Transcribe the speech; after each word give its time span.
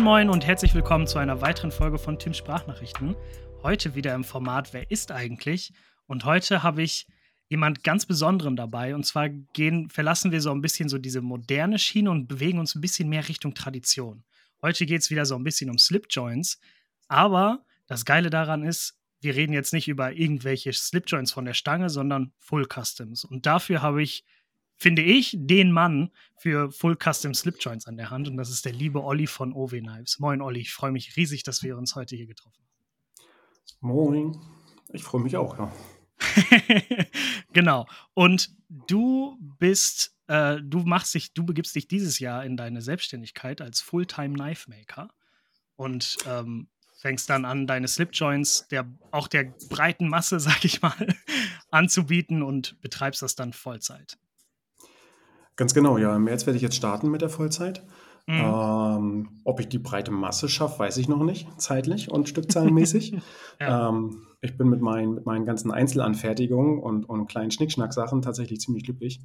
Moin 0.00 0.26
Moin 0.26 0.30
und 0.30 0.46
herzlich 0.46 0.74
willkommen 0.74 1.06
zu 1.06 1.18
einer 1.18 1.42
weiteren 1.42 1.70
Folge 1.70 1.98
von 1.98 2.18
Tim 2.18 2.32
Sprachnachrichten. 2.32 3.16
Heute 3.62 3.94
wieder 3.94 4.14
im 4.14 4.24
Format 4.24 4.72
Wer 4.72 4.90
ist 4.90 5.12
eigentlich? 5.12 5.74
Und 6.06 6.24
heute 6.24 6.62
habe 6.62 6.82
ich 6.82 7.06
jemand 7.48 7.84
ganz 7.84 8.06
Besonderen 8.06 8.56
dabei. 8.56 8.94
Und 8.94 9.04
zwar 9.04 9.28
gehen, 9.28 9.90
verlassen 9.90 10.32
wir 10.32 10.40
so 10.40 10.52
ein 10.52 10.62
bisschen 10.62 10.88
so 10.88 10.96
diese 10.96 11.20
moderne 11.20 11.78
Schiene 11.78 12.10
und 12.10 12.28
bewegen 12.28 12.58
uns 12.58 12.74
ein 12.74 12.80
bisschen 12.80 13.10
mehr 13.10 13.28
Richtung 13.28 13.52
Tradition. 13.52 14.24
Heute 14.62 14.86
geht 14.86 15.02
es 15.02 15.10
wieder 15.10 15.26
so 15.26 15.34
ein 15.34 15.44
bisschen 15.44 15.68
um 15.68 15.76
Slipjoints. 15.76 16.58
Aber 17.08 17.62
das 17.86 18.06
Geile 18.06 18.30
daran 18.30 18.62
ist, 18.62 18.98
wir 19.20 19.36
reden 19.36 19.52
jetzt 19.52 19.74
nicht 19.74 19.86
über 19.86 20.12
irgendwelche 20.12 20.72
Slipjoints 20.72 21.30
von 21.30 21.44
der 21.44 21.54
Stange, 21.54 21.90
sondern 21.90 22.32
Full 22.38 22.66
Customs. 22.72 23.26
Und 23.26 23.44
dafür 23.44 23.82
habe 23.82 24.02
ich 24.02 24.24
finde 24.80 25.02
ich, 25.02 25.36
den 25.38 25.72
Mann 25.72 26.10
für 26.38 26.72
Full 26.72 26.96
Custom 26.96 27.34
Slip 27.34 27.56
Joints 27.60 27.86
an 27.86 27.98
der 27.98 28.08
Hand. 28.08 28.28
Und 28.28 28.38
das 28.38 28.48
ist 28.48 28.64
der 28.64 28.72
liebe 28.72 29.04
Olli 29.04 29.26
von 29.26 29.52
OW 29.52 29.78
Knives. 29.78 30.18
Moin, 30.18 30.40
Olli. 30.40 30.60
Ich 30.60 30.72
freue 30.72 30.90
mich 30.90 31.16
riesig, 31.16 31.42
dass 31.42 31.62
wir 31.62 31.76
uns 31.76 31.94
heute 31.94 32.16
hier 32.16 32.26
getroffen 32.26 32.62
haben. 32.62 33.28
Moin. 33.80 34.40
Ich 34.88 35.04
freue 35.04 35.20
mich 35.20 35.36
auch, 35.36 35.58
ja. 35.58 35.70
genau. 37.52 37.86
Und 38.14 38.56
du 38.68 39.36
bist, 39.58 40.16
äh, 40.28 40.56
du 40.62 40.78
machst 40.78 41.14
dich, 41.14 41.34
du 41.34 41.44
begibst 41.44 41.74
dich 41.74 41.86
dieses 41.86 42.18
Jahr 42.18 42.44
in 42.46 42.56
deine 42.56 42.80
Selbstständigkeit 42.80 43.60
als 43.60 43.82
Fulltime 43.82 44.34
Knife 44.34 44.70
Maker 44.70 45.10
und 45.76 46.16
ähm, 46.26 46.68
fängst 46.96 47.28
dann 47.28 47.44
an, 47.44 47.66
deine 47.66 47.86
Slip 47.86 48.10
Joints 48.14 48.66
der, 48.68 48.90
auch 49.10 49.28
der 49.28 49.44
breiten 49.68 50.08
Masse, 50.08 50.40
sag 50.40 50.64
ich 50.64 50.80
mal, 50.80 51.06
anzubieten 51.70 52.42
und 52.42 52.80
betreibst 52.80 53.20
das 53.20 53.34
dann 53.34 53.52
Vollzeit. 53.52 54.16
Ganz 55.60 55.74
genau, 55.74 55.98
ja. 55.98 56.16
Im 56.16 56.24
März 56.24 56.46
werde 56.46 56.56
ich 56.56 56.62
jetzt 56.62 56.76
starten 56.76 57.10
mit 57.10 57.20
der 57.20 57.28
Vollzeit. 57.28 57.82
Mhm. 58.26 58.34
Ähm, 58.34 59.28
ob 59.44 59.60
ich 59.60 59.68
die 59.68 59.78
breite 59.78 60.10
Masse 60.10 60.48
schaffe, 60.48 60.78
weiß 60.78 60.96
ich 60.96 61.06
noch 61.06 61.22
nicht, 61.22 61.48
zeitlich 61.60 62.10
und 62.10 62.30
stückzahlenmäßig. 62.30 63.18
ja. 63.60 63.90
ähm, 63.90 64.22
ich 64.40 64.56
bin 64.56 64.70
mit, 64.70 64.80
mein, 64.80 65.12
mit 65.12 65.26
meinen 65.26 65.44
ganzen 65.44 65.70
Einzelanfertigungen 65.70 66.78
und, 66.78 67.04
und 67.04 67.26
kleinen 67.26 67.50
Schnickschnack-Sachen 67.50 68.22
tatsächlich 68.22 68.58
ziemlich 68.62 68.84
glücklich. 68.84 69.20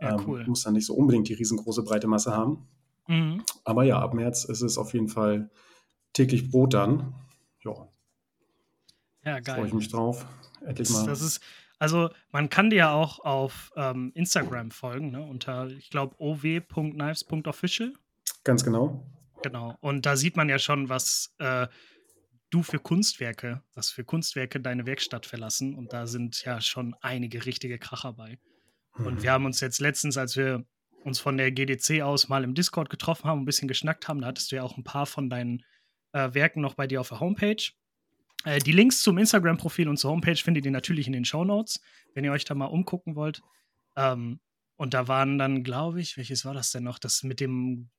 Ja, 0.00 0.14
ähm, 0.14 0.24
cool. 0.28 0.44
muss 0.46 0.62
dann 0.62 0.74
nicht 0.74 0.86
so 0.86 0.94
unbedingt 0.94 1.28
die 1.28 1.34
riesengroße 1.34 1.82
breite 1.82 2.06
Masse 2.06 2.36
haben. 2.36 2.68
Mhm. 3.08 3.42
Aber 3.64 3.82
ja, 3.82 3.98
ab 3.98 4.14
März 4.14 4.44
ist 4.44 4.62
es 4.62 4.78
auf 4.78 4.94
jeden 4.94 5.08
Fall 5.08 5.50
täglich 6.12 6.52
Brot 6.52 6.72
dann. 6.72 7.14
Ja. 7.64 7.88
Ja, 9.24 9.40
geil. 9.40 9.56
Freue 9.56 9.66
ich 9.66 9.74
mich 9.74 9.88
drauf. 9.88 10.24
Endlich 10.64 10.88
mal. 10.90 11.04
Das 11.04 11.20
ist, 11.20 11.40
also 11.78 12.10
man 12.30 12.48
kann 12.48 12.70
dir 12.70 12.76
ja 12.76 12.92
auch 12.92 13.18
auf 13.20 13.72
ähm, 13.76 14.12
Instagram 14.14 14.70
folgen, 14.70 15.10
ne? 15.10 15.22
unter, 15.22 15.68
ich 15.68 15.90
glaube, 15.90 16.14
ow.knives.official. 16.18 17.92
Ganz 18.44 18.64
genau. 18.64 19.06
Genau. 19.42 19.76
Und 19.80 20.06
da 20.06 20.16
sieht 20.16 20.36
man 20.36 20.48
ja 20.48 20.58
schon, 20.58 20.88
was 20.88 21.34
äh, 21.38 21.66
du 22.50 22.62
für 22.62 22.78
Kunstwerke, 22.78 23.62
was 23.74 23.90
für 23.90 24.04
Kunstwerke 24.04 24.60
deine 24.60 24.86
Werkstatt 24.86 25.26
verlassen. 25.26 25.74
Und 25.74 25.92
da 25.92 26.06
sind 26.06 26.42
ja 26.44 26.60
schon 26.60 26.94
einige 27.00 27.44
richtige 27.44 27.78
Kracher 27.78 28.12
bei. 28.12 28.38
Mhm. 28.96 29.06
Und 29.06 29.22
wir 29.22 29.32
haben 29.32 29.44
uns 29.44 29.60
jetzt 29.60 29.80
letztens, 29.80 30.16
als 30.16 30.36
wir 30.36 30.64
uns 31.02 31.20
von 31.20 31.36
der 31.36 31.52
GDC 31.52 32.02
aus 32.02 32.28
mal 32.28 32.44
im 32.44 32.54
Discord 32.54 32.88
getroffen 32.88 33.28
haben, 33.28 33.42
ein 33.42 33.44
bisschen 33.44 33.68
geschnackt 33.68 34.08
haben, 34.08 34.20
da 34.20 34.28
hattest 34.28 34.50
du 34.50 34.56
ja 34.56 34.62
auch 34.62 34.76
ein 34.76 34.84
paar 34.84 35.06
von 35.06 35.28
deinen 35.28 35.62
äh, 36.12 36.32
Werken 36.32 36.60
noch 36.60 36.74
bei 36.74 36.86
dir 36.86 37.00
auf 37.00 37.08
der 37.08 37.20
Homepage. 37.20 37.62
Äh, 38.44 38.60
die 38.60 38.72
Links 38.72 39.02
zum 39.02 39.18
Instagram-Profil 39.18 39.88
und 39.88 39.96
zur 39.96 40.10
Homepage 40.12 40.36
findet 40.36 40.64
ihr 40.64 40.70
natürlich 40.70 41.06
in 41.06 41.12
den 41.12 41.24
Show 41.24 41.44
Notes, 41.44 41.80
wenn 42.14 42.24
ihr 42.24 42.32
euch 42.32 42.44
da 42.44 42.54
mal 42.54 42.66
umgucken 42.66 43.16
wollt. 43.16 43.42
Ähm, 43.96 44.40
und 44.76 44.94
da 44.94 45.08
waren 45.08 45.38
dann, 45.38 45.64
glaube 45.64 46.00
ich, 46.00 46.16
welches 46.16 46.44
war 46.44 46.54
das 46.54 46.70
denn 46.70 46.84
noch? 46.84 46.98
Das 46.98 47.22
mit 47.22 47.40
dem 47.40 47.90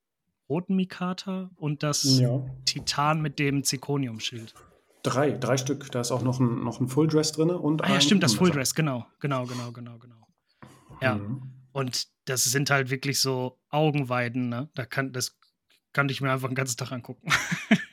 roten 0.48 0.76
Mikata 0.76 1.50
und 1.56 1.82
das 1.82 2.04
ja. 2.18 2.44
Titan 2.64 3.20
mit 3.20 3.38
dem 3.38 3.64
Zirconium-Schild. 3.64 4.54
Drei, 5.02 5.32
drei 5.32 5.56
Stück. 5.56 5.90
Da 5.90 6.00
ist 6.00 6.12
auch 6.12 6.22
noch 6.22 6.40
ein, 6.40 6.64
noch 6.64 6.80
ein 6.80 6.88
Full 6.88 7.08
Dress 7.08 7.32
drin. 7.32 7.50
Und 7.50 7.82
ah, 7.84 7.94
ja, 7.94 8.00
stimmt, 8.00 8.22
das 8.22 8.34
Full 8.34 8.50
Dress, 8.50 8.74
genau, 8.74 9.06
genau, 9.20 9.46
genau, 9.46 9.72
genau, 9.72 9.98
genau. 9.98 10.26
Ja. 11.00 11.16
Mhm. 11.16 11.52
Und 11.72 12.08
das 12.24 12.44
sind 12.44 12.70
halt 12.70 12.90
wirklich 12.90 13.20
so 13.20 13.58
Augenweiden, 13.70 14.48
ne? 14.48 14.68
Da 14.74 14.86
kann, 14.86 15.12
das 15.12 15.38
kann 15.92 16.08
ich 16.08 16.20
mir 16.20 16.32
einfach 16.32 16.48
den 16.48 16.54
ganzen 16.54 16.76
Tag 16.76 16.92
angucken. 16.92 17.28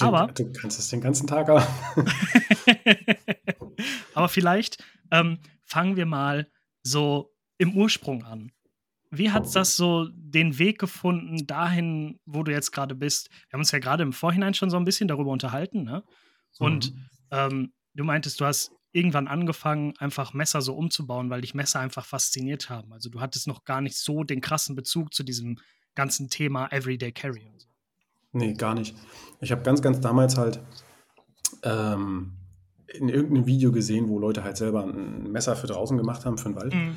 Aber. 0.00 0.32
Du 0.32 0.52
kannst 0.52 0.78
es 0.78 0.88
den 0.88 1.00
ganzen 1.00 1.26
Tag 1.26 1.48
haben. 1.48 1.64
Aber 4.14 4.28
vielleicht 4.28 4.82
ähm, 5.10 5.38
fangen 5.62 5.96
wir 5.96 6.06
mal 6.06 6.50
so 6.82 7.34
im 7.58 7.76
Ursprung 7.76 8.24
an. 8.24 8.52
Wie 9.10 9.30
hat 9.30 9.54
das 9.54 9.76
so 9.76 10.08
den 10.12 10.58
Weg 10.58 10.78
gefunden 10.78 11.46
dahin, 11.46 12.20
wo 12.26 12.42
du 12.42 12.52
jetzt 12.52 12.72
gerade 12.72 12.94
bist? 12.94 13.30
Wir 13.48 13.54
haben 13.54 13.60
uns 13.60 13.70
ja 13.70 13.78
gerade 13.78 14.02
im 14.02 14.12
Vorhinein 14.12 14.54
schon 14.54 14.70
so 14.70 14.76
ein 14.76 14.84
bisschen 14.84 15.08
darüber 15.08 15.30
unterhalten, 15.30 15.84
ne? 15.84 16.04
Und 16.58 16.94
mhm. 16.94 17.06
ähm, 17.30 17.72
du 17.94 18.04
meintest, 18.04 18.40
du 18.40 18.44
hast 18.44 18.72
irgendwann 18.92 19.28
angefangen, 19.28 19.94
einfach 19.98 20.34
Messer 20.34 20.60
so 20.60 20.74
umzubauen, 20.74 21.30
weil 21.30 21.40
dich 21.40 21.54
Messer 21.54 21.80
einfach 21.80 22.04
fasziniert 22.04 22.68
haben. 22.68 22.92
Also 22.92 23.08
du 23.08 23.20
hattest 23.20 23.46
noch 23.46 23.64
gar 23.64 23.80
nicht 23.80 23.96
so 23.96 24.24
den 24.24 24.40
krassen 24.40 24.74
Bezug 24.74 25.14
zu 25.14 25.22
diesem 25.22 25.58
ganzen 25.94 26.28
Thema 26.28 26.68
Everyday 26.70 27.12
Carry 27.12 27.46
und 27.46 27.60
so. 27.60 27.68
Nee, 28.32 28.54
gar 28.54 28.74
nicht. 28.74 28.96
Ich 29.40 29.52
habe 29.52 29.62
ganz, 29.62 29.82
ganz 29.82 30.00
damals 30.00 30.36
halt 30.36 30.60
ähm, 31.62 32.32
in 32.86 33.08
irgendeinem 33.08 33.46
Video 33.46 33.72
gesehen, 33.72 34.08
wo 34.08 34.18
Leute 34.18 34.44
halt 34.44 34.56
selber 34.56 34.82
ein 34.82 35.30
Messer 35.30 35.56
für 35.56 35.66
draußen 35.66 35.96
gemacht 35.96 36.24
haben, 36.24 36.38
für 36.38 36.48
den 36.48 36.56
Wald. 36.56 36.74
Mhm. 36.74 36.96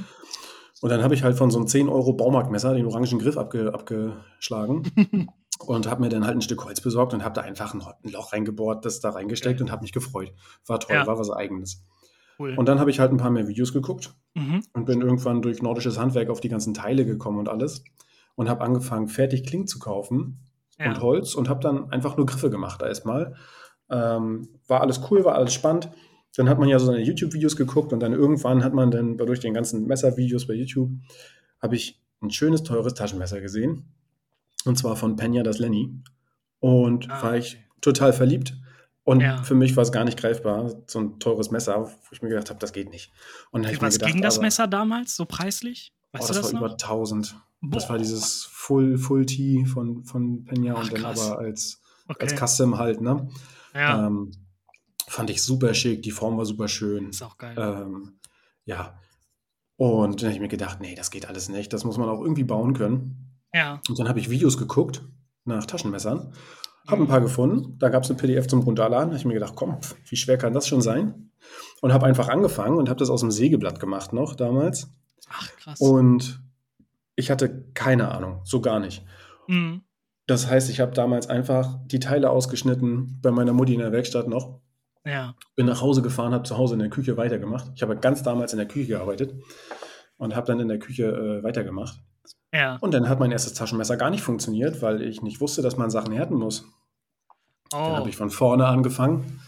Und 0.82 0.90
dann 0.90 1.04
habe 1.04 1.14
ich 1.14 1.24
halt 1.24 1.38
von 1.38 1.52
so 1.52 1.60
einem 1.60 1.68
10 1.68 1.90
Euro 1.90 2.14
Baumarktmesser 2.14 2.74
den 2.74 2.88
orangen 2.88 3.20
Griff 3.20 3.38
abge, 3.38 3.74
abgeschlagen 3.74 4.92
und 5.60 5.88
habe 5.88 6.02
mir 6.02 6.10
dann 6.10 6.26
halt 6.26 6.38
ein 6.38 6.42
Stück 6.42 6.66
Holz 6.66 6.82
besorgt 6.82 7.14
und 7.14 7.24
habe 7.24 7.36
da 7.36 7.42
einfach 7.42 7.74
ein, 7.74 7.82
ein, 7.82 8.12
Loch 8.12 8.34
reingebohrt, 8.34 8.84
das 8.84 9.00
da 9.00 9.12
reingesteckt 9.12 9.60
ja. 9.60 9.66
und 9.66 9.72
habe 9.72 9.84
mich 9.84 9.92
gefreut. 9.92 10.34
War 10.66 10.80
toll, 10.80 10.96
ja. 10.96 11.06
war 11.06 11.20
was 11.20 11.30
Eigenes. 11.30 11.86
Cool. 12.40 12.56
Und 12.58 12.68
dann 12.68 12.80
habe 12.80 12.90
ich 12.90 13.00
halt 13.00 13.12
ein 13.12 13.18
paar 13.18 13.30
mehr 13.30 13.48
Videos 13.48 13.74
geguckt 13.74 14.16
mhm. 14.34 14.64
und 14.74 14.86
bin 14.86 15.02
irgendwann 15.02 15.44
durch 15.44 15.62
nordisches 15.62 16.00
Handwerk 16.00 16.30
auf 16.30 16.40
die 16.40 16.50
ganzen 16.50 16.74
Teile 16.74 17.06
gekommen 17.06 17.38
und 17.38 17.50
alles 17.50 17.84
und 18.36 18.50
habe 18.50 18.62
angefangen, 18.62 19.08
fertig 19.08 19.46
Kling 19.46 19.68
zu 19.68 19.78
kaufen 19.78 20.40
ja. 20.82 20.90
und 20.90 21.02
Holz 21.02 21.36
und 21.36 21.50
habe 21.50 21.60
dann 21.62 21.92
einfach 21.92 22.18
nur 22.18 22.26
Griffe 22.26 22.50
gemacht 22.50 22.82
erstmal. 22.82 23.36
Ähm, 23.90 24.50
war 24.68 24.82
alles 24.82 25.02
cool, 25.10 25.26
war 25.26 25.36
alles 25.36 25.54
spannend. 25.54 25.90
Dann 26.36 26.48
hat 26.48 26.60
man 26.60 26.70
ja 26.70 26.80
so 26.80 26.86
seine 26.86 27.02
YouTube-Videos 27.02 27.56
geguckt 27.56 27.92
und 27.92 28.00
dann 28.00 28.14
irgendwann 28.14 28.64
hat 28.64 28.74
man 28.74 28.90
dann 28.90 29.18
durch 29.18 29.40
den 29.40 29.54
ganzen 29.54 29.86
Messervideos 29.86 30.48
bei 30.48 30.54
YouTube, 30.54 30.92
habe 31.62 31.76
ich 31.76 32.02
ein 32.22 32.32
schönes, 32.32 32.64
teures 32.64 32.94
Taschenmesser 32.94 33.42
gesehen. 33.42 33.94
Und 34.64 34.78
zwar 34.78 34.96
von 34.96 35.16
Penya 35.16 35.44
das 35.44 35.60
Lenny. 35.60 36.02
Und 36.60 37.10
ah, 37.10 37.24
war 37.24 37.36
ich 37.36 37.58
total 37.82 38.14
verliebt. 38.14 38.56
Und 39.04 39.22
ja. 39.22 39.42
für 39.42 39.56
mich 39.56 39.76
war 39.76 39.82
es 39.82 39.92
gar 39.92 40.06
nicht 40.06 40.18
greifbar, 40.20 40.72
so 40.86 41.00
ein 41.00 41.20
teures 41.20 41.50
Messer, 41.50 41.86
wo 41.86 41.90
ich 42.12 42.22
mir 42.22 42.30
gedacht 42.30 42.50
habe, 42.50 42.60
das 42.60 42.72
geht 42.72 42.92
nicht. 42.92 43.12
Und 43.50 43.66
was 43.82 43.96
gedacht, 43.96 44.12
ging 44.12 44.22
das 44.22 44.40
Messer 44.40 44.68
damals 44.68 45.16
so 45.16 45.26
preislich? 45.26 45.92
Weißt 46.12 46.26
oh, 46.26 46.28
das, 46.28 46.38
das 46.38 46.54
war 46.54 46.62
noch? 46.62 46.68
über 46.68 46.72
1000. 46.74 47.36
Boah. 47.62 47.76
Das 47.76 47.90
war 47.90 47.98
dieses 47.98 48.44
Full, 48.44 48.98
Full 48.98 49.26
T 49.26 49.66
von, 49.66 50.04
von 50.04 50.44
Pena 50.46 50.74
und 50.74 50.92
dann 50.92 51.06
aber 51.06 51.38
als, 51.38 51.82
okay. 52.08 52.24
als 52.24 52.36
Custom 52.36 52.78
halt, 52.78 53.02
ne? 53.02 53.30
Ja. 53.74 54.08
Ähm, 54.08 54.32
fand 55.08 55.30
ich 55.30 55.44
super 55.44 55.74
schick, 55.74 56.02
die 56.02 56.12
Form 56.12 56.38
war 56.38 56.46
super 56.46 56.68
schön. 56.68 57.10
Ist 57.10 57.22
auch 57.22 57.38
geil. 57.38 57.56
Ähm, 57.58 58.14
ja. 58.66 59.00
Und 59.78 60.22
dann 60.22 60.28
habe 60.28 60.36
ich 60.36 60.42
mir 60.42 60.48
gedacht, 60.48 60.80
nee, 60.82 60.96
das 60.96 61.12
geht 61.12 61.28
alles 61.28 61.50
nicht. 61.50 61.72
Das 61.74 61.84
muss 61.84 61.98
man 61.98 62.10
auch 62.10 62.22
irgendwie 62.22 62.44
bauen 62.44 62.74
können. 62.74 63.32
Ja. 63.54 63.82
Und 63.88 64.00
dann 64.00 64.08
habe 64.08 64.20
ich 64.20 64.30
Videos 64.30 64.58
geguckt 64.58 65.04
nach 65.46 65.66
Taschenmessern. 65.66 66.34
Habe 66.88 67.04
ein 67.04 67.08
paar 67.08 67.22
gefunden. 67.22 67.78
Da 67.78 67.90
gab 67.90 68.04
es 68.04 68.10
eine 68.10 68.18
PDF 68.20 68.48
zum 68.48 68.62
Runterladen. 68.62 69.10
Da 69.10 69.14
habe 69.14 69.18
ich 69.18 69.26
mir 69.26 69.34
gedacht, 69.34 69.54
komm, 69.56 69.78
wie 70.10 70.16
schwer 70.16 70.38
kann 70.38 70.54
das 70.54 70.68
schon 70.68 70.82
sein? 70.82 71.32
Und 71.82 71.94
habe 71.94 72.06
einfach 72.06 72.28
angefangen 72.28 72.78
und 72.78 72.90
habe 72.90 73.00
das 73.00 73.10
aus 73.10 73.22
dem 73.22 73.32
Sägeblatt 73.32 73.80
gemacht 73.80 74.14
noch 74.14 74.36
damals. 74.36 74.90
Ach, 75.30 75.56
krass. 75.58 75.80
Und 75.80 76.42
ich 77.22 77.32
hatte 77.32 77.66
keine 77.74 78.10
Ahnung, 78.10 78.42
so 78.44 78.62
gar 78.62 78.80
nicht. 78.80 79.06
Mhm. 79.48 79.84
Das 80.28 80.50
heißt, 80.50 80.70
ich 80.70 80.80
habe 80.80 80.92
damals 80.92 81.28
einfach 81.28 81.80
die 81.86 82.00
Teile 82.00 82.30
ausgeschnitten 82.30 83.20
bei 83.22 83.32
meiner 83.32 83.54
Mutti 83.54 83.74
in 83.74 83.80
der 83.80 83.92
Werkstatt 83.92 84.28
noch. 84.28 84.60
Ja. 85.06 85.36
Bin 85.56 85.66
nach 85.66 85.82
Hause 85.82 86.02
gefahren, 86.02 86.34
habe 86.34 86.44
zu 86.44 86.58
Hause 86.58 86.74
in 86.74 86.80
der 86.80 86.90
Küche 86.90 87.18
weitergemacht. 87.18 87.72
Ich 87.76 87.82
habe 87.82 87.96
ganz 87.96 88.24
damals 88.24 88.54
in 88.54 88.58
der 88.58 88.68
Küche 88.68 88.88
gearbeitet 88.88 89.34
und 90.18 90.36
habe 90.36 90.48
dann 90.48 90.60
in 90.60 90.68
der 90.68 90.80
Küche 90.80 91.06
äh, 91.06 91.44
weitergemacht. 91.44 92.00
Ja. 92.54 92.78
Und 92.82 92.94
dann 92.94 93.08
hat 93.08 93.20
mein 93.20 93.32
erstes 93.32 93.54
Taschenmesser 93.54 93.98
gar 93.98 94.10
nicht 94.10 94.24
funktioniert, 94.24 94.82
weil 94.82 95.02
ich 95.02 95.22
nicht 95.22 95.42
wusste, 95.42 95.62
dass 95.62 95.78
man 95.78 95.90
Sachen 95.90 96.14
härten 96.14 96.38
muss. 96.38 96.66
Oh. 97.74 97.78
Dann 97.78 97.96
habe 97.98 98.10
ich 98.10 98.18
von 98.18 98.30
vorne 98.30 98.66
angefangen, 98.66 99.42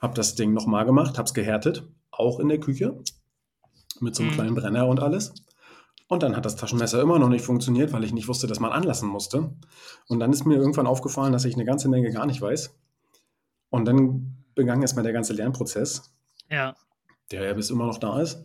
habe 0.00 0.14
das 0.14 0.34
Ding 0.34 0.52
nochmal 0.52 0.84
gemacht, 0.84 1.18
habe 1.18 1.26
es 1.26 1.34
gehärtet, 1.34 1.84
auch 2.10 2.40
in 2.40 2.48
der 2.48 2.60
Küche, 2.60 2.98
mit 4.00 4.14
so 4.14 4.22
einem 4.22 4.32
mhm. 4.32 4.34
kleinen 4.34 4.54
Brenner 4.54 4.86
und 4.86 5.00
alles. 5.00 5.34
Und 6.10 6.24
dann 6.24 6.34
hat 6.34 6.44
das 6.44 6.56
Taschenmesser 6.56 7.00
immer 7.00 7.20
noch 7.20 7.28
nicht 7.28 7.44
funktioniert, 7.44 7.92
weil 7.92 8.02
ich 8.02 8.12
nicht 8.12 8.26
wusste, 8.26 8.48
dass 8.48 8.58
man 8.58 8.72
anlassen 8.72 9.08
musste. 9.08 9.52
Und 10.08 10.18
dann 10.18 10.32
ist 10.32 10.44
mir 10.44 10.56
irgendwann 10.56 10.88
aufgefallen, 10.88 11.32
dass 11.32 11.44
ich 11.44 11.54
eine 11.54 11.64
ganze 11.64 11.88
Menge 11.88 12.10
gar 12.10 12.26
nicht 12.26 12.42
weiß. 12.42 12.76
Und 13.68 13.84
dann 13.84 14.44
begann 14.56 14.82
erstmal 14.82 15.04
der 15.04 15.12
ganze 15.12 15.34
Lernprozess. 15.34 16.12
Ja. 16.48 16.74
Der 17.30 17.44
ja 17.44 17.52
bis 17.54 17.70
immer 17.70 17.86
noch 17.86 17.98
da 17.98 18.20
ist. 18.20 18.44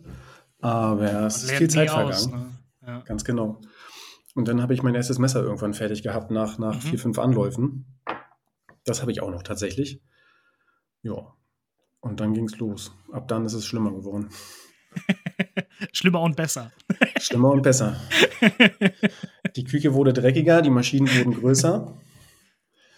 Aber 0.60 1.26
es 1.26 1.42
ist 1.42 1.50
viel 1.50 1.68
Zeit 1.68 1.90
vergangen. 1.90 2.30
ne? 2.30 2.86
ja. 2.86 3.00
Ganz 3.00 3.24
genau. 3.24 3.60
Und 4.36 4.46
dann 4.46 4.62
habe 4.62 4.72
ich 4.72 4.84
mein 4.84 4.94
erstes 4.94 5.18
Messer 5.18 5.42
irgendwann 5.42 5.74
fertig 5.74 6.04
gehabt 6.04 6.30
nach, 6.30 6.58
nach 6.58 6.76
mhm. 6.76 6.80
vier, 6.80 7.00
fünf 7.00 7.18
Anläufen. 7.18 7.98
Das 8.84 9.00
habe 9.00 9.10
ich 9.10 9.22
auch 9.22 9.30
noch 9.32 9.42
tatsächlich. 9.42 10.00
Ja. 11.02 11.34
Und 11.98 12.20
dann 12.20 12.32
ging 12.32 12.44
es 12.44 12.58
los. 12.58 12.94
Ab 13.10 13.26
dann 13.26 13.44
ist 13.44 13.54
es 13.54 13.66
schlimmer 13.66 13.90
geworden. 13.90 14.30
schlimmer 15.92 16.20
und 16.20 16.36
besser. 16.36 16.70
Schlimmer 17.18 17.50
und 17.50 17.62
besser. 17.62 17.96
Die 19.56 19.64
Küche 19.64 19.94
wurde 19.94 20.12
dreckiger, 20.12 20.62
die 20.62 20.70
Maschinen 20.70 21.08
wurden 21.08 21.34
größer. 21.34 21.96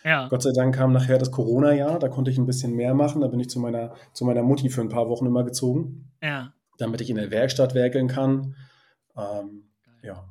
Ja. 0.04 0.28
Gott 0.28 0.42
sei 0.42 0.50
Dank 0.54 0.74
kam 0.74 0.92
nachher 0.92 1.18
das 1.18 1.30
Corona-Jahr, 1.30 1.98
da 1.98 2.08
konnte 2.08 2.30
ich 2.30 2.38
ein 2.38 2.46
bisschen 2.46 2.74
mehr 2.74 2.94
machen. 2.94 3.20
Da 3.20 3.28
bin 3.28 3.40
ich 3.40 3.50
zu 3.50 3.60
meiner, 3.60 3.94
zu 4.12 4.24
meiner 4.24 4.42
Mutti 4.42 4.70
für 4.70 4.80
ein 4.80 4.88
paar 4.88 5.08
Wochen 5.08 5.26
immer 5.26 5.44
gezogen. 5.44 6.10
Ja. 6.22 6.52
Damit 6.78 7.00
ich 7.00 7.10
in 7.10 7.16
der 7.16 7.30
Werkstatt 7.30 7.74
werkeln 7.74 8.08
kann. 8.08 8.54
Ähm, 9.16 9.64
ja. 10.02 10.24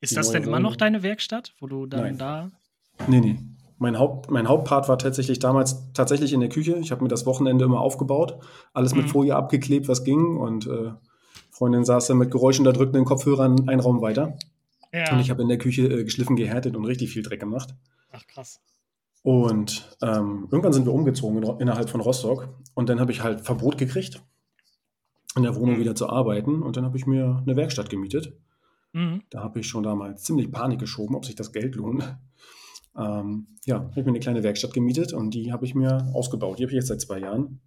Ist 0.00 0.16
das 0.16 0.30
denn 0.30 0.44
immer 0.44 0.60
noch 0.60 0.76
deine 0.76 1.02
Werkstatt, 1.02 1.54
wo 1.58 1.66
du 1.66 1.86
dann 1.86 2.02
Nein. 2.02 2.18
da. 2.18 2.50
Nee, 3.08 3.20
nee. 3.20 3.38
Mein, 3.78 3.98
Haupt, 3.98 4.30
mein 4.30 4.46
Hauptpart 4.46 4.88
war 4.88 4.98
tatsächlich 4.98 5.38
damals 5.38 5.92
tatsächlich 5.92 6.32
in 6.32 6.40
der 6.40 6.50
Küche. 6.50 6.76
Ich 6.76 6.90
habe 6.90 7.02
mir 7.02 7.08
das 7.08 7.24
Wochenende 7.24 7.64
immer 7.64 7.80
aufgebaut, 7.80 8.38
alles 8.74 8.92
mhm. 8.94 9.02
mit 9.02 9.10
Folie 9.10 9.34
abgeklebt, 9.34 9.88
was 9.88 10.04
ging. 10.04 10.36
Und 10.36 10.66
äh, 10.66 10.92
Freundin 11.60 11.84
saß 11.84 12.06
dann 12.06 12.16
mit 12.16 12.30
geräuschunderdrückenden 12.30 13.04
Kopfhörern 13.04 13.68
einen 13.68 13.80
Raum 13.80 14.00
weiter. 14.00 14.34
Ja. 14.94 15.12
Und 15.12 15.20
ich 15.20 15.28
habe 15.28 15.42
in 15.42 15.48
der 15.48 15.58
Küche 15.58 15.82
äh, 15.82 16.04
geschliffen, 16.04 16.34
gehärtet 16.34 16.74
und 16.74 16.86
richtig 16.86 17.10
viel 17.10 17.22
Dreck 17.22 17.38
gemacht. 17.38 17.74
Ach 18.12 18.26
krass. 18.26 18.62
Und 19.22 19.94
ähm, 20.00 20.48
irgendwann 20.50 20.72
sind 20.72 20.86
wir 20.86 20.94
umgezogen 20.94 21.42
in, 21.42 21.60
innerhalb 21.60 21.90
von 21.90 22.00
Rostock. 22.00 22.48
Und 22.72 22.88
dann 22.88 22.98
habe 22.98 23.12
ich 23.12 23.22
halt 23.22 23.42
Verbot 23.42 23.76
gekriegt, 23.76 24.22
in 25.36 25.42
der 25.42 25.54
Wohnung 25.54 25.74
mhm. 25.74 25.80
wieder 25.80 25.94
zu 25.94 26.08
arbeiten. 26.08 26.62
Und 26.62 26.78
dann 26.78 26.86
habe 26.86 26.96
ich 26.96 27.04
mir 27.04 27.42
eine 27.46 27.56
Werkstatt 27.56 27.90
gemietet. 27.90 28.32
Mhm. 28.94 29.24
Da 29.28 29.42
habe 29.42 29.60
ich 29.60 29.68
schon 29.68 29.82
damals 29.82 30.22
ziemlich 30.22 30.50
Panik 30.50 30.80
geschoben, 30.80 31.14
ob 31.14 31.26
sich 31.26 31.34
das 31.34 31.52
Geld 31.52 31.74
lohnt. 31.74 32.16
Ähm, 32.96 33.48
ja, 33.66 33.80
habe 33.80 34.00
ich 34.00 34.04
mir 34.06 34.12
eine 34.12 34.20
kleine 34.20 34.42
Werkstatt 34.42 34.72
gemietet 34.72 35.12
und 35.12 35.34
die 35.34 35.52
habe 35.52 35.66
ich 35.66 35.74
mir 35.74 36.10
ausgebaut. 36.14 36.58
Die 36.58 36.62
habe 36.62 36.72
ich 36.72 36.76
jetzt 36.76 36.88
seit 36.88 37.02
zwei 37.02 37.18
Jahren. 37.18 37.60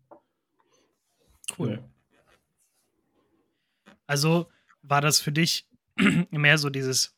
Cool. 1.60 1.84
Also 4.08 4.48
war 4.82 5.02
das 5.02 5.20
für 5.20 5.32
dich 5.32 5.68
mehr 6.32 6.58
so 6.58 6.70
dieses, 6.70 7.16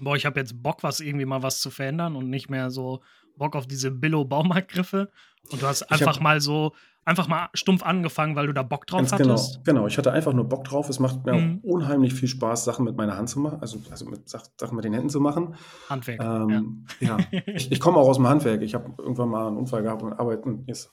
boah, 0.00 0.16
ich 0.16 0.26
habe 0.26 0.40
jetzt 0.40 0.62
Bock, 0.62 0.82
was 0.82 1.00
irgendwie 1.00 1.26
mal 1.26 1.42
was 1.42 1.60
zu 1.60 1.70
verändern 1.70 2.16
und 2.16 2.30
nicht 2.30 2.50
mehr 2.50 2.70
so 2.70 3.02
Bock 3.36 3.56
auf 3.56 3.66
diese 3.66 3.90
Billo-Baumarktgriffe 3.90 5.10
und 5.50 5.62
du 5.62 5.66
hast 5.66 5.82
einfach 5.90 6.20
mal 6.20 6.40
so 6.40 6.72
einfach 7.04 7.28
mal 7.28 7.48
stumpf 7.54 7.82
angefangen, 7.82 8.34
weil 8.36 8.46
du 8.46 8.54
da 8.54 8.62
Bock 8.62 8.86
drauf 8.86 9.10
genau, 9.10 9.12
hattest? 9.12 9.64
Genau, 9.64 9.80
genau. 9.80 9.86
Ich 9.86 9.98
hatte 9.98 10.12
einfach 10.12 10.32
nur 10.32 10.44
Bock 10.48 10.64
drauf. 10.64 10.88
Es 10.88 10.98
macht 10.98 11.24
mir 11.24 11.34
mhm. 11.34 11.60
auch 11.62 11.68
unheimlich 11.68 12.14
viel 12.14 12.28
Spaß, 12.28 12.64
Sachen 12.64 12.84
mit 12.84 12.96
meiner 12.96 13.16
Hand 13.16 13.28
zu 13.28 13.40
machen, 13.40 13.60
also, 13.60 13.78
also 13.90 14.06
mit 14.06 14.28
Sachen 14.28 14.76
mit 14.76 14.84
den 14.84 14.94
Händen 14.94 15.10
zu 15.10 15.20
machen. 15.20 15.54
Handwerk. 15.88 16.22
Ähm, 16.22 16.86
ja. 17.00 17.18
ja. 17.30 17.42
ich, 17.46 17.70
ich 17.70 17.80
komme 17.80 17.98
auch 17.98 18.08
aus 18.08 18.16
dem 18.16 18.26
Handwerk. 18.26 18.62
Ich 18.62 18.74
habe 18.74 18.94
irgendwann 18.98 19.28
mal 19.28 19.48
einen 19.48 19.56
Unfall 19.56 19.82
gehabt 19.82 20.02
und 20.02 20.12
arbeite 20.14 20.58
jetzt. 20.66 20.90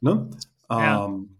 Ne? 0.00 0.30
Ja. 0.70 1.06
Ähm, 1.06 1.38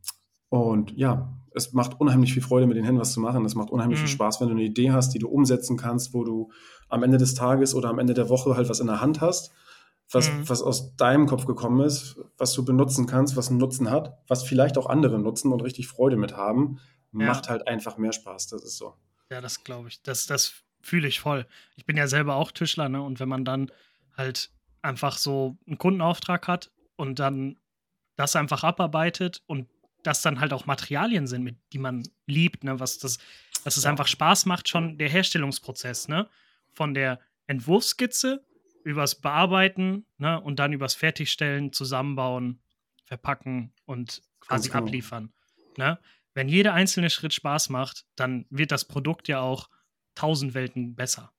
und 0.48 0.96
ja, 0.96 1.37
es 1.58 1.72
macht 1.72 2.00
unheimlich 2.00 2.32
viel 2.32 2.42
Freude, 2.42 2.66
mit 2.66 2.76
den 2.76 2.84
Händen 2.84 3.00
was 3.00 3.12
zu 3.12 3.20
machen. 3.20 3.44
Es 3.44 3.54
macht 3.54 3.70
unheimlich 3.70 3.98
mhm. 3.98 4.04
viel 4.04 4.12
Spaß, 4.12 4.40
wenn 4.40 4.48
du 4.48 4.54
eine 4.54 4.64
Idee 4.64 4.92
hast, 4.92 5.10
die 5.10 5.18
du 5.18 5.28
umsetzen 5.28 5.76
kannst, 5.76 6.14
wo 6.14 6.24
du 6.24 6.50
am 6.88 7.02
Ende 7.02 7.18
des 7.18 7.34
Tages 7.34 7.74
oder 7.74 7.90
am 7.90 7.98
Ende 7.98 8.14
der 8.14 8.28
Woche 8.28 8.56
halt 8.56 8.68
was 8.68 8.80
in 8.80 8.86
der 8.86 9.00
Hand 9.00 9.20
hast 9.20 9.52
was, 10.10 10.30
mhm. 10.30 10.48
was 10.48 10.62
aus 10.62 10.96
deinem 10.96 11.26
Kopf 11.26 11.46
gekommen 11.46 11.84
ist, 11.84 12.16
was 12.38 12.52
du 12.54 12.64
benutzen 12.64 13.06
kannst, 13.06 13.36
was 13.36 13.50
einen 13.50 13.58
Nutzen 13.58 13.90
hat, 13.90 14.18
was 14.26 14.42
vielleicht 14.42 14.78
auch 14.78 14.86
andere 14.86 15.18
nutzen 15.18 15.52
und 15.52 15.62
richtig 15.62 15.88
Freude 15.88 16.16
mit 16.16 16.36
haben, 16.36 16.80
ja. 17.12 17.26
macht 17.26 17.48
halt 17.48 17.66
einfach 17.66 17.98
mehr 17.98 18.12
Spaß. 18.12 18.48
Das 18.48 18.64
ist 18.64 18.78
so. 18.78 18.94
Ja, 19.30 19.40
das 19.40 19.64
glaube 19.64 19.88
ich. 19.88 20.02
Das, 20.02 20.26
das 20.26 20.54
fühle 20.80 21.08
ich 21.08 21.20
voll. 21.20 21.46
Ich 21.76 21.84
bin 21.84 21.96
ja 21.96 22.06
selber 22.06 22.36
auch 22.36 22.52
Tischler, 22.52 22.88
ne? 22.88 23.02
Und 23.02 23.20
wenn 23.20 23.28
man 23.28 23.44
dann 23.44 23.70
halt 24.16 24.50
einfach 24.80 25.18
so 25.18 25.56
einen 25.66 25.78
Kundenauftrag 25.78 26.48
hat 26.48 26.70
und 26.96 27.18
dann 27.18 27.58
das 28.16 28.34
einfach 28.34 28.64
abarbeitet 28.64 29.42
und 29.46 29.68
das 30.02 30.22
dann 30.22 30.40
halt 30.40 30.52
auch 30.52 30.66
Materialien 30.66 31.26
sind, 31.26 31.42
mit 31.42 31.56
die 31.72 31.78
man 31.78 32.02
liebt, 32.26 32.64
ne? 32.64 32.80
Was 32.80 32.98
das, 32.98 33.18
dass 33.64 33.76
es 33.76 33.84
ja. 33.84 33.90
einfach 33.90 34.06
Spaß 34.06 34.46
macht, 34.46 34.68
schon 34.68 34.98
der 34.98 35.08
Herstellungsprozess, 35.08 36.08
ne? 36.08 36.28
Von 36.72 36.94
der 36.94 37.20
Entwurfsskizze 37.46 38.44
übers 38.84 39.16
Bearbeiten 39.16 40.06
ne, 40.18 40.40
und 40.40 40.58
dann 40.58 40.72
übers 40.72 40.94
Fertigstellen, 40.94 41.72
Zusammenbauen, 41.72 42.60
Verpacken 43.04 43.72
und 43.84 44.22
quasi 44.40 44.68
genau. 44.68 44.84
abliefern. 44.84 45.32
Ne? 45.76 45.98
Wenn 46.34 46.48
jeder 46.48 46.74
einzelne 46.74 47.10
Schritt 47.10 47.34
Spaß 47.34 47.70
macht, 47.70 48.06
dann 48.16 48.46
wird 48.50 48.70
das 48.70 48.86
Produkt 48.86 49.28
ja 49.28 49.40
auch 49.40 49.68
tausend 50.14 50.54
Welten 50.54 50.94
besser. 50.94 51.32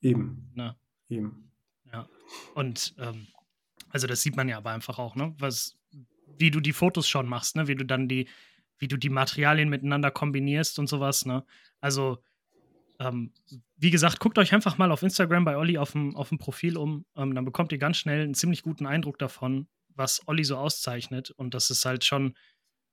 Eben. 0.00 0.50
Ne? 0.54 0.76
Eben. 1.08 1.50
Ja. 1.92 2.08
Und 2.54 2.94
ähm, 2.98 3.26
also 3.90 4.06
das 4.06 4.22
sieht 4.22 4.36
man 4.36 4.48
ja 4.48 4.58
aber 4.58 4.70
einfach 4.70 4.98
auch, 4.98 5.14
ne? 5.14 5.34
Was, 5.38 5.76
wie 6.38 6.50
du 6.50 6.60
die 6.60 6.72
Fotos 6.72 7.08
schon 7.08 7.28
machst, 7.28 7.56
ne? 7.56 7.68
Wie 7.68 7.74
du 7.74 7.84
dann 7.84 8.08
die, 8.08 8.28
wie 8.78 8.88
du 8.88 8.96
die 8.96 9.10
Materialien 9.10 9.68
miteinander 9.68 10.10
kombinierst 10.10 10.78
und 10.78 10.88
sowas, 10.88 11.26
ne? 11.26 11.44
Also 11.80 12.22
ähm, 13.00 13.32
wie 13.76 13.90
gesagt, 13.90 14.18
guckt 14.18 14.38
euch 14.38 14.52
einfach 14.52 14.76
mal 14.78 14.90
auf 14.90 15.02
Instagram 15.02 15.44
bei 15.44 15.56
Olli 15.56 15.78
auf 15.78 15.92
dem, 15.92 16.16
auf 16.16 16.30
dem 16.30 16.38
Profil 16.38 16.76
um. 16.76 17.04
Ähm, 17.16 17.34
dann 17.34 17.44
bekommt 17.44 17.70
ihr 17.72 17.78
ganz 17.78 17.96
schnell 17.96 18.22
einen 18.22 18.34
ziemlich 18.34 18.62
guten 18.62 18.86
Eindruck 18.86 19.18
davon, 19.18 19.68
was 19.94 20.26
Olli 20.26 20.44
so 20.44 20.56
auszeichnet. 20.56 21.30
Und 21.30 21.54
das 21.54 21.70
ist 21.70 21.84
halt 21.84 22.04
schon, 22.04 22.36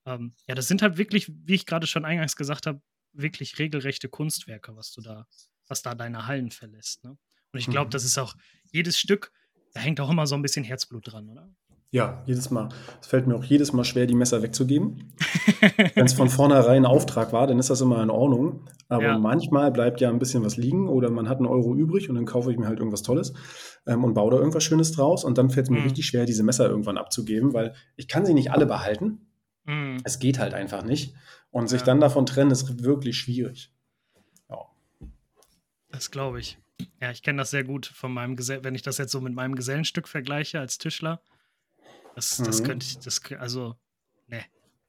ähm, 0.05 0.33
ja, 0.47 0.53
das 0.53 0.67
sind 0.67 0.81
halt 0.81 0.97
wirklich, 0.97 1.31
wie 1.45 1.55
ich 1.55 1.65
gerade 1.65 1.87
schon 1.87 2.05
eingangs 2.05 2.35
gesagt 2.35 2.67
habe, 2.67 2.81
wirklich 3.13 3.57
regelrechte 3.57 4.09
Kunstwerke, 4.09 4.75
was 4.75 4.91
du 4.91 5.01
da, 5.01 5.27
was 5.67 5.81
da 5.81 5.95
deine 5.95 6.27
Hallen 6.27 6.51
verlässt. 6.51 7.03
Ne? 7.03 7.17
Und 7.51 7.59
ich 7.59 7.67
glaube, 7.67 7.87
mhm. 7.87 7.91
das 7.91 8.03
ist 8.03 8.17
auch 8.19 8.35
jedes 8.71 8.99
Stück, 8.99 9.31
da 9.73 9.79
hängt 9.79 9.99
auch 9.99 10.09
immer 10.09 10.27
so 10.27 10.35
ein 10.35 10.41
bisschen 10.41 10.63
Herzblut 10.63 11.11
dran, 11.11 11.29
oder? 11.29 11.49
Ja, 11.91 12.21
jedes 12.25 12.51
Mal. 12.51 12.69
Es 12.99 13.07
fällt 13.07 13.25
mir 13.25 13.35
auch 13.35 13.43
jedes 13.43 13.71
Mal 13.71 13.85
schwer, 13.85 14.05
die 14.05 14.15
Messer 14.15 14.41
wegzugeben. 14.43 15.13
Wenn 15.95 16.05
es 16.05 16.13
von 16.13 16.29
vornherein 16.29 16.83
ein 16.83 16.85
Auftrag 16.85 17.31
war, 17.31 17.47
dann 17.47 17.57
ist 17.57 17.69
das 17.69 17.79
immer 17.81 18.03
in 18.03 18.09
Ordnung. 18.09 18.67
Aber 18.89 19.03
ja. 19.03 19.17
manchmal 19.17 19.71
bleibt 19.71 20.01
ja 20.01 20.09
ein 20.09 20.19
bisschen 20.19 20.43
was 20.43 20.57
liegen 20.57 20.89
oder 20.89 21.09
man 21.09 21.29
hat 21.29 21.37
einen 21.37 21.47
Euro 21.47 21.73
übrig 21.73 22.09
und 22.09 22.15
dann 22.15 22.25
kaufe 22.25 22.51
ich 22.51 22.57
mir 22.57 22.67
halt 22.67 22.79
irgendwas 22.79 23.01
Tolles 23.01 23.33
ähm, 23.87 24.03
und 24.03 24.13
baue 24.13 24.31
da 24.31 24.37
irgendwas 24.37 24.63
Schönes 24.63 24.91
draus. 24.91 25.23
Und 25.23 25.37
dann 25.37 25.49
fällt 25.49 25.67
es 25.67 25.69
mir 25.69 25.79
mhm. 25.79 25.85
richtig 25.85 26.05
schwer, 26.05 26.25
diese 26.25 26.43
Messer 26.43 26.69
irgendwann 26.69 26.97
abzugeben, 26.97 27.53
weil 27.53 27.73
ich 27.95 28.07
kann 28.07 28.25
sie 28.25 28.33
nicht 28.33 28.51
alle 28.51 28.65
behalten. 28.65 29.27
Mhm. 29.63 29.97
Es 30.03 30.19
geht 30.19 30.37
halt 30.37 30.53
einfach 30.53 30.83
nicht. 30.83 31.15
Und 31.49 31.63
ja. 31.63 31.67
sich 31.69 31.83
dann 31.83 32.01
davon 32.01 32.25
trennen, 32.25 32.51
ist 32.51 32.83
wirklich 32.83 33.17
schwierig. 33.17 33.71
Ja. 34.49 34.57
Das 35.91 36.11
glaube 36.11 36.41
ich. 36.41 36.57
Ja, 36.99 37.09
ich 37.11 37.23
kenne 37.23 37.37
das 37.37 37.51
sehr 37.51 37.63
gut 37.63 37.85
von 37.85 38.11
meinem 38.11 38.35
Gesell 38.35 38.65
wenn 38.65 38.75
ich 38.75 38.81
das 38.81 38.97
jetzt 38.97 39.13
so 39.13 39.21
mit 39.21 39.33
meinem 39.33 39.55
Gesellenstück 39.55 40.09
vergleiche 40.09 40.59
als 40.59 40.77
Tischler 40.77 41.21
das, 42.15 42.37
das 42.37 42.61
mhm. 42.61 42.65
könnte 42.65 42.85
ich, 42.85 42.97
das, 42.99 43.21
also, 43.39 43.75
ne, 44.27 44.41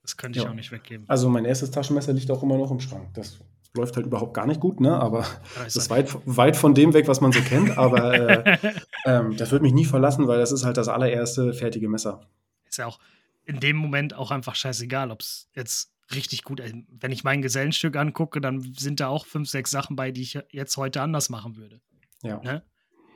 das 0.02 0.16
könnte 0.16 0.38
ich 0.38 0.44
ja. 0.44 0.50
auch 0.50 0.54
nicht 0.54 0.72
weggeben. 0.72 1.04
Also 1.08 1.28
mein 1.28 1.44
erstes 1.44 1.70
Taschenmesser 1.70 2.12
liegt 2.12 2.30
auch 2.30 2.42
immer 2.42 2.56
noch 2.56 2.70
im 2.70 2.80
Schrank. 2.80 3.12
Das 3.14 3.38
läuft 3.74 3.96
halt 3.96 4.06
überhaupt 4.06 4.34
gar 4.34 4.46
nicht 4.46 4.60
gut, 4.60 4.80
ne? 4.80 4.96
Aber 4.96 5.26
das 5.56 5.76
ist 5.76 5.90
weit, 5.90 6.16
weit 6.24 6.56
von 6.56 6.74
dem 6.74 6.94
weg, 6.94 7.08
was 7.08 7.20
man 7.20 7.32
so 7.32 7.40
kennt. 7.40 7.76
Aber 7.76 8.14
äh, 8.46 8.74
ähm, 9.04 9.36
das 9.36 9.50
wird 9.50 9.62
mich 9.62 9.72
nie 9.72 9.84
verlassen, 9.84 10.26
weil 10.28 10.38
das 10.38 10.52
ist 10.52 10.64
halt 10.64 10.76
das 10.76 10.88
allererste 10.88 11.52
fertige 11.52 11.88
Messer. 11.88 12.26
Ist 12.68 12.78
ja 12.78 12.86
auch 12.86 12.98
in 13.44 13.60
dem 13.60 13.76
Moment 13.76 14.14
auch 14.14 14.30
einfach 14.30 14.54
scheißegal, 14.54 15.10
ob 15.10 15.20
es 15.20 15.48
jetzt 15.54 15.92
richtig 16.14 16.44
gut 16.44 16.60
ist. 16.60 16.74
Wenn 16.88 17.12
ich 17.12 17.24
mein 17.24 17.42
Gesellenstück 17.42 17.96
angucke, 17.96 18.40
dann 18.40 18.60
sind 18.76 19.00
da 19.00 19.08
auch 19.08 19.26
fünf, 19.26 19.48
sechs 19.48 19.70
Sachen 19.70 19.96
bei, 19.96 20.10
die 20.10 20.22
ich 20.22 20.38
jetzt 20.50 20.76
heute 20.76 21.02
anders 21.02 21.28
machen 21.28 21.56
würde. 21.56 21.80
Ja. 22.22 22.40
Ne? 22.42 22.62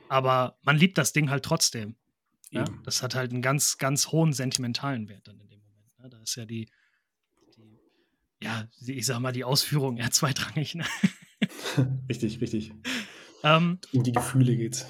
Aber 0.09 0.57
man 0.63 0.77
liebt 0.77 0.97
das 0.97 1.13
Ding 1.13 1.29
halt 1.29 1.43
trotzdem. 1.43 1.95
Ja? 2.51 2.65
Das 2.83 3.01
hat 3.01 3.15
halt 3.15 3.31
einen 3.31 3.41
ganz, 3.41 3.77
ganz 3.77 4.11
hohen 4.11 4.33
sentimentalen 4.33 5.07
Wert 5.07 5.27
dann 5.27 5.39
in 5.39 5.49
dem 5.49 5.61
Moment. 5.61 5.99
Ne? 5.99 6.09
Da 6.09 6.21
ist 6.21 6.35
ja 6.35 6.45
die, 6.45 6.69
die, 7.57 7.79
ja, 8.41 8.67
ich 8.85 9.05
sag 9.05 9.19
mal, 9.19 9.31
die 9.31 9.43
Ausführung 9.43 9.97
eher 9.97 10.11
zweitrangig. 10.11 10.75
Ne? 10.75 10.85
richtig, 12.09 12.41
richtig. 12.41 12.73
Ähm, 13.43 13.79
um 13.93 14.03
die 14.03 14.11
Gefühle 14.11 14.55
geht's. 14.55 14.85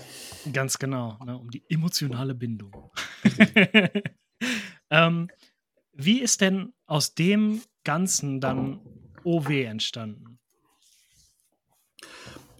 Ganz 0.51 0.79
genau, 0.79 1.17
ne? 1.23 1.37
um 1.37 1.49
die 1.49 1.63
emotionale 1.69 2.35
Bindung. 2.35 2.91
ähm, 4.89 5.29
wie 5.93 6.19
ist 6.19 6.41
denn 6.41 6.73
aus 6.87 7.13
dem 7.13 7.61
Ganzen 7.83 8.41
dann 8.41 8.81
OW 9.23 9.49
entstanden? 9.49 10.39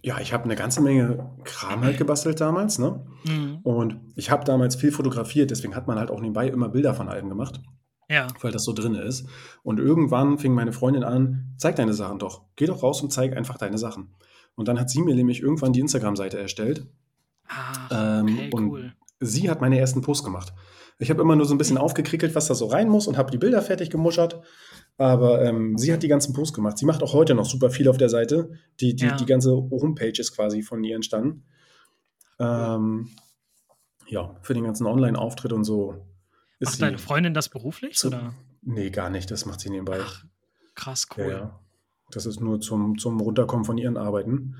Ja, 0.03 0.20
ich 0.20 0.34
habe 0.34 0.46
eine 0.46 0.55
ganze 0.55 0.81
Menge 0.81 1.31
Kram 1.43 1.84
halt 1.84 1.98
gebastelt 1.98 2.41
damals, 2.41 2.79
ne? 2.79 3.05
Mhm. 3.24 3.60
Und 3.63 4.00
ich 4.15 4.31
habe 4.31 4.43
damals 4.46 4.75
viel 4.75 4.91
fotografiert, 4.91 5.51
deswegen 5.51 5.75
hat 5.75 5.88
man 5.88 6.00
halt 6.00 6.10
auch 6.10 6.20
nebenbei 6.20 6.48
immer 6.48 6.70
Bilder 6.70 6.96
von 6.96 7.08
Alben 7.08 7.29
gemacht. 7.29 7.62
Ja. 8.10 8.27
Weil 8.41 8.51
das 8.51 8.65
so 8.65 8.74
drin 8.74 8.96
ist. 8.96 9.27
Und 9.63 9.79
irgendwann 9.79 10.38
fing 10.38 10.53
meine 10.53 10.74
Freundin 10.74 11.03
an, 11.03 11.53
zeig 11.58 11.75
deine 11.77 11.93
Sachen 11.93 12.20
doch. 12.20 12.43
Geh 12.55 12.65
doch 12.65 12.84
raus 12.84 13.01
und 13.01 13.13
zeig 13.13 13.38
einfach 13.38 13.58
deine 13.58 13.77
Sachen. 13.77 14.13
Und 14.55 14.67
dann 14.67 14.79
hat 14.79 14.89
sie 14.89 15.01
mir 15.01 15.15
nämlich 15.15 15.41
irgendwann 15.41 15.72
die 15.72 15.79
Instagram-Seite 15.79 16.38
erstellt. 16.38 16.88
Ah, 17.48 18.22
okay, 18.22 18.50
ähm, 18.50 18.50
und 18.53 18.70
cool. 18.70 18.93
sie 19.20 19.50
hat 19.50 19.62
meine 19.62 19.79
ersten 19.79 20.01
Posts 20.01 20.25
gemacht. 20.25 20.53
Ich 21.00 21.10
habe 21.10 21.22
immer 21.22 21.36
nur 21.36 21.46
so 21.46 21.55
ein 21.55 21.58
bisschen 21.58 21.77
aufgekrickelt, 21.77 22.36
was 22.36 22.48
da 22.48 22.53
so 22.53 22.67
rein 22.67 22.89
muss 22.89 23.08
und 23.08 23.17
habe 23.17 23.31
die 23.31 23.38
Bilder 23.38 23.62
fertig 23.62 23.89
gemuschert. 23.89 24.41
Aber 25.01 25.43
ähm, 25.43 25.79
sie 25.79 25.91
hat 25.91 26.03
die 26.03 26.08
ganzen 26.08 26.31
Posts 26.31 26.53
gemacht. 26.53 26.77
Sie 26.77 26.86
macht 26.86 27.01
auch 27.01 27.13
heute 27.13 27.34
noch 27.34 27.46
super 27.46 27.72
viel 27.72 27.88
auf 27.88 27.98
der 27.98 28.10
Seite. 28.10 28.51
Die, 28.79 28.96
die, 28.96 29.05
ja. 29.05 29.15
die 29.15 29.25
ganze 29.25 29.51
Homepage 29.51 30.13
ist 30.15 30.36
quasi 30.36 30.62
von 30.62 30.84
ihr 30.84 30.96
entstanden. 30.96 31.43
Ähm, 32.38 33.10
ja, 34.05 34.36
für 34.43 34.53
den 34.53 34.63
ganzen 34.63 34.86
Online-Auftritt 34.86 35.53
und 35.53 35.63
so. 35.63 36.05
Macht 36.60 36.79
deine 36.84 37.00
Freundin 37.00 37.34
das 37.34 37.50
beruflich? 37.50 37.98
Zu, 37.98 38.10
oder? 38.10 38.36
Nee, 38.62 38.91
gar 38.91 39.10
nicht. 39.10 39.31
Das 39.31 39.48
macht 39.48 39.62
sie 39.62 39.72
nebenbei. 39.72 40.01
Ach, 40.03 40.24
krass, 40.75 41.08
cool. 41.17 41.24
Ja, 41.24 41.29
ja. 41.31 41.60
Das 42.12 42.27
ist 42.27 42.39
nur 42.39 42.62
zum, 42.62 43.00
zum 43.00 43.20
Runterkommen 43.20 43.65
von 43.65 43.79
ihren 43.79 43.98
Arbeiten. 43.98 44.55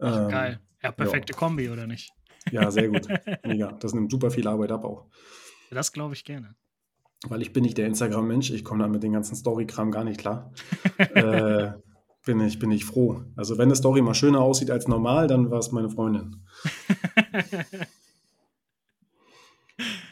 Ach, 0.00 0.24
ähm, 0.24 0.28
geil. 0.28 0.60
Ja, 0.82 0.90
perfekte. 0.90 1.34
Kombi, 1.34 1.70
oder 1.70 1.86
nicht? 1.86 2.10
Ja, 2.50 2.68
sehr 2.72 2.88
gut. 2.88 3.06
Mega. 3.46 3.70
Das 3.78 3.94
nimmt 3.94 4.10
super 4.10 4.32
viel 4.32 4.48
Arbeit 4.48 4.72
ab 4.72 4.84
auch. 4.84 5.06
Das 5.70 5.92
glaube 5.92 6.14
ich 6.14 6.24
gerne. 6.24 6.56
Weil 7.26 7.42
ich 7.42 7.52
bin 7.52 7.62
nicht 7.62 7.78
der 7.78 7.86
Instagram-Mensch. 7.86 8.50
Ich 8.50 8.64
komme 8.64 8.82
da 8.82 8.88
mit 8.88 9.02
dem 9.02 9.12
ganzen 9.12 9.34
Story-Kram 9.34 9.90
gar 9.90 10.04
nicht 10.04 10.20
klar. 10.20 10.52
äh, 10.98 11.72
bin 12.24 12.40
ich, 12.40 12.58
bin 12.58 12.70
ich 12.70 12.84
froh. 12.84 13.22
Also 13.36 13.58
wenn 13.58 13.68
eine 13.68 13.76
Story 13.76 14.02
mal 14.02 14.14
schöner 14.14 14.40
aussieht 14.40 14.70
als 14.70 14.88
normal, 14.88 15.26
dann 15.26 15.50
war 15.50 15.58
es 15.58 15.72
meine 15.72 15.90
Freundin. 15.90 16.44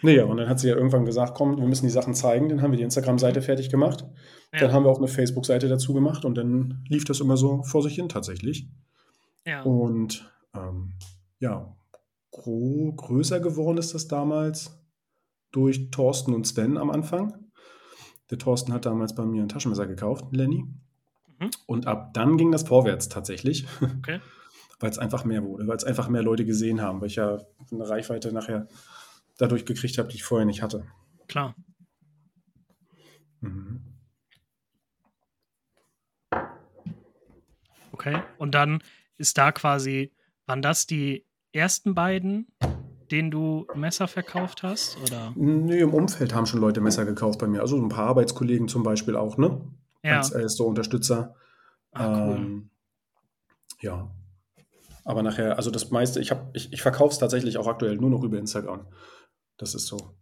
naja, 0.02 0.24
und 0.24 0.36
dann 0.36 0.48
hat 0.48 0.60
sie 0.60 0.68
ja 0.68 0.76
irgendwann 0.76 1.04
gesagt, 1.04 1.34
komm, 1.34 1.58
wir 1.58 1.66
müssen 1.66 1.86
die 1.86 1.92
Sachen 1.92 2.14
zeigen. 2.14 2.48
Dann 2.48 2.62
haben 2.62 2.72
wir 2.72 2.78
die 2.78 2.84
Instagram-Seite 2.84 3.42
fertig 3.42 3.70
gemacht. 3.70 4.06
Ja. 4.52 4.60
Dann 4.60 4.72
haben 4.72 4.84
wir 4.84 4.90
auch 4.90 4.98
eine 4.98 5.08
Facebook-Seite 5.08 5.68
dazu 5.68 5.94
gemacht 5.94 6.24
und 6.24 6.34
dann 6.36 6.84
lief 6.88 7.04
das 7.04 7.20
immer 7.20 7.36
so 7.36 7.62
vor 7.62 7.82
sich 7.82 7.94
hin 7.94 8.08
tatsächlich. 8.08 8.68
Ja. 9.46 9.62
Und 9.62 10.30
ähm, 10.54 10.92
ja, 11.40 11.74
größer 12.30 13.40
geworden 13.40 13.78
ist 13.78 13.94
das 13.94 14.08
damals 14.08 14.81
durch 15.52 15.90
Thorsten 15.90 16.34
und 16.34 16.46
Sven 16.46 16.76
am 16.76 16.90
Anfang. 16.90 17.50
Der 18.30 18.38
Thorsten 18.38 18.72
hat 18.72 18.86
damals 18.86 19.14
bei 19.14 19.24
mir 19.24 19.42
ein 19.42 19.48
Taschenmesser 19.48 19.86
gekauft, 19.86 20.24
Lenny. 20.32 20.64
Mhm. 21.38 21.50
Und 21.66 21.86
ab 21.86 22.14
dann 22.14 22.36
ging 22.36 22.50
das 22.50 22.62
vorwärts 22.64 23.08
tatsächlich. 23.08 23.66
Okay. 23.98 24.20
weil 24.82 24.90
es 24.90 24.98
einfach 24.98 25.24
mehr 25.24 25.44
wurde, 25.44 25.66
weil 25.68 25.76
es 25.76 25.84
einfach 25.84 26.08
mehr 26.08 26.22
Leute 26.22 26.44
gesehen 26.44 26.82
haben, 26.82 27.00
weil 27.00 27.06
ich 27.06 27.16
ja 27.16 27.38
eine 27.70 27.88
Reichweite 27.88 28.32
nachher 28.32 28.66
dadurch 29.38 29.64
gekriegt 29.64 29.96
habe, 29.96 30.08
die 30.08 30.16
ich 30.16 30.24
vorher 30.24 30.44
nicht 30.44 30.60
hatte. 30.60 30.86
Klar. 31.28 31.54
Mhm. 33.40 33.80
Okay, 37.92 38.22
und 38.38 38.54
dann 38.54 38.82
ist 39.16 39.38
da 39.38 39.52
quasi, 39.52 40.12
waren 40.46 40.62
das 40.62 40.86
die 40.86 41.24
ersten 41.52 41.94
beiden, 41.94 42.48
denen 43.12 43.30
du 43.30 43.66
Messer 43.74 44.08
verkauft 44.08 44.62
hast? 44.62 44.98
Oder? 45.02 45.32
Nee, 45.36 45.80
im 45.80 45.94
Umfeld 45.94 46.34
haben 46.34 46.46
schon 46.46 46.60
Leute 46.60 46.80
Messer 46.80 47.04
gekauft 47.04 47.38
bei 47.38 47.46
mir. 47.46 47.60
Also 47.60 47.76
ein 47.76 47.88
paar 47.88 48.06
Arbeitskollegen 48.08 48.68
zum 48.68 48.82
Beispiel 48.82 49.16
auch, 49.16 49.36
ne? 49.36 49.60
Ja. 50.02 50.16
Als 50.18 50.32
äh, 50.32 50.48
so 50.48 50.66
Unterstützer. 50.66 51.36
Ah, 51.92 52.26
cool. 52.26 52.36
Ähm, 52.36 52.70
ja. 53.80 54.10
Aber 55.04 55.22
nachher, 55.22 55.56
also 55.56 55.70
das 55.70 55.90
meiste, 55.90 56.20
ich, 56.20 56.32
ich, 56.54 56.72
ich 56.72 56.82
verkaufe 56.82 57.12
es 57.12 57.18
tatsächlich 57.18 57.58
auch 57.58 57.66
aktuell 57.66 57.96
nur 57.96 58.10
noch 58.10 58.22
über 58.22 58.38
Instagram. 58.38 58.86
Das 59.56 59.74
ist 59.74 59.86
so. 59.86 60.14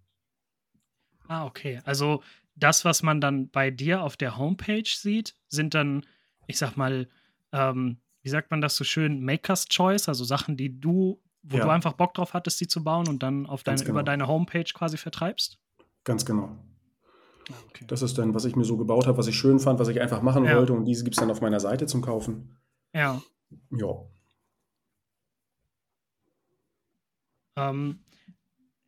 Ah, 1.29 1.47
okay. 1.47 1.81
Also 1.85 2.23
das, 2.57 2.85
was 2.85 3.03
man 3.03 3.21
dann 3.21 3.49
bei 3.51 3.71
dir 3.71 4.03
auf 4.03 4.17
der 4.17 4.37
Homepage 4.37 4.83
sieht, 4.85 5.35
sind 5.49 5.75
dann, 5.75 6.05
ich 6.47 6.59
sag 6.59 6.77
mal, 6.77 7.09
ähm, 7.53 7.99
wie 8.23 8.29
sagt 8.29 8.51
man 8.51 8.61
das 8.61 8.77
so 8.77 8.85
schön, 8.85 9.23
Maker's 9.25 9.67
Choice, 9.67 10.09
also 10.09 10.25
Sachen, 10.25 10.57
die 10.57 10.81
du, 10.81 11.23
wo 11.43 11.57
ja. 11.57 11.65
du 11.65 11.71
einfach 11.71 11.95
Bock 11.95 12.15
drauf 12.15 12.35
hattest, 12.35 12.61
die 12.61 12.69
zu 12.69 12.85
bauen 12.85 13.09
und 13.09 13.23
dann 13.23 13.47
auf 13.47 13.63
deine, 13.63 13.79
genau. 13.79 13.91
über 13.91 14.03
deine 14.03 14.27
Homepage 14.29 14.65
quasi 14.65 14.97
vertreibst? 14.97 15.59
Ganz 16.05 16.25
genau. 16.25 16.57
Ah, 17.51 17.55
okay. 17.69 17.85
Das 17.87 18.03
ist 18.03 18.19
dann, 18.19 18.35
was 18.35 18.45
ich 18.45 18.57
mir 18.57 18.65
so 18.65 18.77
gebaut 18.77 19.07
habe, 19.07 19.19
was 19.19 19.27
ich 19.27 19.37
schön 19.37 19.59
fand, 19.59 19.79
was 19.79 19.89
ich 19.89 20.01
einfach 20.01 20.23
machen 20.23 20.45
ja. 20.45 20.57
wollte 20.57 20.73
und 20.73 20.85
diese 20.85 21.05
gibt 21.05 21.17
es 21.17 21.21
dann 21.21 21.31
auf 21.31 21.41
meiner 21.41 21.61
Seite 21.61 21.87
zum 21.87 22.03
Kaufen. 22.03 22.57
Ja. 22.93 23.21
Ja. 23.71 24.05
Ähm, 27.57 28.01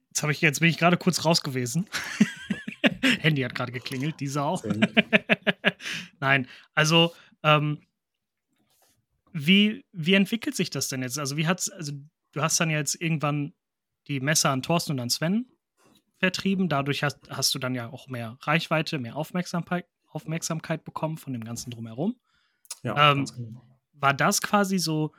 jetzt, 0.09 0.23
ich, 0.25 0.41
jetzt 0.41 0.61
bin 0.61 0.69
ich 0.69 0.79
gerade 0.79 0.97
kurz 0.97 1.25
raus 1.25 1.43
gewesen. 1.43 1.89
Handy 3.21 3.43
hat 3.43 3.55
gerade 3.55 3.73
geklingelt, 3.73 4.21
diese 4.21 4.43
auch. 4.43 4.65
Nein, 6.21 6.49
also 6.75 7.13
ähm, 7.43 7.83
wie, 9.33 9.85
wie 9.93 10.15
entwickelt 10.15 10.55
sich 10.55 10.71
das 10.71 10.89
denn 10.89 11.03
jetzt? 11.03 11.19
Also, 11.19 11.37
wie 11.37 11.47
hat's, 11.47 11.71
also 11.71 11.93
du 12.33 12.43
hast 12.43 12.59
dann 12.61 12.71
jetzt 12.71 13.01
irgendwann 13.01 13.55
die 14.09 14.21
Messer 14.21 14.51
an 14.51 14.63
Thorsten 14.63 14.93
und 14.93 15.01
an 15.01 15.11
Sven 15.11 15.47
vertrieben. 16.17 16.69
Dadurch 16.69 17.03
hast, 17.03 17.19
hast 17.31 17.55
du 17.55 17.59
dann 17.59 17.75
ja 17.75 17.91
auch 17.91 18.09
mehr 18.09 18.39
Reichweite, 18.41 18.99
mehr 18.99 19.17
Aufmerksamkeit, 19.17 19.87
Aufmerksamkeit 20.11 20.85
bekommen 20.85 21.17
von 21.17 21.33
dem 21.33 21.45
Ganzen 21.45 21.71
drumherum. 21.71 22.17
Ja, 22.83 23.13
ähm, 23.13 23.25
genau. 23.25 23.63
War 23.93 24.15
das 24.15 24.41
quasi 24.43 24.79
so 24.79 25.13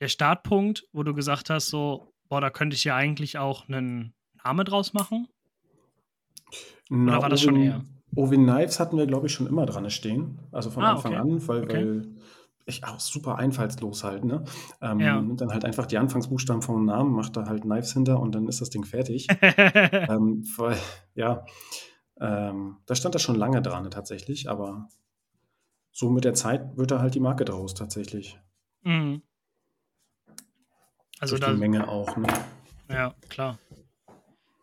der 0.00 0.08
Startpunkt, 0.08 0.86
wo 0.92 1.02
du 1.02 1.14
gesagt 1.14 1.50
hast, 1.50 1.68
so, 1.68 2.12
boah, 2.28 2.40
da 2.40 2.50
könnte 2.50 2.76
ich 2.76 2.84
ja 2.84 2.94
eigentlich 2.94 3.38
auch 3.38 3.68
einen 3.68 4.14
Name 4.44 4.64
draus 4.64 4.92
machen? 4.92 5.28
Na, 6.88 7.12
Oder 7.12 7.22
war 7.22 7.28
das 7.28 7.40
schon 7.40 7.56
eher? 7.56 7.84
Ovin 8.14 8.44
Knives 8.44 8.78
hatten 8.78 8.96
wir, 8.96 9.06
glaube 9.06 9.26
ich, 9.26 9.32
schon 9.32 9.46
immer 9.46 9.66
dran 9.66 9.90
stehen. 9.90 10.38
Also 10.52 10.70
von 10.70 10.84
ah, 10.84 10.92
Anfang 10.92 11.12
okay. 11.12 11.20
an, 11.20 11.48
weil, 11.48 11.64
okay. 11.64 11.74
weil 11.74 12.08
ich 12.66 12.84
auch 12.84 12.98
super 12.98 13.36
einfallslos 13.38 14.02
halt, 14.04 14.24
ne? 14.24 14.44
Ähm, 14.82 15.00
ja. 15.00 15.20
Nimmt 15.20 15.40
dann 15.40 15.52
halt 15.52 15.64
einfach 15.64 15.86
die 15.86 15.98
Anfangsbuchstaben 15.98 16.62
vom 16.62 16.84
Namen, 16.84 17.12
macht 17.12 17.36
da 17.36 17.46
halt 17.46 17.62
Knives 17.62 17.92
hinter 17.92 18.20
und 18.20 18.34
dann 18.34 18.48
ist 18.48 18.60
das 18.60 18.70
Ding 18.70 18.84
fertig. 18.84 19.28
ähm, 19.40 20.44
weil, 20.56 20.76
ja, 21.14 21.46
ähm, 22.20 22.78
da 22.86 22.94
stand 22.94 23.14
da 23.14 23.18
schon 23.20 23.36
lange 23.36 23.62
dran 23.62 23.88
tatsächlich, 23.90 24.50
aber 24.50 24.88
so 25.92 26.10
mit 26.10 26.24
der 26.24 26.34
Zeit 26.34 26.76
wird 26.76 26.90
da 26.90 27.00
halt 27.00 27.14
die 27.14 27.20
Marke 27.20 27.44
draus 27.44 27.74
tatsächlich. 27.74 28.38
Mhm. 28.82 29.22
Also 31.20 31.38
Durch 31.38 31.52
die 31.52 31.58
Menge 31.58 31.88
auch, 31.88 32.16
ne? 32.16 32.26
Ja, 32.90 33.14
klar. 33.28 33.58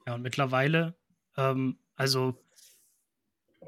Ja, 0.05 0.15
und 0.15 0.21
mittlerweile, 0.21 0.93
ähm, 1.37 1.77
also 1.95 2.37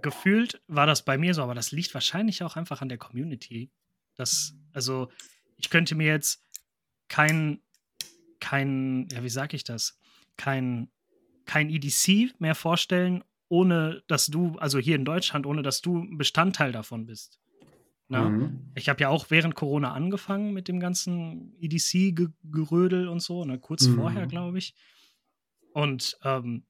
gefühlt 0.01 0.61
war 0.67 0.85
das 0.85 1.03
bei 1.03 1.17
mir 1.17 1.33
so, 1.33 1.41
aber 1.41 1.55
das 1.55 1.71
liegt 1.71 1.93
wahrscheinlich 1.93 2.43
auch 2.43 2.57
einfach 2.57 2.81
an 2.81 2.89
der 2.89 2.97
Community. 2.97 3.71
Das, 4.15 4.53
also, 4.74 5.10
ich 5.57 5.69
könnte 5.69 5.95
mir 5.95 6.07
jetzt 6.07 6.43
kein, 7.07 7.62
kein, 8.39 9.07
ja, 9.12 9.24
wie 9.24 9.29
sag 9.29 9.53
ich 9.53 9.63
das? 9.63 9.98
Kein, 10.38 10.89
kein 11.45 11.69
EDC 11.69 12.39
mehr 12.39 12.55
vorstellen, 12.55 13.24
ohne 13.48 14.03
dass 14.07 14.27
du, 14.27 14.57
also 14.57 14.79
hier 14.79 14.95
in 14.95 15.05
Deutschland, 15.05 15.45
ohne 15.45 15.62
dass 15.62 15.81
du 15.81 16.05
Bestandteil 16.17 16.72
davon 16.72 17.05
bist. 17.05 17.39
Mhm. 18.10 18.72
Ich 18.75 18.89
habe 18.89 19.01
ja 19.01 19.10
auch 19.10 19.29
während 19.29 19.55
Corona 19.55 19.93
angefangen 19.93 20.53
mit 20.53 20.67
dem 20.67 20.79
ganzen 20.79 21.55
EDC-Gerödel 21.60 23.07
und 23.07 23.19
so, 23.19 23.45
ne, 23.45 23.60
kurz 23.60 23.88
mhm. 23.88 23.95
vorher, 23.95 24.27
glaube 24.27 24.57
ich. 24.57 24.75
Und 25.74 26.17
ähm, 26.24 26.65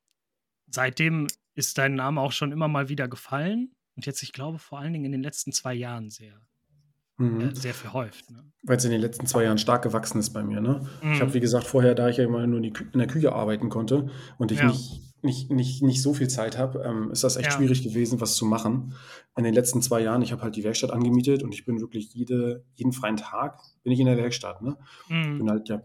seitdem 0.68 1.28
ist 1.54 1.78
dein 1.78 1.96
Name 1.96 2.22
auch 2.22 2.32
schon 2.32 2.52
immer 2.52 2.68
mal 2.68 2.90
wieder 2.90 3.08
gefallen. 3.08 3.72
Und 3.96 4.06
jetzt, 4.06 4.24
ich 4.24 4.34
glaube, 4.34 4.60
vor 4.60 4.80
allen 4.80 4.94
Dingen 4.94 5.06
in 5.06 5.12
den 5.12 5.24
letzten 5.24 5.52
zwei 5.52 5.74
Jahren 5.74 6.10
sehr. 6.10 6.40
Mhm. 7.18 7.56
Sehr 7.56 7.74
verhäuft. 7.74 8.30
Ne? 8.30 8.44
Weil 8.64 8.78
es 8.78 8.86
in 8.86 8.92
den 8.92 9.02
letzten 9.02 9.26
zwei 9.26 9.44
Jahren 9.44 9.58
stark 9.58 9.84
gewachsen 9.84 10.20
ist 10.20 10.32
bei 10.32 10.44
mir. 10.44 10.60
Ne? 10.60 10.86
Mhm. 11.02 11.14
Ich 11.14 11.22
habe, 11.22 11.34
wie 11.34 11.40
gesagt, 11.40 11.66
vorher, 11.66 11.96
da 11.96 12.10
ich 12.10 12.18
ja 12.18 12.26
immer 12.26 12.46
nur 12.46 12.60
in, 12.60 12.66
in 12.66 13.00
der 13.00 13.08
Küche 13.08 13.34
arbeiten 13.34 13.70
konnte 13.70 14.10
und 14.38 14.52
ich 14.52 14.60
ja. 14.60 14.68
nicht, 14.68 15.02
nicht, 15.22 15.52
nicht, 15.52 15.82
nicht 15.82 16.02
so 16.02 16.14
viel 16.14 16.28
Zeit 16.28 16.58
habe, 16.58 16.84
ähm, 16.84 17.12
ist 17.12 17.24
das 17.24 17.38
echt 17.38 17.52
ja. 17.52 17.52
schwierig 17.52 17.84
gewesen, 17.84 18.20
was 18.20 18.36
zu 18.36 18.46
machen. 18.46 18.94
In 19.38 19.44
den 19.44 19.54
letzten 19.54 19.82
zwei 19.82 20.02
Jahren, 20.02 20.22
ich 20.22 20.32
habe 20.32 20.42
halt 20.42 20.56
die 20.56 20.64
Werkstatt 20.64 20.92
angemietet 20.92 21.42
und 21.42 21.54
ich 21.54 21.66
bin 21.66 21.80
wirklich 21.80 22.14
jede, 22.14 22.66
jeden 22.74 22.92
freien 22.92 23.18
Tag 23.18 23.60
bin 23.84 23.94
ich 23.94 24.00
in 24.00 24.08
der 24.08 24.18
Werkstatt. 24.18 24.62
Ne? 24.62 24.78
Mhm. 25.10 25.38
Bin 25.38 25.50
halt 25.50 25.70
ja 25.70 25.82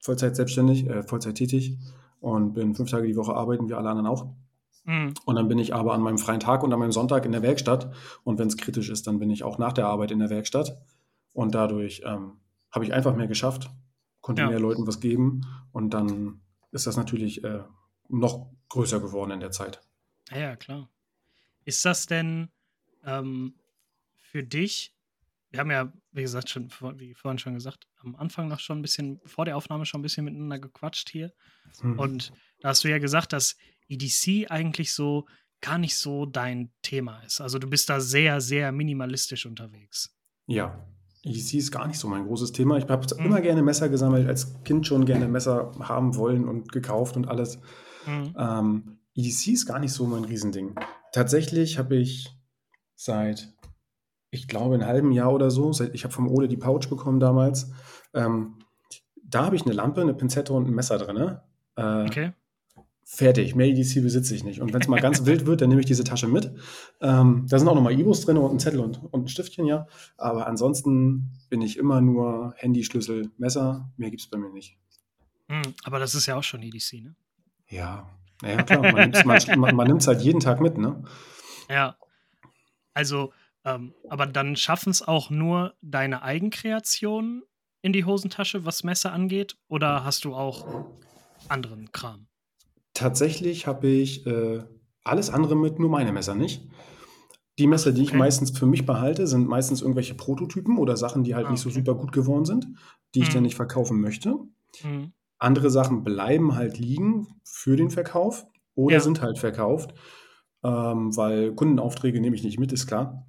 Vollzeit 0.00 0.36
selbstständig, 0.36 0.88
äh, 0.88 1.02
Vollzeit 1.02 1.36
tätig 1.36 1.78
und 2.20 2.54
bin 2.54 2.74
fünf 2.74 2.90
Tage 2.90 3.06
die 3.06 3.16
Woche 3.16 3.34
arbeiten, 3.34 3.68
wie 3.68 3.74
alle 3.74 3.90
anderen 3.90 4.06
auch. 4.06 4.26
Mhm. 4.84 5.14
Und 5.24 5.36
dann 5.36 5.48
bin 5.48 5.58
ich 5.58 5.74
aber 5.74 5.94
an 5.94 6.02
meinem 6.02 6.18
freien 6.18 6.40
Tag 6.40 6.62
und 6.62 6.72
an 6.72 6.78
meinem 6.78 6.92
Sonntag 6.92 7.24
in 7.24 7.32
der 7.32 7.42
Werkstatt. 7.42 7.92
Und 8.22 8.38
wenn 8.38 8.48
es 8.48 8.56
kritisch 8.56 8.90
ist, 8.90 9.06
dann 9.06 9.18
bin 9.18 9.30
ich 9.30 9.42
auch 9.42 9.58
nach 9.58 9.72
der 9.72 9.86
Arbeit 9.86 10.10
in 10.10 10.18
der 10.18 10.30
Werkstatt. 10.30 10.76
Und 11.32 11.54
dadurch 11.54 12.02
ähm, 12.04 12.40
habe 12.70 12.84
ich 12.84 12.92
einfach 12.92 13.16
mehr 13.16 13.26
geschafft, 13.26 13.70
konnte 14.20 14.42
ja. 14.42 14.48
mehr 14.48 14.60
Leuten 14.60 14.86
was 14.86 15.00
geben. 15.00 15.42
Und 15.72 15.90
dann 15.90 16.40
ist 16.70 16.86
das 16.86 16.96
natürlich 16.96 17.42
äh, 17.44 17.62
noch 18.08 18.50
größer 18.68 19.00
geworden 19.00 19.30
in 19.30 19.40
der 19.40 19.50
Zeit. 19.50 19.80
Ja, 20.30 20.38
ja 20.38 20.56
klar. 20.56 20.88
Ist 21.64 21.84
das 21.84 22.06
denn 22.06 22.50
ähm, 23.04 23.54
für 24.16 24.42
dich, 24.42 24.94
wir 25.50 25.60
haben 25.60 25.70
ja, 25.70 25.92
wie 26.12 26.22
gesagt, 26.22 26.50
schon, 26.50 26.68
wie 26.96 27.14
vorhin 27.14 27.38
schon 27.38 27.54
gesagt, 27.54 27.86
am 27.98 28.16
Anfang 28.16 28.48
noch 28.48 28.60
schon 28.60 28.78
ein 28.78 28.82
bisschen, 28.82 29.20
vor 29.24 29.44
der 29.44 29.56
Aufnahme 29.56 29.86
schon 29.86 30.00
ein 30.00 30.02
bisschen 30.02 30.24
miteinander 30.24 30.58
gequatscht 30.58 31.08
hier. 31.08 31.32
Mhm. 31.82 31.98
Und 31.98 32.32
da 32.60 32.68
hast 32.70 32.84
du 32.84 32.88
ja 32.88 32.98
gesagt, 32.98 33.32
dass 33.32 33.56
EDC 33.88 34.50
eigentlich 34.50 34.92
so 34.92 35.26
gar 35.60 35.78
nicht 35.78 35.96
so 35.96 36.26
dein 36.26 36.70
Thema 36.82 37.20
ist. 37.20 37.40
Also 37.40 37.58
du 37.58 37.68
bist 37.68 37.88
da 37.88 38.00
sehr, 38.00 38.40
sehr 38.40 38.70
minimalistisch 38.70 39.46
unterwegs. 39.46 40.14
Ja, 40.46 40.86
EDC 41.24 41.54
ist 41.54 41.72
gar 41.72 41.86
nicht 41.86 41.98
so 41.98 42.06
mein 42.06 42.26
großes 42.26 42.52
Thema. 42.52 42.76
Ich 42.76 42.86
habe 42.86 43.06
mhm. 43.18 43.24
immer 43.24 43.40
gerne 43.40 43.62
Messer 43.62 43.88
gesammelt, 43.88 44.28
als 44.28 44.62
Kind 44.64 44.86
schon 44.86 45.06
gerne 45.06 45.26
Messer 45.26 45.72
haben 45.80 46.16
wollen 46.16 46.46
und 46.48 46.70
gekauft 46.70 47.16
und 47.16 47.28
alles. 47.28 47.58
Mhm. 48.06 48.34
Ähm, 48.38 48.98
EDC 49.14 49.48
ist 49.48 49.66
gar 49.66 49.78
nicht 49.78 49.92
so 49.92 50.06
mein 50.06 50.24
Riesending. 50.24 50.74
Tatsächlich 51.12 51.78
habe 51.78 51.96
ich 51.96 52.28
seit, 52.94 53.54
ich 54.30 54.48
glaube, 54.48 54.74
einem 54.74 54.86
halben 54.86 55.12
Jahr 55.12 55.32
oder 55.32 55.50
so. 55.50 55.70
Ich 55.92 56.04
habe 56.04 56.12
vom 56.12 56.28
Ole 56.28 56.48
die 56.48 56.56
Pouch 56.56 56.88
bekommen 56.88 57.20
damals. 57.20 57.72
Ähm, 58.12 58.58
da 59.22 59.46
habe 59.46 59.56
ich 59.56 59.64
eine 59.64 59.74
Lampe, 59.74 60.02
eine 60.02 60.14
Pinzette 60.14 60.52
und 60.52 60.66
ein 60.66 60.74
Messer 60.74 60.98
drin. 60.98 61.38
Äh, 61.76 62.04
okay. 62.04 62.32
Fertig, 63.06 63.54
mehr 63.54 63.66
EDC 63.66 64.02
besitze 64.02 64.34
ich 64.34 64.44
nicht. 64.44 64.60
Und 64.60 64.72
wenn 64.72 64.80
es 64.80 64.88
mal 64.88 65.00
ganz 65.00 65.26
wild 65.26 65.44
wird, 65.44 65.60
dann 65.60 65.68
nehme 65.68 65.80
ich 65.80 65.86
diese 65.86 66.04
Tasche 66.04 66.26
mit. 66.26 66.50
Ähm, 67.02 67.46
da 67.48 67.58
sind 67.58 67.68
auch 67.68 67.74
nochmal 67.74 67.98
Ibos 67.98 68.22
drin 68.22 68.38
und 68.38 68.50
ein 68.50 68.58
Zettel 68.58 68.80
und, 68.80 69.02
und 69.12 69.24
ein 69.24 69.28
Stiftchen, 69.28 69.66
ja. 69.66 69.86
Aber 70.16 70.46
ansonsten 70.46 71.30
bin 71.50 71.60
ich 71.60 71.76
immer 71.76 72.00
nur 72.00 72.54
Handy, 72.56 72.82
Schlüssel, 72.82 73.30
Messer. 73.36 73.90
Mehr 73.98 74.10
gibt 74.10 74.22
es 74.22 74.28
bei 74.28 74.38
mir 74.38 74.50
nicht. 74.50 74.78
Mhm, 75.48 75.74
aber 75.84 75.98
das 75.98 76.14
ist 76.14 76.26
ja 76.26 76.36
auch 76.36 76.42
schon 76.42 76.62
EDC, 76.62 77.02
ne? 77.02 77.14
Ja, 77.68 78.08
naja, 78.40 78.62
klar. 78.62 78.80
Man 78.82 79.86
nimmt 79.86 80.00
es 80.00 80.06
halt 80.06 80.22
jeden 80.22 80.40
Tag 80.40 80.60
mit, 80.60 80.78
ne? 80.78 81.04
Ja. 81.68 81.96
Also, 82.94 83.32
ähm, 83.64 83.94
aber 84.08 84.26
dann 84.26 84.56
schaffen 84.56 84.90
es 84.90 85.02
auch 85.02 85.30
nur 85.30 85.74
deine 85.82 86.22
Eigenkreationen 86.22 87.42
in 87.82 87.92
die 87.92 88.04
Hosentasche, 88.06 88.64
was 88.64 88.82
Messer 88.82 89.12
angeht? 89.12 89.56
Oder 89.68 90.04
hast 90.04 90.24
du 90.24 90.34
auch 90.34 90.86
anderen 91.48 91.92
Kram? 91.92 92.28
Tatsächlich 92.94 93.66
habe 93.66 93.88
ich 93.88 94.26
äh, 94.26 94.62
alles 95.02 95.30
andere 95.30 95.56
mit, 95.56 95.78
nur 95.78 95.90
meine 95.90 96.12
Messer 96.12 96.34
nicht. 96.34 96.68
Die 97.58 97.66
Messer, 97.66 97.92
die 97.92 98.02
ich 98.02 98.10
okay. 98.10 98.18
meistens 98.18 98.56
für 98.56 98.66
mich 98.66 98.86
behalte, 98.86 99.26
sind 99.26 99.46
meistens 99.46 99.82
irgendwelche 99.82 100.14
Prototypen 100.14 100.78
oder 100.78 100.96
Sachen, 100.96 101.22
die 101.22 101.34
halt 101.34 101.46
ah, 101.46 101.50
nicht 101.50 101.60
so 101.60 101.70
super 101.70 101.94
gut 101.94 102.12
geworden 102.12 102.44
sind, 102.44 102.66
die 103.14 103.20
ich 103.20 103.28
dann 103.28 103.38
mhm. 103.38 103.44
nicht 103.44 103.54
verkaufen 103.54 104.00
möchte. 104.00 104.36
Mhm. 104.82 105.12
Andere 105.38 105.70
Sachen 105.70 106.02
bleiben 106.02 106.56
halt 106.56 106.78
liegen 106.78 107.28
für 107.44 107.76
den 107.76 107.90
Verkauf 107.90 108.46
oder 108.74 108.94
ja. 108.94 109.00
sind 109.00 109.22
halt 109.22 109.38
verkauft, 109.38 109.94
ähm, 110.64 111.16
weil 111.16 111.54
Kundenaufträge 111.54 112.20
nehme 112.20 112.34
ich 112.34 112.42
nicht 112.42 112.58
mit, 112.58 112.72
ist 112.72 112.86
klar. 112.86 113.26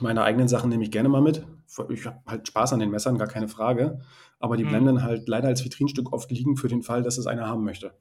Meine 0.00 0.22
eigenen 0.22 0.48
Sachen 0.48 0.70
nehme 0.70 0.84
ich 0.84 0.90
gerne 0.90 1.08
mal 1.08 1.20
mit. 1.20 1.44
Ich 1.90 2.06
habe 2.06 2.20
halt 2.26 2.48
Spaß 2.48 2.72
an 2.72 2.80
den 2.80 2.90
Messern, 2.90 3.18
gar 3.18 3.28
keine 3.28 3.48
Frage. 3.48 4.00
Aber 4.38 4.56
die 4.56 4.64
mhm. 4.64 4.68
bleiben 4.68 4.86
dann 4.86 5.02
halt 5.02 5.28
leider 5.28 5.48
als 5.48 5.64
Vitrinstück 5.64 6.12
oft 6.12 6.30
liegen 6.30 6.56
für 6.56 6.68
den 6.68 6.82
Fall, 6.82 7.02
dass 7.02 7.18
es 7.18 7.26
einer 7.26 7.46
haben 7.46 7.64
möchte. 7.64 7.92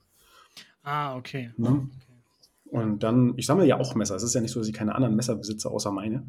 Ah, 0.83 1.15
okay. 1.15 1.51
Ne? 1.57 1.69
okay. 1.69 2.09
Und 2.71 3.01
dann, 3.01 3.33
ich 3.35 3.47
sammle 3.47 3.65
ja 3.65 3.79
auch 3.79 3.95
Messer. 3.95 4.15
Es 4.15 4.23
ist 4.23 4.35
ja 4.35 4.41
nicht 4.41 4.51
so, 4.51 4.59
dass 4.59 4.67
ich 4.67 4.75
keine 4.75 4.93
anderen 4.93 5.15
Messer 5.15 5.35
besitze, 5.35 5.69
außer 5.69 5.91
meine. 5.91 6.27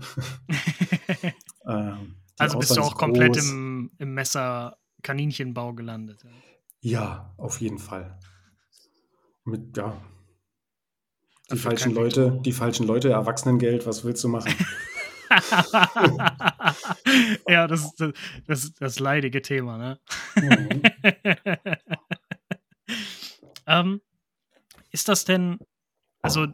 ähm, 1.66 2.16
also 2.38 2.58
bist 2.58 2.76
du 2.76 2.80
auch 2.80 2.96
komplett 2.96 3.36
im, 3.36 3.90
im 3.98 4.14
Messer-Kaninchenbau 4.14 5.74
gelandet. 5.74 6.24
Ja, 6.80 7.34
auf 7.36 7.60
jeden 7.60 7.78
Fall. 7.78 8.18
Mit, 9.44 9.76
ja. 9.76 10.00
Die 11.52 11.56
falschen 11.56 11.92
Leute, 11.92 12.40
die 12.44 12.52
falschen 12.52 12.86
Leute, 12.86 13.10
Erwachsenengeld, 13.10 13.86
was 13.86 14.04
willst 14.04 14.24
du 14.24 14.28
machen? 14.28 14.54
ja, 17.48 17.66
das 17.66 17.84
ist 17.84 18.00
das, 18.00 18.12
das, 18.46 18.74
das, 18.74 19.00
leidige 19.00 19.42
Thema, 19.42 19.76
ne? 19.76 19.98
Mhm. 20.36 20.82
ähm, 23.66 24.00
ist 24.90 25.08
das 25.08 25.24
denn, 25.24 25.58
also, 26.22 26.46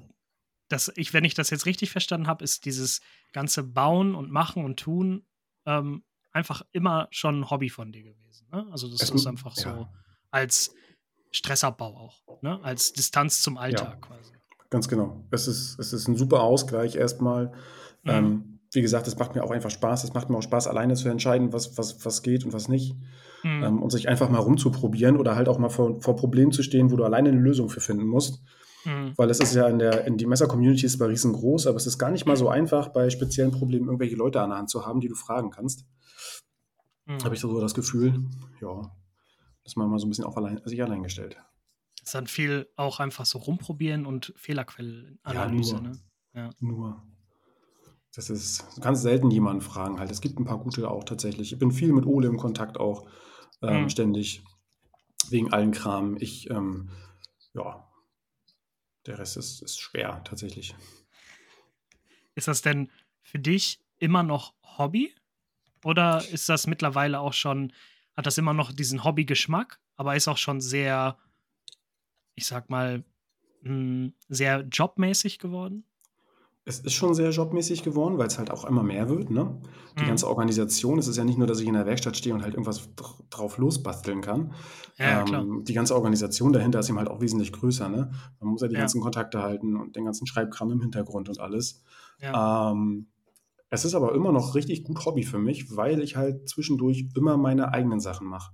das, 0.69 0.93
ich, 0.97 1.13
wenn 1.13 1.25
ich 1.25 1.35
das 1.35 1.51
jetzt 1.51 1.67
richtig 1.67 1.91
verstanden 1.91 2.27
habe, 2.27 2.43
ist 2.43 2.65
dieses 2.65 3.01
ganze 3.33 3.63
Bauen 3.63 4.15
und 4.15 4.31
Machen 4.31 4.65
und 4.65 4.81
Tun 4.81 5.25
ähm, 5.65 6.05
einfach 6.33 6.63
immer 6.73 7.09
schon 7.11 7.41
ein 7.41 7.51
Hobby 7.51 7.71
von 7.71 7.93
dir 7.93 8.03
gewesen. 8.03 8.49
Ne? 8.53 8.67
Also, 8.71 8.91
das 8.91 9.03
es, 9.03 9.11
ist 9.11 9.27
einfach 9.27 9.55
so 9.55 9.69
ja. 9.69 9.93
als 10.31 10.75
Stressabbau 11.31 11.97
auch, 11.97 12.43
ne? 12.43 12.61
als 12.63 12.93
Distanz 12.93 13.43
zum 13.43 13.59
Alltag 13.59 13.95
ja, 13.95 13.97
quasi. 13.97 14.33
Ganz 14.71 14.89
genau. 14.89 15.25
Es 15.31 15.47
ist, 15.47 15.79
es 15.79 15.93
ist 15.93 16.09
ein 16.09 16.17
super 16.17 16.43
Ausgleich 16.43 16.97
erstmal. 16.97 17.53
Mhm. 18.03 18.11
Ähm, 18.11 18.56
wie 18.77 18.83
gesagt, 18.83 19.09
es 19.09 19.19
macht 19.19 19.35
mir 19.35 19.43
auch 19.43 19.51
einfach 19.51 19.71
Spaß. 19.71 20.05
Es 20.05 20.15
macht 20.15 20.31
mir 20.31 20.37
auch 20.37 20.43
Spaß, 20.43 20.69
alleine 20.69 20.95
zu 20.95 21.09
entscheiden, 21.09 21.53
was, 21.53 21.77
was, 21.77 22.05
was 22.05 22.23
geht 22.23 22.45
und 22.45 22.53
was 22.53 22.69
nicht. 22.69 22.95
Mhm. 23.43 23.65
Ähm, 23.65 23.83
und 23.83 23.91
sich 23.91 24.09
einfach 24.09 24.29
mal 24.29 24.39
rumzuprobieren 24.39 25.17
oder 25.17 25.35
halt 25.35 25.49
auch 25.49 25.59
mal 25.59 25.69
vor, 25.69 26.01
vor 26.01 26.15
Problemen 26.17 26.53
zu 26.53 26.63
stehen, 26.63 26.93
wo 26.93 26.97
du 26.97 27.05
alleine 27.05 27.31
eine 27.31 27.41
Lösung 27.41 27.69
für 27.69 27.81
finden 27.81 28.07
musst. 28.07 28.43
Mhm. 28.85 29.15
Weil 29.17 29.31
es 29.31 29.41
ist 29.41 29.55
ja 29.55 29.67
in 29.67 29.79
der, 29.79 30.07
in 30.07 30.17
die 30.17 30.27
Messer-Community 30.27 30.87
ist 30.87 30.99
zwar 30.99 31.09
riesengroß, 31.09 31.67
aber 31.67 31.77
es 31.77 31.87
ist 31.87 31.99
gar 31.99 32.11
nicht 32.11 32.27
mal 32.27 32.37
so 32.37 32.49
einfach, 32.49 32.89
bei 32.89 33.11
speziellen 33.11 33.51
Problemen 33.51 33.87
irgendwelche 33.87 34.17
Leute 34.17 34.41
an 34.41 34.51
der 34.51 34.59
Hand 34.59 34.71
zu 34.71 34.87
haben, 34.87 35.01
die 35.01 35.09
du 35.09 35.17
fragen 35.17 35.51
kannst. 35.51 35.87
Mhm. 37.07 37.25
Habe 37.25 37.35
ich 37.35 37.41
so 37.41 37.61
das 37.61 37.75
Gefühl, 37.75 38.25
ja, 38.61 38.93
dass 39.65 39.77
man 39.77 39.89
mal 39.91 39.99
so 39.99 40.07
ein 40.07 40.11
bisschen 40.11 40.25
auf 40.25 40.37
allein, 40.37 40.61
sich 40.65 40.83
allein 40.83 41.03
gestellt. 41.03 41.37
Es 42.01 42.09
ist 42.09 42.15
dann 42.15 42.27
viel 42.27 42.69
auch 42.77 43.01
einfach 43.01 43.27
so 43.27 43.39
rumprobieren 43.39 44.07
und 44.07 44.33
Fehlerquellenanalyse, 44.37 45.75
ja, 45.75 45.81
nur, 45.81 45.91
ne? 45.91 45.99
Ja. 46.35 46.51
Nur. 46.61 47.03
Das 48.17 48.31
ist, 48.31 48.65
du 48.75 48.81
kannst 48.81 49.03
selten 49.03 49.31
jemanden 49.31 49.61
fragen 49.61 50.01
halt. 50.01 50.11
Es 50.11 50.23
gibt 50.23 50.41
ein 50.41 50.47
paar 50.47 50.59
gute 50.59 50.91
auch 50.91 51.05
tatsächlich. 51.05 51.53
Ich 51.53 51.59
bin 51.59 51.71
viel 51.71 51.93
mit 51.93 52.07
Ole 52.07 52.29
im 52.29 52.39
Kontakt 52.39 52.79
auch 52.79 53.07
ähm, 53.61 53.83
mhm. 53.83 53.91
ständig. 53.91 54.43
Wegen 55.29 55.53
allen 55.53 55.71
Kram. 55.71 56.17
Ich, 56.19 56.49
ähm, 56.49 56.89
ja, 57.53 57.87
der 59.05 59.19
Rest 59.19 59.37
ist, 59.37 59.61
ist 59.61 59.79
schwer 59.79 60.23
tatsächlich. 60.25 60.75
Ist 62.35 62.49
das 62.49 62.63
denn 62.63 62.91
für 63.21 63.39
dich 63.39 63.81
immer 63.99 64.23
noch 64.23 64.55
Hobby? 64.79 65.15
Oder 65.85 66.27
ist 66.27 66.49
das 66.49 66.67
mittlerweile 66.67 67.21
auch 67.21 67.35
schon, 67.35 67.75
hat 68.17 68.25
das 68.25 68.39
immer 68.39 68.55
noch 68.55 68.73
diesen 68.73 69.05
Hobby-Geschmack, 69.05 69.79
aber 69.95 70.17
ist 70.17 70.27
auch 70.27 70.39
schon 70.39 70.63
sehr, 70.63 71.19
ich 72.35 72.47
sag 72.47 72.71
mal, 72.71 73.05
hm, 73.61 74.15
sehr 74.29 74.61
jobmäßig 74.73 75.39
geworden? 75.39 75.85
Es 76.69 76.81
ist 76.81 76.95
schon 76.95 77.15
sehr 77.15 77.31
jobmäßig 77.31 77.85
geworden, 77.85 78.19
weil 78.19 78.27
es 78.27 78.39
halt 78.39 78.51
auch 78.51 78.65
immer 78.65 78.83
mehr 78.83 79.09
wird, 79.09 79.31
ne? 79.31 79.57
Die 79.97 80.03
mhm. 80.03 80.09
ganze 80.09 80.29
Organisation, 80.29 80.99
es 80.99 81.07
ist 81.07 81.17
ja 81.17 81.23
nicht 81.23 81.39
nur, 81.39 81.47
dass 81.47 81.61
ich 81.61 81.69
in 81.69 81.75
der 81.75 81.87
Werkstatt 81.87 82.17
stehe 82.17 82.35
und 82.35 82.43
halt 82.43 82.55
irgendwas 82.55 82.89
drauf 83.31 83.57
losbasteln 83.57 84.21
kann. 84.21 84.53
Ja, 84.99 85.25
ähm, 85.25 85.63
die 85.63 85.75
ganze 85.75 85.95
Organisation 85.95 86.53
dahinter 86.53 86.81
ist 86.81 86.89
eben 86.89 86.99
halt 86.99 87.09
auch 87.09 87.21
wesentlich 87.21 87.53
größer, 87.53 87.89
ne? 87.89 88.11
Man 88.41 88.51
muss 88.51 88.63
ja 88.63 88.69
die 88.69 88.75
ja. 88.75 88.81
ganzen 88.81 89.01
Kontakte 89.01 89.43
halten 89.43 89.77
und 89.77 89.95
den 89.95 90.05
ganzen 90.05 90.27
Schreibkram 90.27 90.73
im 90.73 90.81
Hintergrund 90.81 91.29
und 91.29 91.39
alles. 91.39 91.85
Ja. 92.21 92.73
Ähm, 92.73 93.07
es 93.71 93.85
ist 93.85 93.95
aber 93.95 94.15
immer 94.15 94.33
noch 94.33 94.57
richtig 94.57 94.83
gut 94.83 95.05
Hobby 95.07 95.23
für 95.23 95.39
mich, 95.39 95.77
weil 95.77 96.03
ich 96.03 96.17
halt 96.17 96.49
zwischendurch 96.49 97.07
immer 97.15 97.37
meine 97.37 97.73
eigenen 97.73 98.01
Sachen 98.01 98.27
mache. 98.27 98.53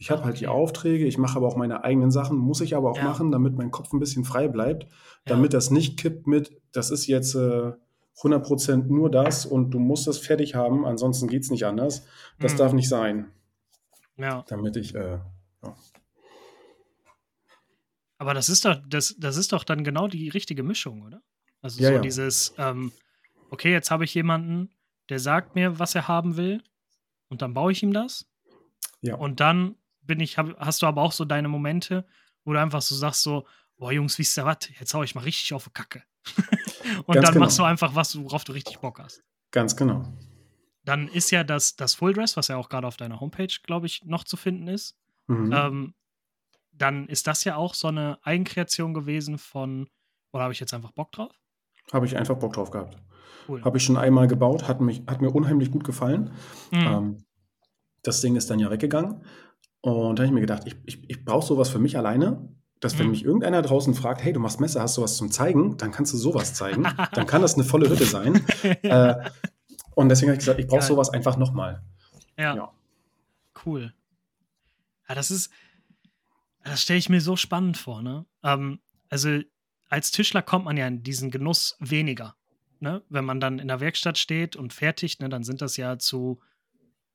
Ich 0.00 0.10
habe 0.10 0.24
halt 0.24 0.40
die 0.40 0.46
Aufträge, 0.46 1.04
ich 1.04 1.18
mache 1.18 1.36
aber 1.36 1.46
auch 1.46 1.56
meine 1.56 1.84
eigenen 1.84 2.10
Sachen, 2.10 2.38
muss 2.38 2.62
ich 2.62 2.74
aber 2.74 2.90
auch 2.90 2.96
ja. 2.96 3.04
machen, 3.04 3.30
damit 3.30 3.54
mein 3.58 3.70
Kopf 3.70 3.92
ein 3.92 4.00
bisschen 4.00 4.24
frei 4.24 4.48
bleibt, 4.48 4.86
damit 5.26 5.52
ja. 5.52 5.58
das 5.58 5.70
nicht 5.70 5.98
kippt 5.98 6.26
mit, 6.26 6.58
das 6.72 6.90
ist 6.90 7.06
jetzt 7.06 7.34
äh, 7.34 7.72
100% 8.16 8.86
nur 8.86 9.10
das 9.10 9.44
und 9.44 9.72
du 9.72 9.78
musst 9.78 10.06
das 10.06 10.16
fertig 10.16 10.54
haben, 10.54 10.86
ansonsten 10.86 11.28
geht 11.28 11.42
es 11.42 11.50
nicht 11.50 11.66
anders. 11.66 12.06
Das 12.38 12.54
mhm. 12.54 12.56
darf 12.56 12.72
nicht 12.72 12.88
sein. 12.88 13.30
Ja. 14.16 14.42
Damit 14.48 14.76
ich, 14.76 14.94
äh, 14.94 15.18
ja. 15.62 15.76
Aber 18.16 18.32
das 18.32 18.48
ist 18.48 18.64
doch, 18.64 18.80
das, 18.88 19.16
das 19.18 19.36
ist 19.36 19.52
doch 19.52 19.64
dann 19.64 19.84
genau 19.84 20.08
die 20.08 20.30
richtige 20.30 20.62
Mischung, 20.62 21.02
oder? 21.02 21.20
Also 21.60 21.82
ja, 21.82 21.96
so 21.96 22.00
dieses, 22.00 22.54
ähm, 22.56 22.90
okay, 23.50 23.70
jetzt 23.70 23.90
habe 23.90 24.04
ich 24.04 24.14
jemanden, 24.14 24.70
der 25.10 25.18
sagt 25.18 25.56
mir, 25.56 25.78
was 25.78 25.94
er 25.94 26.08
haben 26.08 26.38
will, 26.38 26.62
und 27.28 27.42
dann 27.42 27.52
baue 27.52 27.72
ich 27.72 27.82
ihm 27.82 27.92
das. 27.92 28.26
Ja. 29.02 29.16
Und 29.16 29.40
dann 29.40 29.76
bin 30.02 30.20
ich, 30.20 30.38
hab, 30.38 30.58
hast 30.58 30.82
du 30.82 30.86
aber 30.86 31.02
auch 31.02 31.12
so 31.12 31.24
deine 31.24 31.48
Momente, 31.48 32.06
wo 32.44 32.52
du 32.52 32.60
einfach 32.60 32.82
so 32.82 32.94
sagst, 32.94 33.22
so, 33.22 33.46
boah, 33.76 33.92
Jungs, 33.92 34.18
wisst 34.18 34.38
ihr 34.38 34.44
was, 34.44 34.58
jetzt 34.78 34.94
hau 34.94 35.02
ich 35.02 35.14
mal 35.14 35.22
richtig 35.22 35.52
auf 35.54 35.64
die 35.64 35.70
Kacke. 35.70 36.02
und 37.06 37.14
Ganz 37.14 37.24
dann 37.24 37.34
genau. 37.34 37.44
machst 37.46 37.58
du 37.58 37.64
einfach 37.64 37.94
was, 37.94 38.22
worauf 38.22 38.44
du 38.44 38.52
richtig 38.52 38.78
Bock 38.80 38.98
hast. 38.98 39.22
Ganz 39.50 39.76
genau. 39.76 40.04
Dann 40.84 41.08
ist 41.08 41.30
ja 41.30 41.44
das, 41.44 41.76
das 41.76 41.94
Full 41.94 42.14
Dress, 42.14 42.36
was 42.36 42.48
ja 42.48 42.56
auch 42.56 42.68
gerade 42.68 42.86
auf 42.86 42.96
deiner 42.96 43.20
Homepage, 43.20 43.54
glaube 43.62 43.86
ich, 43.86 44.04
noch 44.04 44.24
zu 44.24 44.36
finden 44.36 44.68
ist. 44.68 44.96
Mhm. 45.26 45.52
Ähm, 45.52 45.94
dann 46.72 47.08
ist 47.08 47.26
das 47.26 47.44
ja 47.44 47.56
auch 47.56 47.74
so 47.74 47.88
eine 47.88 48.18
Eigenkreation 48.22 48.94
gewesen 48.94 49.38
von, 49.38 49.88
oder 50.32 50.44
habe 50.44 50.52
ich 50.52 50.60
jetzt 50.60 50.72
einfach 50.72 50.92
Bock 50.92 51.12
drauf? 51.12 51.32
Habe 51.92 52.06
ich 52.06 52.16
einfach 52.16 52.36
Bock 52.36 52.54
drauf 52.54 52.70
gehabt. 52.70 52.96
Cool. 53.48 53.62
Habe 53.62 53.78
ich 53.78 53.84
schon 53.84 53.96
einmal 53.96 54.28
gebaut, 54.28 54.68
hat, 54.68 54.80
mich, 54.80 55.02
hat 55.06 55.20
mir 55.20 55.30
unheimlich 55.30 55.70
gut 55.70 55.84
gefallen. 55.84 56.30
Mhm. 56.70 56.78
Ähm, 56.78 57.24
das 58.02 58.20
Ding 58.20 58.36
ist 58.36 58.48
dann 58.48 58.58
ja 58.58 58.70
weggegangen. 58.70 59.24
Und 59.82 60.18
da 60.18 60.22
habe 60.22 60.26
ich 60.26 60.32
mir 60.32 60.40
gedacht, 60.40 60.62
ich, 60.66 60.76
ich, 60.84 61.08
ich 61.08 61.24
brauche 61.24 61.46
sowas 61.46 61.70
für 61.70 61.78
mich 61.78 61.96
alleine, 61.96 62.48
dass 62.80 62.98
wenn 62.98 63.06
mhm. 63.06 63.12
mich 63.12 63.24
irgendeiner 63.24 63.62
draußen 63.62 63.94
fragt, 63.94 64.22
hey, 64.22 64.32
du 64.32 64.40
machst 64.40 64.60
Messer, 64.60 64.82
hast 64.82 64.96
du 64.96 65.02
was 65.02 65.16
zum 65.16 65.30
Zeigen, 65.30 65.76
dann 65.76 65.92
kannst 65.92 66.12
du 66.12 66.16
sowas 66.16 66.54
zeigen. 66.54 66.82
dann 67.12 67.26
kann 67.26 67.42
das 67.42 67.54
eine 67.54 67.64
volle 67.64 67.88
Hütte 67.88 68.04
sein. 68.04 68.44
äh, 68.82 69.14
und 69.94 70.08
deswegen 70.08 70.30
habe 70.30 70.34
ich 70.34 70.40
gesagt, 70.40 70.60
ich 70.60 70.66
brauche 70.66 70.82
sowas 70.82 71.10
einfach 71.10 71.36
nochmal. 71.36 71.82
Ja. 72.38 72.56
ja. 72.56 72.72
Cool. 73.64 73.92
Ja, 75.08 75.14
das 75.14 75.30
ist, 75.30 75.50
das 76.64 76.82
stelle 76.82 76.98
ich 76.98 77.08
mir 77.08 77.20
so 77.20 77.36
spannend 77.36 77.76
vor, 77.76 78.02
ne? 78.02 78.26
Ähm, 78.42 78.80
also 79.08 79.40
als 79.88 80.10
Tischler 80.10 80.40
kommt 80.40 80.64
man 80.64 80.76
ja 80.76 80.86
in 80.86 81.02
diesen 81.02 81.30
Genuss 81.30 81.76
weniger. 81.80 82.36
Ne? 82.78 83.02
Wenn 83.08 83.24
man 83.24 83.40
dann 83.40 83.58
in 83.58 83.68
der 83.68 83.80
Werkstatt 83.80 84.16
steht 84.16 84.56
und 84.56 84.72
fertigt, 84.72 85.20
ne, 85.20 85.28
dann 85.28 85.42
sind 85.42 85.60
das 85.60 85.76
ja 85.76 85.98
zu 85.98 86.40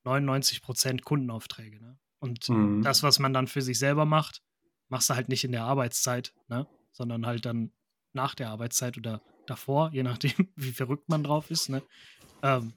99 0.04 0.62
Prozent 0.62 1.04
Kundenaufträge. 1.04 1.80
Ne? 1.80 1.98
Und 2.20 2.48
mhm. 2.50 2.82
das, 2.82 3.04
was 3.04 3.20
man 3.20 3.34
dann 3.34 3.48
für 3.48 3.62
sich 3.62 3.80
selber 3.80 4.06
macht, 4.06 4.42
machst 4.90 5.10
du 5.10 5.16
halt 5.16 5.30
nicht 5.30 5.44
in 5.44 5.52
der 5.52 5.64
Arbeitszeit, 5.64 6.34
ne? 6.48 6.68
sondern 6.92 7.26
halt 7.26 7.46
dann 7.46 7.72
nach 8.14 8.36
der 8.36 8.50
Arbeitszeit 8.50 8.98
oder 8.98 9.22
davor, 9.46 9.92
je 9.92 10.04
nachdem, 10.04 10.32
wie 10.56 10.72
verrückt 10.72 11.10
man 11.10 11.24
drauf 11.24 11.52
ist. 11.52 11.70
Ne? 11.70 11.84
Ähm, 12.42 12.74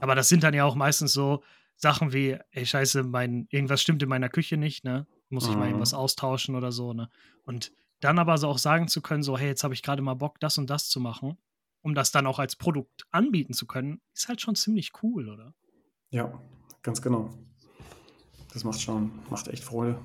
aber 0.00 0.14
das 0.14 0.28
sind 0.28 0.42
dann 0.42 0.54
ja 0.54 0.64
auch 0.64 0.74
meistens 0.74 1.12
so 1.12 1.42
Sachen 1.76 2.12
wie, 2.12 2.38
ey, 2.50 2.66
scheiße, 2.66 3.02
mein, 3.02 3.46
irgendwas 3.50 3.82
stimmt 3.82 4.02
in 4.02 4.08
meiner 4.08 4.28
Küche 4.28 4.56
nicht, 4.56 4.84
ne? 4.84 5.06
Muss 5.30 5.46
ich 5.46 5.52
mhm. 5.52 5.58
mal 5.58 5.66
irgendwas 5.66 5.94
austauschen 5.94 6.54
oder 6.54 6.70
so, 6.70 6.92
ne? 6.92 7.08
Und 7.44 7.72
dann 8.00 8.18
aber 8.18 8.36
so 8.38 8.48
auch 8.48 8.58
sagen 8.58 8.88
zu 8.88 9.00
können, 9.00 9.22
so, 9.22 9.38
hey, 9.38 9.48
jetzt 9.48 9.64
habe 9.64 9.74
ich 9.74 9.82
gerade 9.82 10.02
mal 10.02 10.14
Bock, 10.14 10.38
das 10.40 10.58
und 10.58 10.70
das 10.70 10.88
zu 10.88 11.00
machen, 11.00 11.38
um 11.80 11.94
das 11.94 12.10
dann 12.10 12.26
auch 12.26 12.38
als 12.38 12.56
Produkt 12.56 13.06
anbieten 13.10 13.52
zu 13.52 13.66
können, 13.66 14.00
ist 14.14 14.28
halt 14.28 14.40
schon 14.40 14.54
ziemlich 14.54 14.92
cool, 15.02 15.28
oder? 15.28 15.54
Ja, 16.10 16.40
ganz 16.82 17.00
genau. 17.00 17.30
Das 18.52 18.64
macht 18.64 18.80
schon, 18.80 19.12
macht 19.30 19.48
echt 19.48 19.64
Freude. 19.64 19.98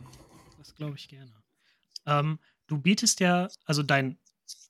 Das 0.57 0.73
glaube 0.75 0.95
ich 0.95 1.07
gerne. 1.09 1.33
Ähm, 2.05 2.39
du 2.67 2.77
bietest 2.77 3.19
ja, 3.19 3.49
also 3.65 3.83
dein, 3.83 4.17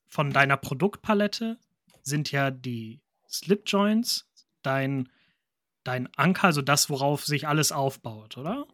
von 0.07 0.31
deiner 0.31 0.57
Produktpalette 0.57 1.59
sind 2.01 2.31
ja 2.31 2.49
die 2.51 3.01
Slip 3.29 3.63
Joints, 3.65 4.27
dein, 4.63 5.09
dein 5.83 6.09
Anker, 6.15 6.45
also 6.45 6.61
das, 6.61 6.89
worauf 6.89 7.25
sich 7.25 7.47
alles 7.47 7.71
aufbaut, 7.71 8.37
oder? 8.37 8.65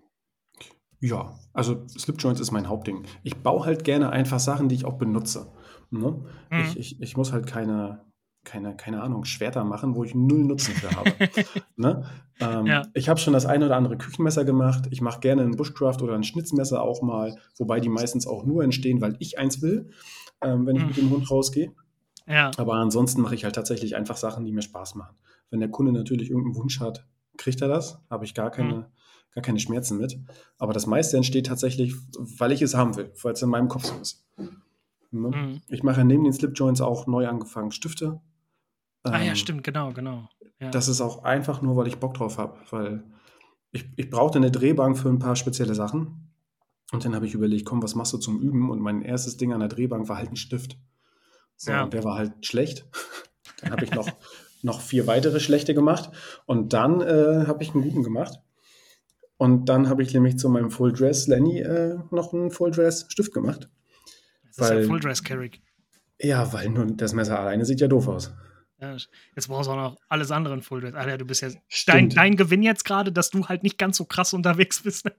Ja, 0.99 1.37
also 1.51 1.85
Slip 1.89 2.15
Joints 2.21 2.39
ist 2.39 2.51
mein 2.51 2.69
Hauptding. 2.69 3.05
Ich 3.23 3.35
baue 3.35 3.65
halt 3.65 3.83
gerne 3.83 4.09
einfach 4.11 4.39
Sachen, 4.39 4.69
die 4.69 4.75
ich 4.75 4.85
auch 4.85 4.97
benutze. 4.97 5.51
Ne? 5.89 6.11
Mhm. 6.49 6.59
Ich, 6.59 6.77
ich, 6.77 7.01
ich 7.01 7.17
muss 7.17 7.33
halt 7.33 7.45
keine, 7.45 8.05
keine, 8.43 8.75
keine 8.75 9.01
Ahnung, 9.01 9.25
Schwerter 9.25 9.63
machen, 9.63 9.95
wo 9.95 10.03
ich 10.03 10.15
null 10.15 10.43
Nutzen 10.43 10.73
für 10.73 10.91
habe. 10.91 11.11
ne? 11.75 12.05
ähm, 12.39 12.65
ja. 12.65 12.83
Ich 12.93 13.09
habe 13.09 13.19
schon 13.19 13.33
das 13.33 13.45
eine 13.45 13.65
oder 13.65 13.77
andere 13.77 13.97
Küchenmesser 13.97 14.45
gemacht. 14.45 14.87
Ich 14.91 15.01
mache 15.01 15.19
gerne 15.19 15.43
ein 15.43 15.55
Bushcraft 15.55 16.01
oder 16.01 16.15
ein 16.15 16.23
Schnitzmesser 16.23 16.81
auch 16.81 17.01
mal, 17.01 17.37
wobei 17.57 17.79
die 17.79 17.89
meistens 17.89 18.27
auch 18.27 18.45
nur 18.45 18.63
entstehen, 18.63 19.01
weil 19.01 19.15
ich 19.19 19.39
eins 19.39 19.61
will, 19.61 19.89
ähm, 20.41 20.65
wenn 20.65 20.75
ich 20.75 20.81
mhm. 20.81 20.87
mit 20.89 20.97
dem 20.97 21.09
Hund 21.09 21.31
rausgehe. 21.31 21.73
Ja. 22.27 22.51
Aber 22.57 22.75
ansonsten 22.75 23.21
mache 23.21 23.35
ich 23.35 23.43
halt 23.43 23.55
tatsächlich 23.55 23.95
einfach 23.95 24.17
Sachen, 24.17 24.45
die 24.45 24.51
mir 24.51 24.61
Spaß 24.61 24.95
machen. 24.95 25.15
Wenn 25.49 25.59
der 25.59 25.69
Kunde 25.69 25.91
natürlich 25.91 26.29
irgendeinen 26.29 26.55
Wunsch 26.55 26.79
hat, 26.79 27.05
kriegt 27.37 27.61
er 27.61 27.67
das. 27.67 27.99
Habe 28.09 28.25
ich 28.25 28.33
gar 28.33 28.51
keine, 28.51 28.73
mhm. 28.73 28.85
gar 29.33 29.41
keine 29.41 29.59
Schmerzen 29.59 29.97
mit. 29.97 30.19
Aber 30.57 30.73
das 30.73 30.85
meiste 30.85 31.17
entsteht 31.17 31.47
tatsächlich, 31.47 31.95
weil 32.37 32.51
ich 32.51 32.61
es 32.61 32.75
haben 32.75 32.95
will, 32.95 33.11
weil 33.21 33.33
es 33.33 33.41
in 33.41 33.49
meinem 33.49 33.67
Kopf 33.67 33.85
so 33.85 33.95
ist. 34.01 34.25
Ne? 35.13 35.29
Mhm. 35.29 35.61
Ich 35.69 35.83
mache 35.83 36.03
neben 36.03 36.23
den 36.23 36.33
Slipjoints 36.33 36.81
auch 36.81 37.07
neu 37.07 37.27
angefangen 37.27 37.71
Stifte, 37.71 38.19
ah 39.11 39.19
ja, 39.19 39.31
ähm, 39.31 39.35
stimmt, 39.35 39.63
genau, 39.63 39.91
genau. 39.91 40.29
Ja. 40.59 40.69
Das 40.71 40.87
ist 40.87 41.01
auch 41.01 41.23
einfach 41.23 41.61
nur, 41.61 41.75
weil 41.75 41.87
ich 41.87 41.97
Bock 41.97 42.13
drauf 42.13 42.37
habe, 42.37 42.57
weil 42.71 43.03
ich, 43.71 43.85
ich 43.95 44.09
brauchte 44.09 44.37
eine 44.37 44.51
Drehbank 44.51 44.97
für 44.97 45.09
ein 45.09 45.19
paar 45.19 45.35
spezielle 45.35 45.75
Sachen. 45.75 46.31
Und 46.91 47.03
dann 47.03 47.15
habe 47.15 47.25
ich 47.25 47.33
überlegt, 47.33 47.65
komm, 47.65 47.81
was 47.81 47.95
machst 47.95 48.13
du 48.13 48.17
zum 48.17 48.39
Üben? 48.39 48.69
Und 48.69 48.79
mein 48.79 49.01
erstes 49.01 49.35
Ding 49.35 49.51
an 49.51 49.59
der 49.59 49.69
Drehbank 49.69 50.07
war 50.07 50.17
halt 50.17 50.31
ein 50.31 50.35
Stift. 50.35 50.77
So, 51.57 51.71
ja. 51.71 51.83
und 51.83 51.93
der 51.93 52.03
war 52.03 52.17
halt 52.17 52.45
schlecht. 52.45 52.85
dann 53.61 53.71
habe 53.71 53.83
ich 53.83 53.91
noch, 53.91 54.07
noch 54.61 54.79
vier 54.79 55.07
weitere 55.07 55.39
schlechte 55.39 55.73
gemacht. 55.73 56.11
Und 56.45 56.73
dann 56.73 57.01
äh, 57.01 57.45
habe 57.47 57.63
ich 57.63 57.73
einen 57.73 57.83
guten 57.83 58.03
gemacht. 58.03 58.39
Und 59.37 59.65
dann 59.69 59.89
habe 59.89 60.03
ich 60.03 60.13
nämlich 60.13 60.37
zu 60.37 60.49
meinem 60.49 60.69
Full 60.69 60.93
Dress 60.93 61.27
Lenny 61.27 61.59
äh, 61.59 61.97
noch 62.11 62.31
einen 62.31 62.51
Full 62.51 62.71
Dress 62.71 63.07
Stift 63.09 63.33
gemacht. 63.33 63.69
Das 64.55 64.69
weil, 64.69 64.77
ist 64.77 64.83
ja 64.83 64.89
Full 64.91 64.99
Dress 64.99 65.23
Carrick. 65.23 65.61
Ja, 66.19 66.53
weil 66.53 66.69
nur 66.69 66.85
das 66.85 67.13
Messer 67.13 67.39
alleine 67.39 67.65
sieht 67.65 67.81
ja 67.81 67.87
doof 67.87 68.07
aus. 68.07 68.31
Ja, 68.79 68.97
jetzt 69.35 69.47
brauchst 69.47 69.69
du 69.69 69.73
auch 69.73 69.77
noch 69.77 69.97
alles 70.09 70.31
andere 70.31 70.53
in 70.53 70.61
Full 70.61 70.81
Dress. 70.81 70.93
Alter, 70.93 71.17
du 71.17 71.25
bist 71.25 71.41
ja 71.41 71.49
dein, 71.85 72.09
dein, 72.09 72.35
Gewinn 72.35 72.63
jetzt 72.63 72.83
gerade, 72.83 73.11
dass 73.11 73.29
du 73.29 73.47
halt 73.47 73.63
nicht 73.63 73.77
ganz 73.77 73.97
so 73.97 74.05
krass 74.05 74.33
unterwegs 74.33 74.83
bist. 74.83 75.05
Ne? 75.05 75.13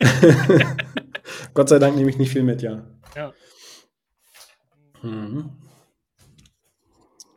Gott 1.54 1.68
sei 1.68 1.78
Dank 1.78 1.96
nehme 1.96 2.10
ich 2.10 2.18
nicht 2.18 2.32
viel 2.32 2.42
mit, 2.42 2.60
ja. 2.60 2.84
Ja. 3.14 3.32
Mhm. 5.02 5.50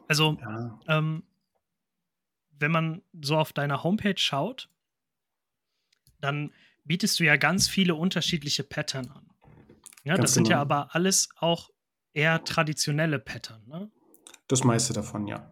Also, 0.07 0.37
ja. 0.41 0.79
Ähm, 0.87 1.23
wenn 2.59 2.71
man 2.71 3.01
so 3.21 3.37
auf 3.37 3.53
deiner 3.53 3.83
Homepage 3.83 4.17
schaut, 4.17 4.69
dann 6.19 6.51
bietest 6.83 7.19
du 7.19 7.23
ja 7.23 7.37
ganz 7.37 7.67
viele 7.67 7.95
unterschiedliche 7.95 8.63
Pattern 8.63 9.09
an. 9.09 9.29
Ja, 10.03 10.17
das 10.17 10.33
sind 10.33 10.45
genau. 10.45 10.57
ja 10.57 10.61
aber 10.61 10.95
alles 10.95 11.29
auch 11.37 11.69
eher 12.13 12.43
traditionelle 12.43 13.19
Pattern, 13.19 13.63
ne? 13.67 13.91
Das 14.51 14.65
meiste 14.65 14.91
davon, 14.91 15.27
ja. 15.27 15.49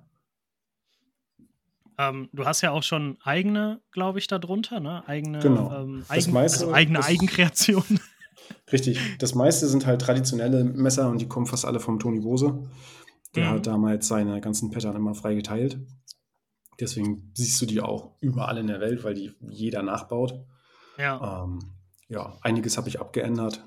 Ähm, 1.97 2.27
du 2.33 2.43
hast 2.43 2.59
ja 2.59 2.71
auch 2.71 2.83
schon 2.83 3.17
eigene, 3.23 3.79
glaube 3.93 4.19
ich, 4.19 4.27
darunter, 4.27 4.81
ne? 4.81 5.07
Eigene, 5.07 5.39
genau. 5.39 5.73
ähm, 5.73 6.03
eigen, 6.09 6.33
meiste, 6.33 6.65
also 6.65 6.73
eigene 6.73 7.01
Eigenkreation. 7.01 8.01
Richtig. 8.73 8.99
Das 9.19 9.35
meiste 9.35 9.69
sind 9.69 9.85
halt 9.85 10.01
traditionelle 10.01 10.65
Messer 10.65 11.09
und 11.09 11.21
die 11.21 11.29
kommen 11.29 11.45
fast 11.45 11.63
alle 11.63 11.79
vom 11.79 11.97
Toni 11.97 12.19
Bose. 12.19 12.67
Der 13.35 13.45
mhm. 13.45 13.49
hat 13.51 13.67
damals 13.67 14.09
seine 14.09 14.41
ganzen 14.41 14.69
Pattern 14.69 14.97
immer 14.97 15.15
frei 15.15 15.33
geteilt. 15.33 15.79
Deswegen 16.77 17.31
siehst 17.35 17.61
du 17.61 17.65
die 17.65 17.79
auch 17.79 18.17
überall 18.19 18.57
in 18.57 18.67
der 18.67 18.81
Welt, 18.81 19.05
weil 19.05 19.13
die 19.13 19.31
jeder 19.49 19.81
nachbaut. 19.81 20.45
Ja. 20.97 21.45
Ähm, 21.45 21.59
ja, 22.09 22.37
einiges 22.41 22.77
habe 22.77 22.89
ich 22.89 22.99
abgeändert 22.99 23.65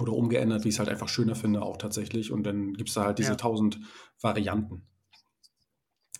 oder 0.00 0.12
umgeändert, 0.12 0.64
wie 0.64 0.68
ich 0.68 0.74
es 0.74 0.78
halt 0.78 0.88
einfach 0.88 1.08
schöner 1.08 1.34
finde, 1.34 1.62
auch 1.62 1.76
tatsächlich. 1.76 2.32
Und 2.32 2.44
dann 2.44 2.74
gibt 2.74 2.88
es 2.88 2.94
da 2.94 3.04
halt 3.04 3.18
diese 3.18 3.36
tausend 3.36 3.76
ja. 3.76 3.86
Varianten, 4.20 4.86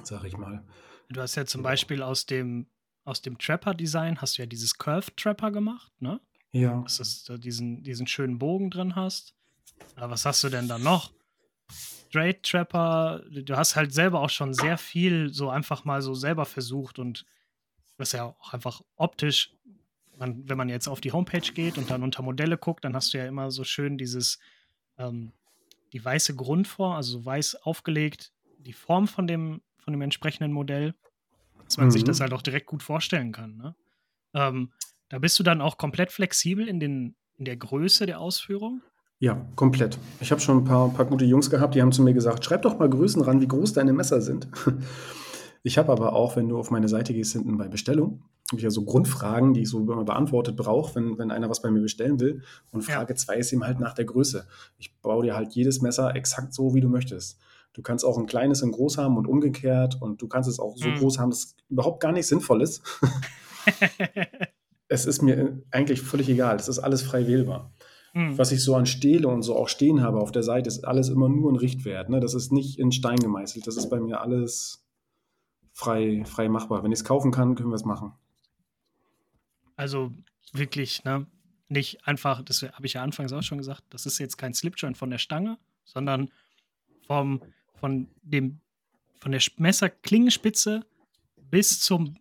sag 0.02 0.24
ich 0.24 0.36
mal. 0.36 0.64
Du 1.08 1.20
hast 1.20 1.34
ja 1.34 1.44
zum 1.44 1.62
Beispiel 1.62 2.02
aus 2.02 2.26
dem, 2.26 2.66
aus 3.04 3.20
dem 3.20 3.38
Trapper-Design 3.38 4.20
hast 4.20 4.38
du 4.38 4.42
ja 4.42 4.46
dieses 4.46 4.78
Curved 4.78 5.16
Trapper 5.16 5.50
gemacht, 5.50 5.92
ne? 6.00 6.20
Ja. 6.52 6.82
Dass 6.82 7.24
du 7.24 7.36
diesen, 7.36 7.82
diesen 7.82 8.06
schönen 8.06 8.38
Bogen 8.38 8.70
drin 8.70 8.94
hast. 8.94 9.34
Aber 9.96 10.10
was 10.10 10.24
hast 10.24 10.44
du 10.44 10.48
denn 10.48 10.68
da 10.68 10.78
noch? 10.78 11.12
Straight 12.08 12.44
Trapper, 12.44 13.24
du 13.28 13.56
hast 13.56 13.74
halt 13.74 13.92
selber 13.92 14.20
auch 14.20 14.30
schon 14.30 14.54
sehr 14.54 14.78
viel 14.78 15.32
so 15.32 15.50
einfach 15.50 15.84
mal 15.84 16.00
so 16.00 16.14
selber 16.14 16.44
versucht 16.44 17.00
und 17.00 17.26
das 17.96 18.08
ist 18.08 18.12
ja 18.12 18.24
auch 18.24 18.52
einfach 18.52 18.82
optisch, 18.94 19.53
man, 20.18 20.48
wenn 20.48 20.56
man 20.56 20.68
jetzt 20.68 20.88
auf 20.88 21.00
die 21.00 21.12
Homepage 21.12 21.52
geht 21.52 21.78
und 21.78 21.90
dann 21.90 22.02
unter 22.02 22.22
Modelle 22.22 22.56
guckt, 22.58 22.84
dann 22.84 22.94
hast 22.94 23.12
du 23.12 23.18
ja 23.18 23.26
immer 23.26 23.50
so 23.50 23.64
schön 23.64 23.98
dieses, 23.98 24.38
ähm, 24.98 25.32
die 25.92 26.04
weiße 26.04 26.34
Grundform, 26.34 26.92
also 26.92 27.18
so 27.18 27.24
weiß 27.24 27.56
aufgelegt, 27.62 28.32
die 28.58 28.72
Form 28.72 29.06
von 29.06 29.26
dem, 29.26 29.62
von 29.78 29.92
dem 29.92 30.02
entsprechenden 30.02 30.52
Modell, 30.52 30.94
dass 31.64 31.76
man 31.76 31.86
mhm. 31.86 31.92
sich 31.92 32.04
das 32.04 32.20
halt 32.20 32.32
auch 32.32 32.42
direkt 32.42 32.66
gut 32.66 32.82
vorstellen 32.82 33.32
kann. 33.32 33.56
Ne? 33.56 33.74
Ähm, 34.34 34.72
da 35.08 35.18
bist 35.18 35.38
du 35.38 35.42
dann 35.42 35.60
auch 35.60 35.78
komplett 35.78 36.12
flexibel 36.12 36.68
in, 36.68 36.80
den, 36.80 37.14
in 37.36 37.44
der 37.44 37.56
Größe 37.56 38.06
der 38.06 38.20
Ausführung? 38.20 38.82
Ja, 39.20 39.46
komplett. 39.54 39.98
Ich 40.20 40.30
habe 40.32 40.40
schon 40.40 40.58
ein 40.58 40.64
paar, 40.64 40.88
paar 40.90 41.06
gute 41.06 41.24
Jungs 41.24 41.48
gehabt, 41.48 41.74
die 41.74 41.82
haben 41.82 41.92
zu 41.92 42.02
mir 42.02 42.14
gesagt, 42.14 42.44
schreib 42.44 42.62
doch 42.62 42.78
mal 42.78 42.90
Größen 42.90 43.22
ran, 43.22 43.40
wie 43.40 43.48
groß 43.48 43.72
deine 43.72 43.92
Messer 43.92 44.20
sind. 44.20 44.48
Ich 45.66 45.78
habe 45.78 45.90
aber 45.90 46.12
auch, 46.12 46.36
wenn 46.36 46.50
du 46.50 46.58
auf 46.58 46.70
meine 46.70 46.88
Seite 46.88 47.14
gehst, 47.14 47.32
hinten 47.32 47.56
bei 47.56 47.68
Bestellung, 47.68 48.22
habe 48.50 48.58
ich 48.58 48.64
ja 48.64 48.70
so 48.70 48.84
Grundfragen, 48.84 49.54
die 49.54 49.62
ich 49.62 49.70
so 49.70 49.80
immer 49.80 50.04
beantwortet 50.04 50.56
brauche, 50.56 50.94
wenn, 50.94 51.18
wenn 51.18 51.30
einer 51.30 51.48
was 51.48 51.62
bei 51.62 51.70
mir 51.70 51.80
bestellen 51.80 52.20
will. 52.20 52.42
Und 52.72 52.82
Frage 52.82 53.14
2 53.14 53.32
ja. 53.32 53.40
ist 53.40 53.52
eben 53.52 53.64
halt 53.64 53.80
nach 53.80 53.94
der 53.94 54.04
Größe. 54.04 54.46
Ich 54.78 54.94
baue 55.00 55.24
dir 55.24 55.34
halt 55.34 55.54
jedes 55.54 55.80
Messer 55.80 56.14
exakt 56.14 56.52
so, 56.52 56.74
wie 56.74 56.80
du 56.80 56.88
möchtest. 56.88 57.38
Du 57.72 57.82
kannst 57.82 58.04
auch 58.04 58.18
ein 58.18 58.26
kleines 58.26 58.62
in 58.62 58.70
groß 58.70 58.98
haben 58.98 59.16
und 59.16 59.26
umgekehrt 59.26 60.00
und 60.00 60.20
du 60.20 60.28
kannst 60.28 60.48
es 60.48 60.60
auch 60.60 60.76
so 60.76 60.88
mhm. 60.88 60.96
groß 60.96 61.18
haben, 61.18 61.30
dass 61.30 61.44
es 61.44 61.56
überhaupt 61.68 62.00
gar 62.00 62.12
nicht 62.12 62.26
sinnvoll 62.26 62.62
ist. 62.62 62.82
es 64.88 65.06
ist 65.06 65.22
mir 65.22 65.62
eigentlich 65.70 66.02
völlig 66.02 66.28
egal. 66.28 66.56
Es 66.56 66.68
ist 66.68 66.78
alles 66.78 67.02
frei 67.02 67.26
wählbar. 67.26 67.72
Mhm. 68.12 68.38
Was 68.38 68.52
ich 68.52 68.62
so 68.62 68.76
an 68.76 68.86
Stehle 68.86 69.26
und 69.26 69.42
so 69.42 69.56
auch 69.56 69.68
stehen 69.68 70.02
habe 70.02 70.20
auf 70.20 70.30
der 70.30 70.42
Seite, 70.42 70.68
ist 70.68 70.86
alles 70.86 71.08
immer 71.08 71.28
nur 71.28 71.50
ein 71.50 71.56
Richtwert. 71.56 72.10
Ne? 72.10 72.20
Das 72.20 72.34
ist 72.34 72.52
nicht 72.52 72.78
in 72.78 72.92
Stein 72.92 73.18
gemeißelt. 73.18 73.66
Das 73.66 73.76
ist 73.76 73.88
bei 73.88 73.98
mir 73.98 74.20
alles 74.20 74.86
frei, 75.72 76.22
frei 76.26 76.48
machbar. 76.48 76.84
Wenn 76.84 76.92
ich 76.92 77.00
es 77.00 77.04
kaufen 77.04 77.32
kann, 77.32 77.56
können 77.56 77.70
wir 77.70 77.76
es 77.76 77.84
machen. 77.84 78.12
Also 79.76 80.12
wirklich, 80.52 81.04
ne? 81.04 81.26
Nicht 81.68 82.06
einfach, 82.06 82.42
das 82.42 82.62
habe 82.62 82.86
ich 82.86 82.92
ja 82.92 83.02
anfangs 83.02 83.32
auch 83.32 83.42
schon 83.42 83.58
gesagt, 83.58 83.82
das 83.90 84.06
ist 84.06 84.18
jetzt 84.18 84.36
kein 84.36 84.54
Slipjoint 84.54 84.98
von 84.98 85.10
der 85.10 85.18
Stange, 85.18 85.58
sondern 85.84 86.30
vom 87.06 87.40
von 87.84 88.08
dem, 88.22 88.60
von 89.20 89.32
der 89.32 89.42
Messerklingenspitze 89.58 90.86
bis 91.50 91.80
zum, 91.80 92.16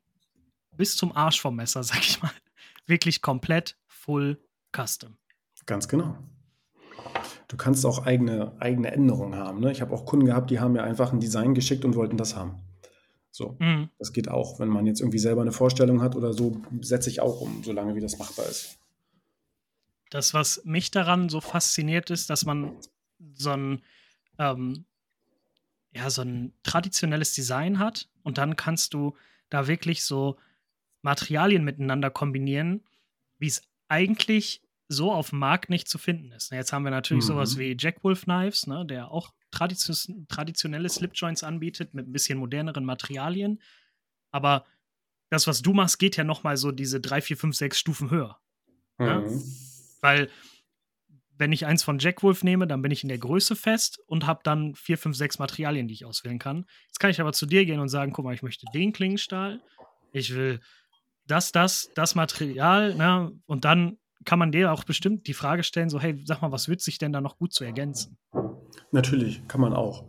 bis 0.75 0.97
zum 0.97 1.15
Arsch 1.15 1.39
vom 1.39 1.55
Messer, 1.55 1.83
sag 1.83 1.99
ich 1.99 2.21
mal. 2.21 2.31
Wirklich 2.85 3.21
komplett 3.21 3.77
full 3.87 4.37
custom. 4.75 5.15
Ganz 5.65 5.87
genau. 5.87 6.17
Du 7.47 7.55
kannst 7.55 7.85
auch 7.85 8.05
eigene, 8.05 8.51
eigene 8.59 8.91
Änderungen 8.91 9.35
haben. 9.35 9.61
Ne? 9.61 9.71
Ich 9.71 9.81
habe 9.81 9.93
auch 9.93 10.05
Kunden 10.05 10.25
gehabt, 10.25 10.49
die 10.49 10.59
haben 10.59 10.73
mir 10.73 10.83
einfach 10.83 11.13
ein 11.13 11.21
Design 11.21 11.53
geschickt 11.53 11.85
und 11.85 11.95
wollten 11.95 12.17
das 12.17 12.35
haben. 12.35 12.55
So, 13.33 13.57
mhm. 13.59 13.89
das 13.97 14.13
geht 14.13 14.29
auch. 14.29 14.59
Wenn 14.59 14.69
man 14.69 14.85
jetzt 14.85 15.01
irgendwie 15.01 15.17
selber 15.17 15.41
eine 15.41 15.51
Vorstellung 15.51 16.03
hat 16.03 16.15
oder 16.15 16.33
so, 16.33 16.61
setze 16.81 17.09
ich 17.09 17.19
auch 17.19 17.41
um, 17.41 17.63
solange 17.63 17.95
wie 17.95 17.99
das 17.99 18.19
machbar 18.19 18.45
ist. 18.45 18.77
Das, 20.11 20.35
was 20.35 20.63
mich 20.65 20.91
daran 20.91 21.29
so 21.29 21.41
fasziniert, 21.41 22.11
ist, 22.11 22.29
dass 22.29 22.45
man 22.45 22.77
so 23.33 23.49
ein 23.49 23.81
ähm, 24.37 24.85
ja, 25.95 26.09
so 26.11 26.21
ein 26.21 26.53
traditionelles 26.61 27.33
Design 27.33 27.79
hat 27.79 28.07
und 28.21 28.37
dann 28.37 28.55
kannst 28.55 28.93
du 28.93 29.15
da 29.49 29.67
wirklich 29.67 30.03
so 30.03 30.37
Materialien 31.01 31.63
miteinander 31.63 32.11
kombinieren, 32.11 32.83
wie 33.39 33.47
es 33.47 33.63
eigentlich 33.87 34.61
so 34.93 35.11
auf 35.11 35.31
dem 35.31 35.39
Markt 35.39 35.69
nicht 35.69 35.89
zu 35.89 35.97
finden 35.97 36.31
ist. 36.31 36.51
Jetzt 36.51 36.71
haben 36.71 36.83
wir 36.83 36.91
natürlich 36.91 37.23
mhm. 37.23 37.27
sowas 37.27 37.57
wie 37.57 37.75
Jackwolf 37.77 38.23
Knives, 38.23 38.67
ne, 38.67 38.85
der 38.85 39.11
auch 39.11 39.33
traditionelle 39.51 40.89
Slipjoints 40.89 41.43
anbietet 41.43 41.93
mit 41.93 42.07
ein 42.07 42.11
bisschen 42.11 42.39
moderneren 42.39 42.85
Materialien. 42.85 43.61
Aber 44.31 44.65
das, 45.29 45.47
was 45.47 45.61
du 45.61 45.73
machst, 45.73 45.99
geht 45.99 46.17
ja 46.17 46.23
noch 46.23 46.43
mal 46.43 46.57
so 46.57 46.71
diese 46.71 46.99
drei, 46.99 47.21
vier, 47.21 47.37
fünf, 47.37 47.55
sechs 47.55 47.79
Stufen 47.79 48.09
höher. 48.09 48.39
Ne? 48.97 49.19
Mhm. 49.19 49.25
Ne? 49.25 49.43
Weil 50.01 50.29
wenn 51.37 51.51
ich 51.51 51.65
eins 51.65 51.83
von 51.83 51.99
Jackwolf 51.99 52.43
nehme, 52.43 52.67
dann 52.67 52.81
bin 52.81 52.91
ich 52.91 53.03
in 53.03 53.09
der 53.09 53.17
Größe 53.17 53.55
fest 53.55 53.99
und 54.05 54.27
habe 54.27 54.41
dann 54.43 54.75
vier, 54.75 54.97
fünf, 54.97 55.17
sechs 55.17 55.39
Materialien, 55.39 55.87
die 55.87 55.95
ich 55.95 56.05
auswählen 56.05 56.39
kann. 56.39 56.65
Jetzt 56.87 56.99
kann 56.99 57.09
ich 57.09 57.19
aber 57.19 57.33
zu 57.33 57.45
dir 57.45 57.65
gehen 57.65 57.79
und 57.79 57.89
sagen, 57.89 58.13
guck 58.13 58.25
mal, 58.25 58.35
ich 58.35 58.43
möchte 58.43 58.65
den 58.73 58.93
Klingenstahl, 58.93 59.61
ich 60.11 60.35
will 60.35 60.61
das, 61.25 61.51
das, 61.51 61.89
das 61.95 62.15
Material, 62.15 62.95
ne? 62.95 63.31
Und 63.45 63.65
dann 63.65 63.97
kann 64.25 64.39
man 64.39 64.51
dir 64.51 64.71
auch 64.71 64.83
bestimmt 64.83 65.27
die 65.27 65.33
Frage 65.33 65.63
stellen, 65.63 65.89
so, 65.89 65.99
hey, 65.99 66.21
sag 66.25 66.41
mal, 66.41 66.51
was 66.51 66.67
wird 66.67 66.81
sich 66.81 66.97
denn 66.97 67.13
da 67.13 67.21
noch 67.21 67.37
gut 67.37 67.53
zu 67.53 67.63
ergänzen? 67.63 68.17
Natürlich, 68.91 69.47
kann 69.47 69.61
man 69.61 69.73
auch. 69.73 70.05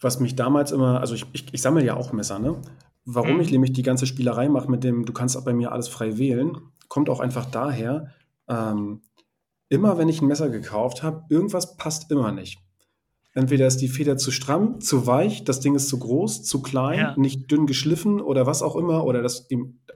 Was 0.00 0.20
mich 0.20 0.36
damals 0.36 0.72
immer, 0.72 1.00
also 1.00 1.14
ich, 1.14 1.26
ich, 1.32 1.52
ich 1.52 1.62
sammle 1.62 1.84
ja 1.84 1.96
auch 1.96 2.12
Messer, 2.12 2.38
ne? 2.38 2.60
Warum 3.04 3.34
mhm. 3.34 3.40
ich 3.40 3.50
nämlich 3.50 3.72
die 3.72 3.82
ganze 3.82 4.06
Spielerei 4.06 4.48
mache 4.48 4.70
mit 4.70 4.84
dem, 4.84 5.04
du 5.06 5.12
kannst 5.12 5.36
auch 5.36 5.44
bei 5.44 5.54
mir 5.54 5.72
alles 5.72 5.88
frei 5.88 6.18
wählen, 6.18 6.58
kommt 6.88 7.08
auch 7.08 7.20
einfach 7.20 7.46
daher, 7.46 8.12
ähm, 8.48 9.02
immer 9.68 9.98
wenn 9.98 10.08
ich 10.08 10.20
ein 10.20 10.28
Messer 10.28 10.50
gekauft 10.50 11.02
habe, 11.02 11.24
irgendwas 11.28 11.76
passt 11.76 12.10
immer 12.10 12.32
nicht. 12.32 12.60
Entweder 13.38 13.68
ist 13.68 13.76
die 13.76 13.86
Feder 13.86 14.16
zu 14.16 14.32
stramm, 14.32 14.80
zu 14.80 15.06
weich, 15.06 15.44
das 15.44 15.60
Ding 15.60 15.76
ist 15.76 15.88
zu 15.88 16.00
groß, 16.00 16.42
zu 16.42 16.60
klein, 16.60 16.98
ja. 16.98 17.14
nicht 17.16 17.48
dünn 17.48 17.68
geschliffen 17.68 18.20
oder 18.20 18.46
was 18.46 18.62
auch 18.62 18.74
immer, 18.74 19.04
oder 19.04 19.22
das, 19.22 19.46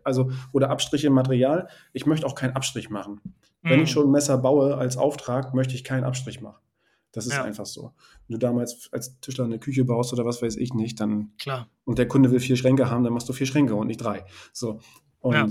also, 0.04 0.30
oder 0.52 0.70
Abstriche 0.70 1.08
im 1.08 1.12
Material. 1.12 1.66
Ich 1.92 2.06
möchte 2.06 2.24
auch 2.24 2.36
keinen 2.36 2.54
Abstrich 2.54 2.88
machen. 2.88 3.20
Mhm. 3.24 3.68
Wenn 3.68 3.80
ich 3.80 3.88
mhm. 3.88 3.92
schon 3.94 4.06
ein 4.06 4.12
Messer 4.12 4.38
baue 4.38 4.76
als 4.76 4.96
Auftrag, 4.96 5.54
möchte 5.54 5.74
ich 5.74 5.82
keinen 5.82 6.04
Abstrich 6.04 6.40
machen. 6.40 6.62
Das 7.10 7.26
ist 7.26 7.32
ja. 7.32 7.42
einfach 7.42 7.66
so. 7.66 7.90
Wenn 8.28 8.34
du 8.34 8.38
damals 8.38 8.88
als 8.92 9.18
Tischler 9.18 9.46
eine 9.46 9.58
Küche 9.58 9.84
baust 9.84 10.12
oder 10.12 10.24
was 10.24 10.40
weiß 10.40 10.56
ich 10.56 10.72
nicht, 10.72 11.00
dann. 11.00 11.32
Klar. 11.36 11.68
Und 11.84 11.98
der 11.98 12.06
Kunde 12.06 12.30
will 12.30 12.38
vier 12.38 12.54
Schränke 12.54 12.90
haben, 12.90 13.02
dann 13.02 13.12
machst 13.12 13.28
du 13.28 13.32
vier 13.32 13.48
Schränke 13.48 13.74
und 13.74 13.88
nicht 13.88 14.00
drei. 14.00 14.24
So. 14.52 14.78
Und 15.18 15.34
ja 15.34 15.48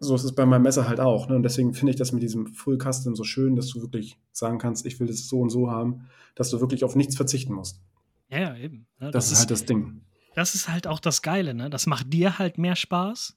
so 0.00 0.14
ist 0.14 0.24
es 0.24 0.34
bei 0.34 0.46
meinem 0.46 0.62
Messer 0.62 0.88
halt 0.88 1.00
auch. 1.00 1.28
Ne? 1.28 1.36
Und 1.36 1.42
deswegen 1.42 1.74
finde 1.74 1.90
ich 1.90 1.96
das 1.96 2.12
mit 2.12 2.22
diesem 2.22 2.46
Full 2.48 2.78
Custom 2.78 3.14
so 3.14 3.24
schön, 3.24 3.56
dass 3.56 3.68
du 3.68 3.80
wirklich 3.80 4.18
sagen 4.32 4.58
kannst, 4.58 4.86
ich 4.86 5.00
will 5.00 5.06
das 5.06 5.28
so 5.28 5.40
und 5.40 5.50
so 5.50 5.70
haben, 5.70 6.08
dass 6.34 6.50
du 6.50 6.60
wirklich 6.60 6.84
auf 6.84 6.96
nichts 6.96 7.16
verzichten 7.16 7.52
musst. 7.52 7.80
Ja, 8.28 8.38
ja 8.38 8.56
eben. 8.56 8.86
Ne? 8.98 9.10
Das, 9.10 9.28
das, 9.28 9.32
ist 9.32 9.38
halt 9.40 9.50
das 9.50 9.64
Ding. 9.64 10.02
Das 10.34 10.54
ist 10.54 10.68
halt 10.68 10.86
auch 10.86 11.00
das 11.00 11.22
Geile, 11.22 11.54
ne? 11.54 11.70
Das 11.70 11.86
macht 11.86 12.12
dir 12.12 12.38
halt 12.38 12.58
mehr 12.58 12.76
Spaß. 12.76 13.36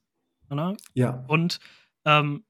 Ne? 0.50 0.76
Ja. 0.94 1.26
Und 1.28 1.60
ähm, 2.06 2.44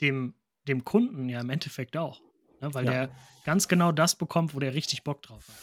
dem, 0.00 0.34
dem 0.68 0.84
Kunden 0.84 1.28
ja 1.28 1.40
im 1.40 1.50
Endeffekt 1.50 1.96
auch. 1.96 2.20
Ne? 2.60 2.72
Weil 2.72 2.84
ja. 2.84 2.90
der 2.90 3.10
ganz 3.44 3.68
genau 3.68 3.92
das 3.92 4.14
bekommt, 4.16 4.54
wo 4.54 4.60
der 4.60 4.74
richtig 4.74 5.04
Bock 5.04 5.22
drauf 5.22 5.48
hat. 5.48 5.56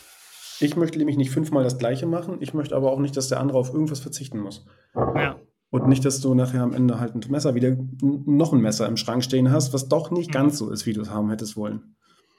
Ich 0.60 0.76
möchte 0.76 1.00
nämlich 1.00 1.18
nicht 1.18 1.32
fünfmal 1.32 1.64
das 1.64 1.80
Gleiche 1.80 2.06
machen. 2.06 2.38
Ich 2.40 2.54
möchte 2.54 2.76
aber 2.76 2.92
auch 2.92 3.00
nicht, 3.00 3.18
dass 3.18 3.30
der 3.30 3.40
andere 3.40 3.58
auf 3.58 3.74
irgendwas 3.74 4.00
verzichten 4.00 4.40
muss. 4.40 4.66
Ja. 4.94 5.40
Und 5.72 5.88
nicht, 5.88 6.04
dass 6.04 6.20
du 6.20 6.36
nachher 6.36 6.62
am 6.64 6.74
Ende 6.74 7.00
halt 7.00 7.16
ein 7.16 7.32
Messer 7.32 7.56
wieder 7.56 7.78
noch 8.02 8.52
ein 8.52 8.60
Messer 8.60 8.88
im 8.88 8.98
Schrank 8.98 9.24
stehen 9.24 9.52
hast, 9.52 9.74
was 9.74 9.88
doch 9.88 10.12
nicht 10.12 10.28
mhm. 10.28 10.34
ganz 10.34 10.58
so 10.58 10.70
ist, 10.70 10.86
wie 10.86 10.94
du 10.94 11.02
es 11.02 11.10
haben 11.10 11.30
hättest 11.30 11.56
wollen. 11.56 11.96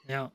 Ja. 0.07 0.31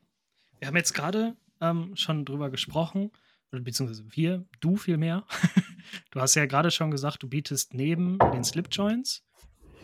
Wir 0.58 0.66
haben 0.66 0.76
jetzt 0.76 0.94
gerade 0.94 1.36
ähm, 1.60 1.94
schon 1.94 2.24
drüber 2.24 2.50
gesprochen, 2.50 3.12
beziehungsweise 3.52 4.04
wir, 4.10 4.44
du 4.60 4.76
viel 4.76 4.96
mehr. 4.96 5.24
du 6.10 6.20
hast 6.20 6.34
ja 6.34 6.46
gerade 6.46 6.72
schon 6.72 6.90
gesagt, 6.90 7.22
du 7.22 7.28
bietest 7.28 7.72
neben 7.72 8.18
den 8.32 8.42
Slipjoints 8.42 9.24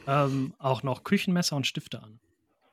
ähm, 0.09 0.55
auch 0.59 0.83
noch 0.83 1.05
Küchenmesser 1.05 1.55
und 1.55 1.69
Stifte 1.69 2.03
an. 2.03 2.19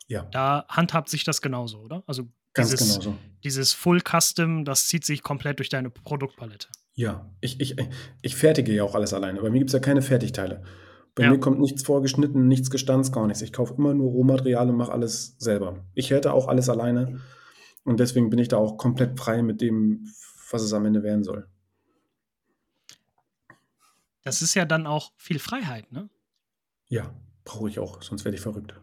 Ja. 0.08 0.24
Da 0.32 0.66
handhabt 0.68 1.10
sich 1.10 1.24
das 1.24 1.44
genauso, 1.44 1.82
oder? 1.82 2.04
Also 2.08 2.28
Ganz 2.54 2.72
dieses, 2.72 3.00
genauso. 3.00 3.18
Dieses 3.44 3.74
Full 3.74 4.02
Custom, 4.02 4.66
das 4.66 4.88
zieht 4.88 5.06
sich 5.06 5.22
komplett 5.22 5.60
durch 5.60 5.70
deine 5.70 5.92
Produktpalette. 5.92 6.68
Ja, 6.94 7.30
ich, 7.40 7.60
ich, 7.60 7.76
ich 8.22 8.36
fertige 8.36 8.74
ja 8.74 8.84
auch 8.84 8.96
alles 8.96 9.14
alleine. 9.14 9.42
Bei 9.42 9.50
mir 9.50 9.60
gibt 9.60 9.70
es 9.70 9.74
ja 9.74 9.80
keine 9.80 10.02
Fertigteile. 10.02 10.64
Bei 11.16 11.24
ja. 11.24 11.32
mir 11.32 11.40
kommt 11.40 11.60
nichts 11.60 11.84
vorgeschnitten, 11.84 12.48
nichts 12.48 12.70
gestanzt, 12.70 13.14
gar 13.14 13.28
nichts. 13.28 13.42
Ich 13.42 13.54
kaufe 13.54 13.74
immer 13.78 13.94
nur 13.94 14.12
Rohmaterial 14.12 14.70
und 14.70 14.78
mache 14.78 14.92
alles 14.92 15.36
selber. 15.40 15.86
Ich 15.94 16.12
hätte 16.12 16.34
auch 16.34 16.48
alles 16.48 16.70
alleine 16.70 17.20
und 17.84 18.00
deswegen 18.00 18.30
bin 18.30 18.40
ich 18.40 18.48
da 18.48 18.58
auch 18.58 18.78
komplett 18.78 19.20
frei 19.20 19.42
mit 19.42 19.62
dem, 19.62 20.08
was 20.52 20.62
es 20.62 20.74
am 20.74 20.86
Ende 20.86 21.04
werden 21.04 21.24
soll. 21.24 21.48
Das 24.24 24.42
ist 24.42 24.54
ja 24.54 24.66
dann 24.66 24.86
auch 24.86 25.12
viel 25.18 25.40
Freiheit, 25.40 25.92
ne? 25.92 26.10
Ja, 26.88 27.14
brauche 27.44 27.70
ich 27.70 27.80
auch, 27.80 28.02
sonst 28.04 28.24
werde 28.24 28.36
ich 28.36 28.42
verrückt. 28.42 28.80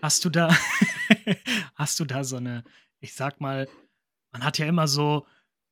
Hast 0.00 0.24
du 0.24 0.30
da, 0.30 0.54
hast 1.74 1.98
du 1.98 2.04
da 2.04 2.22
so 2.22 2.36
eine, 2.36 2.62
ich 3.00 3.14
sag 3.14 3.40
mal, 3.40 3.68
man 4.30 4.44
hat 4.44 4.58
ja 4.58 4.66
immer 4.66 4.86
so, 4.86 5.26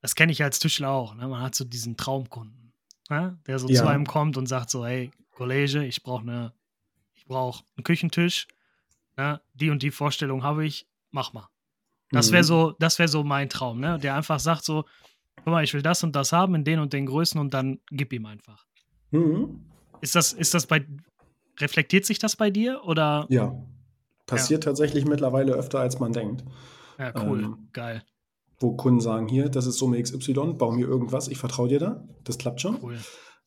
das 0.07 0.15
kenne 0.15 0.31
ich 0.31 0.41
als 0.45 0.61
Tischler 0.61 0.91
auch. 0.91 1.17
Ne? 1.17 1.27
Man 1.27 1.43
hat 1.43 1.57
so 1.57 1.65
diesen 1.65 1.97
Traumkunden, 1.97 2.73
ne? 3.11 3.37
der 3.49 3.59
so 3.59 3.67
ja. 3.67 3.83
zu 3.83 3.89
einem 3.89 4.07
kommt 4.07 4.37
und 4.37 4.47
sagt 4.47 4.71
so, 4.71 4.87
hey, 4.87 5.11
Kollege, 5.33 5.85
ich 5.85 6.05
brauche 6.05 6.23
eine, 6.23 6.53
ich 7.13 7.27
brauche 7.27 7.65
einen 7.77 7.83
Küchentisch, 7.83 8.47
ne? 9.17 9.41
die 9.55 9.69
und 9.69 9.83
die 9.83 9.91
Vorstellung 9.91 10.45
habe 10.45 10.65
ich, 10.65 10.87
mach 11.11 11.33
mal. 11.33 11.49
Das 12.13 12.31
wäre 12.31 12.45
mhm. 12.45 12.47
so, 12.47 12.77
das 12.79 13.01
wäre 13.01 13.09
so 13.09 13.25
mein 13.25 13.49
Traum, 13.49 13.81
ne? 13.81 13.99
Der 13.99 14.15
einfach 14.15 14.39
sagt 14.39 14.65
so, 14.65 14.85
guck 15.39 15.47
mal, 15.49 15.65
ich 15.65 15.75
will 15.75 15.83
das 15.83 16.05
und 16.05 16.15
das 16.15 16.31
haben 16.31 16.55
in 16.55 16.63
den 16.63 16.79
und 16.79 16.93
den 16.93 17.07
Größen 17.07 17.41
und 17.41 17.53
dann 17.53 17.81
gib 17.91 18.13
ihm 18.13 18.27
einfach. 18.27 18.65
Mhm. 19.11 19.61
Ist 20.03 20.15
das, 20.15 20.33
ist 20.33 20.55
das 20.55 20.69
bei, 20.69 20.87
reflektiert 21.59 22.07
sich 22.07 22.21
das 22.21 22.37
bei 22.37 22.51
dir 22.51 22.85
oder? 22.85 23.27
Ja, 23.29 23.61
passiert 24.27 24.65
ja. 24.65 24.71
tatsächlich 24.71 25.05
mittlerweile 25.05 25.55
öfter 25.55 25.81
als 25.81 25.99
man 25.99 26.13
denkt. 26.13 26.45
Ja, 26.97 27.13
cool, 27.25 27.43
ähm, 27.43 27.69
geil 27.73 28.05
wo 28.59 28.75
Kunden 28.77 29.01
sagen, 29.01 29.29
hier, 29.29 29.49
das 29.49 29.67
ist 29.67 29.79
Summe 29.79 30.03
XY, 30.03 30.55
bau 30.57 30.73
mir 30.73 30.87
irgendwas, 30.87 31.29
ich 31.29 31.39
vertraue 31.39 31.69
dir 31.69 31.79
da, 31.79 32.05
das 32.25 32.39
klappt 32.39 32.61
schon. 32.61 32.79
Cool. 32.83 32.99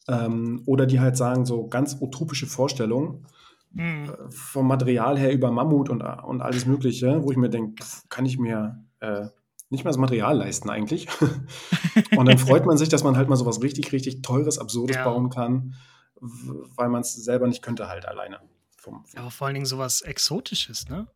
Ähm, 0.07 0.63
oder 0.65 0.85
die 0.85 0.99
halt 0.99 1.17
sagen, 1.17 1.45
so 1.45 1.67
ganz 1.67 1.97
utopische 1.99 2.47
Vorstellungen 2.47 3.25
mhm. 3.71 4.09
äh, 4.09 4.31
vom 4.31 4.67
Material 4.67 5.17
her 5.17 5.31
über 5.31 5.51
Mammut 5.51 5.89
und, 5.89 6.01
und 6.01 6.41
alles 6.41 6.65
Mögliche, 6.65 7.23
wo 7.23 7.31
ich 7.31 7.37
mir 7.37 7.49
denke, 7.49 7.83
kann 8.09 8.25
ich 8.25 8.37
mir 8.37 8.83
äh, 8.99 9.27
nicht 9.69 9.83
mehr 9.83 9.91
das 9.91 9.97
Material 9.97 10.37
leisten 10.37 10.69
eigentlich. 10.69 11.07
und 12.17 12.25
dann 12.25 12.37
freut 12.37 12.65
man 12.65 12.77
sich, 12.77 12.89
dass 12.89 13.03
man 13.03 13.17
halt 13.17 13.29
mal 13.29 13.35
so 13.35 13.45
was 13.45 13.61
richtig, 13.61 13.91
richtig 13.91 14.21
Teures, 14.21 14.57
Absurdes 14.57 14.95
ja. 14.95 15.03
bauen 15.03 15.29
kann, 15.29 15.75
weil 16.19 16.89
man 16.89 17.01
es 17.01 17.13
selber 17.13 17.47
nicht 17.47 17.61
könnte 17.61 17.87
halt 17.87 18.07
alleine. 18.07 18.39
Vom, 18.77 19.05
vom 19.05 19.05
ja, 19.13 19.21
aber 19.21 19.31
vor 19.31 19.47
allen 19.47 19.53
Dingen 19.55 19.65
sowas 19.65 20.01
Exotisches, 20.01 20.89
ne? 20.89 21.07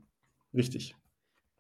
Richtig. 0.54 0.96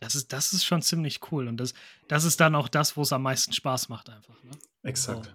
Das 0.03 0.15
ist, 0.15 0.33
das 0.33 0.51
ist 0.51 0.65
schon 0.65 0.81
ziemlich 0.81 1.31
cool. 1.31 1.47
Und 1.47 1.57
das, 1.57 1.73
das 2.09 2.25
ist 2.25 2.39
dann 2.41 2.55
auch 2.55 2.67
das, 2.67 2.97
wo 2.97 3.03
es 3.03 3.13
am 3.13 3.23
meisten 3.23 3.53
Spaß 3.53 3.87
macht, 3.87 4.09
einfach. 4.09 4.35
Ne? 4.43 4.51
Exakt. 4.83 5.27
So, 5.27 5.31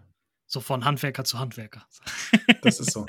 so, 0.46 0.60
von 0.60 0.84
Handwerker 0.84 1.24
zu 1.24 1.38
Handwerker. 1.38 1.86
das 2.62 2.78
ist 2.78 2.92
so. 2.92 3.06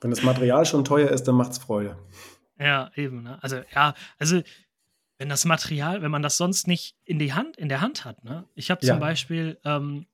Wenn 0.00 0.10
das 0.10 0.22
Material 0.22 0.64
schon 0.64 0.82
teuer 0.84 1.10
ist, 1.10 1.24
dann 1.24 1.34
macht 1.34 1.52
es 1.52 1.58
Freude. 1.58 1.98
Ja, 2.58 2.90
eben. 2.96 3.22
Ne? 3.22 3.38
Also, 3.42 3.60
ja, 3.74 3.94
also, 4.18 4.42
wenn 5.18 5.28
das 5.28 5.44
Material, 5.44 6.00
wenn 6.00 6.10
man 6.10 6.22
das 6.22 6.38
sonst 6.38 6.66
nicht 6.66 6.96
in, 7.04 7.18
die 7.18 7.34
Hand, 7.34 7.58
in 7.58 7.68
der 7.68 7.82
Hand 7.82 8.06
hat, 8.06 8.24
ne? 8.24 8.48
Ich 8.54 8.70
habe 8.70 8.80
zum 8.80 8.96
ja. 8.96 8.96
Beispiel 8.96 9.60
ähm, 9.64 10.06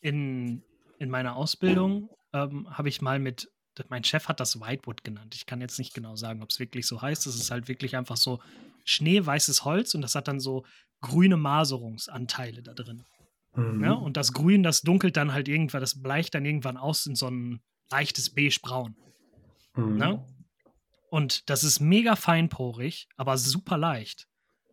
in, 0.00 0.62
in 0.98 1.10
meiner 1.10 1.36
Ausbildung 1.36 2.08
ähm, 2.32 2.66
habe 2.70 2.88
ich 2.88 3.02
mal 3.02 3.18
mit 3.18 3.50
mein 3.88 4.02
Chef 4.02 4.26
hat 4.26 4.40
das 4.40 4.60
Whitewood 4.60 5.04
genannt. 5.04 5.36
Ich 5.36 5.46
kann 5.46 5.60
jetzt 5.60 5.78
nicht 5.78 5.94
genau 5.94 6.16
sagen, 6.16 6.42
ob 6.42 6.50
es 6.50 6.58
wirklich 6.58 6.84
so 6.84 7.00
heißt. 7.00 7.28
Es 7.28 7.36
ist 7.36 7.52
halt 7.52 7.68
wirklich 7.68 7.96
einfach 7.96 8.16
so 8.16 8.40
schneeweißes 8.88 9.64
Holz 9.64 9.94
und 9.94 10.02
das 10.02 10.14
hat 10.14 10.28
dann 10.28 10.40
so 10.40 10.64
grüne 11.00 11.36
Maserungsanteile 11.36 12.62
da 12.62 12.72
drin. 12.72 13.04
Mhm. 13.54 13.84
Ja, 13.84 13.92
und 13.92 14.16
das 14.16 14.32
Grün, 14.32 14.62
das 14.62 14.82
dunkelt 14.82 15.16
dann 15.16 15.32
halt 15.32 15.48
irgendwann, 15.48 15.80
das 15.80 16.02
bleicht 16.02 16.34
dann 16.34 16.44
irgendwann 16.44 16.76
aus 16.76 17.06
in 17.06 17.14
so 17.14 17.28
ein 17.28 17.60
leichtes 17.90 18.34
beige-braun. 18.34 18.96
Mhm. 19.74 20.00
Ja? 20.00 20.26
Und 21.10 21.48
das 21.48 21.64
ist 21.64 21.80
mega 21.80 22.16
feinporig, 22.16 23.08
aber 23.16 23.38
super 23.38 23.78
leicht. 23.78 24.26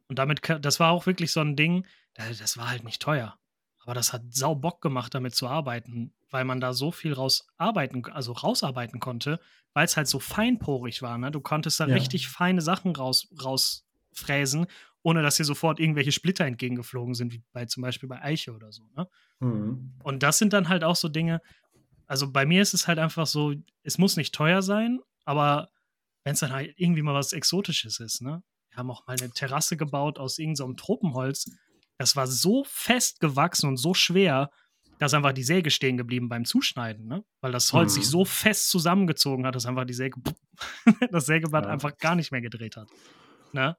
Und 0.08 0.20
damit, 0.20 0.42
das 0.62 0.80
war 0.80 0.92
auch 0.92 1.06
wirklich 1.06 1.32
so 1.32 1.42
ein 1.42 1.56
Ding, 1.56 1.86
das 2.14 2.58
war 2.58 2.70
halt 2.70 2.84
nicht 2.84 3.02
teuer. 3.02 3.38
Aber 3.84 3.94
das 3.94 4.14
hat 4.14 4.22
sau 4.30 4.56
Bock 4.56 4.82
gemacht, 4.82 5.14
damit 5.14 5.36
zu 5.36 5.48
arbeiten, 5.48 6.14
weil 6.32 6.44
man 6.44 6.60
da 6.60 6.74
so 6.74 6.92
viel 6.92 7.14
raus 7.14 7.48
arbeiten, 7.58 8.04
also 8.06 8.34
rausarbeiten 8.34 9.00
konnte, 9.00 9.40
weil 9.74 9.86
es 9.86 9.96
halt 9.96 10.08
so 10.08 10.20
feinporig 10.20 11.02
war. 11.02 11.18
Ne? 11.18 11.32
Du 11.32 11.40
konntest 11.40 11.80
da 11.80 11.88
ja. 11.88 11.94
richtig 11.94 12.28
feine 12.28 12.62
Sachen 12.62 12.96
raus, 12.96 13.28
raus 13.44 13.85
fräsen, 14.16 14.66
ohne 15.04 15.22
dass 15.22 15.38
hier 15.38 15.46
sofort 15.46 15.80
irgendwelche 15.80 16.12
Splitter 16.12 16.46
entgegengeflogen 16.46 17.14
sind, 17.14 17.32
wie 17.32 17.44
bei 17.54 17.66
zum 17.66 17.84
Beispiel 17.84 18.10
bei 18.10 18.22
Eiche 18.22 18.54
oder 18.54 18.72
so. 18.72 18.84
Ne? 18.96 19.08
Mhm. 19.40 19.94
Und 20.04 20.24
das 20.24 20.40
sind 20.40 20.54
dann 20.54 20.70
halt 20.70 20.84
auch 20.84 20.96
so 20.96 21.10
Dinge, 21.10 21.42
also 22.08 22.32
bei 22.32 22.46
mir 22.46 22.62
ist 22.62 22.74
es 22.74 22.88
halt 22.88 23.00
einfach 23.00 23.28
so, 23.28 23.54
es 23.84 23.98
muss 23.98 24.18
nicht 24.18 24.34
teuer 24.34 24.62
sein, 24.62 25.00
aber 25.26 25.70
wenn 26.24 26.34
es 26.34 26.40
dann 26.40 26.52
halt 26.52 26.74
irgendwie 26.78 27.02
mal 27.02 27.14
was 27.14 27.34
Exotisches 27.34 28.00
ist, 28.00 28.22
ne? 28.22 28.44
Wir 28.70 28.78
haben 28.78 28.92
auch 28.92 29.08
mal 29.08 29.16
eine 29.20 29.32
Terrasse 29.32 29.78
gebaut 29.78 30.20
aus 30.20 30.38
irgendeinem 30.38 30.72
so 30.72 30.74
Tropenholz. 30.74 31.46
Das 31.98 32.16
war 32.16 32.28
so 32.28 32.66
fest 32.66 33.20
gewachsen 33.22 33.70
und 33.70 33.78
so 33.78 33.94
schwer, 33.94 34.50
dass 35.00 35.14
einfach 35.14 35.32
die 35.34 35.44
Säge 35.44 35.72
stehen 35.72 35.98
geblieben 35.98 36.30
beim 36.30 36.46
Zuschneiden, 36.46 37.08
ne? 37.08 37.24
Weil 37.42 37.52
das 37.52 37.72
Holz 37.74 37.94
mhm. 37.94 38.02
sich 38.02 38.10
so 38.10 38.26
fest 38.26 38.70
zusammengezogen 38.70 39.46
hat, 39.46 39.56
dass 39.56 39.66
einfach 39.66 39.86
die 39.86 39.94
Säge, 39.94 40.20
das 41.12 41.26
Sägeblatt 41.26 41.66
ja. 41.66 41.72
einfach 41.72 41.98
gar 41.98 42.16
nicht 42.16 42.32
mehr 42.32 42.42
gedreht 42.42 42.76
hat. 42.76 42.90
Ne? 43.54 43.78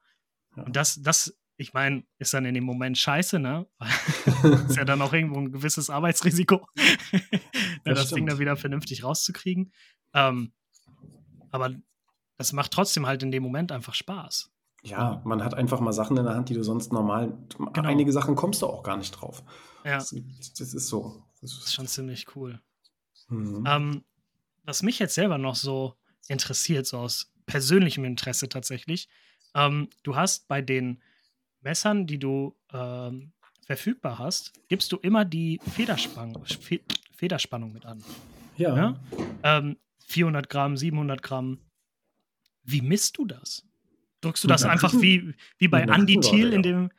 Ja. 0.57 0.63
Und 0.65 0.77
das, 0.77 1.01
das, 1.03 1.37
ich 1.57 1.73
meine, 1.73 2.05
ist 2.19 2.35
dann 2.35 2.45
in 2.45 2.55
dem 2.55 2.65
Moment 2.65 2.99
scheiße, 2.99 3.39
ne? 3.39 3.67
ist 4.69 4.77
ja 4.77 4.85
dann 4.85 5.03
auch 5.03 5.13
irgendwo 5.13 5.39
ein 5.39 5.53
gewisses 5.53 5.91
Arbeitsrisiko, 5.91 6.67
das, 7.85 7.99
das 7.99 8.11
Ding 8.11 8.27
dann 8.27 8.39
wieder 8.39 8.57
vernünftig 8.57 9.05
rauszukriegen. 9.05 9.73
Ähm, 10.15 10.53
aber 11.51 11.75
das 12.39 12.53
macht 12.53 12.73
trotzdem 12.73 13.07
halt 13.07 13.23
in 13.23 13.31
dem 13.31 13.43
Moment 13.43 13.73
einfach 13.73 13.95
Spaß. 13.95 14.51
Ja, 14.83 15.21
man 15.25 15.43
hat 15.43 15.55
einfach 15.55 15.81
mal 15.81 15.93
Sachen 15.93 16.17
in 16.17 16.25
der 16.25 16.35
Hand, 16.35 16.49
die 16.49 16.55
du 16.55 16.63
sonst 16.63 16.93
normal. 16.93 17.37
Genau. 17.73 17.89
Einige 17.89 18.13
Sachen 18.13 18.37
kommst 18.37 18.63
du 18.63 18.67
auch 18.67 18.83
gar 18.83 18.97
nicht 18.97 19.11
drauf. 19.13 19.43
Ja. 19.85 19.97
Das, 19.99 20.15
das 20.59 20.75
ist 20.75 20.89
so. 20.89 21.25
Das 21.41 21.53
ist 21.53 21.75
schon 21.75 21.87
ziemlich 21.87 22.37
cool. 22.37 22.61
Mhm. 23.29 23.65
Ähm, 23.67 24.05
was 24.65 24.83
mich 24.83 24.99
jetzt 24.99 25.15
selber 25.15 25.39
noch 25.39 25.55
so 25.55 25.95
interessiert, 26.29 26.87
so 26.87 26.99
aus 26.99 27.33
persönlichem 27.47 28.05
Interesse 28.05 28.49
tatsächlich, 28.49 29.09
ähm, 29.57 29.89
du 30.03 30.15
hast 30.15 30.47
bei 30.47 30.63
den 30.63 31.03
Messern, 31.63 32.07
die 32.07 32.19
du 32.19 32.55
ähm, 32.73 33.33
verfügbar 33.67 34.19
hast, 34.19 34.53
gibst 34.69 34.93
du 34.93 34.99
immer 34.99 35.25
die 35.25 35.61
Federspannung, 35.75 36.45
Federspannung 37.17 37.73
mit 37.73 37.85
an. 37.85 38.05
Ja. 38.57 38.77
ja? 38.77 39.01
Ähm, 39.43 39.77
400 40.07 40.49
Gramm, 40.49 40.77
700 40.77 41.23
Gramm. 41.23 41.59
Wie 42.63 42.83
misst 42.83 43.19
du 43.19 43.25
das? 43.25 43.65
Drückst 44.21 44.45
du 44.45 44.49
das 44.49 44.65
einfach 44.65 44.93
wie, 44.95 45.35
wie 45.59 45.69
bei 45.69 45.83
Andy 45.83 46.21
Thiel 46.21 46.53
in 46.53 46.63
dem, 46.63 46.91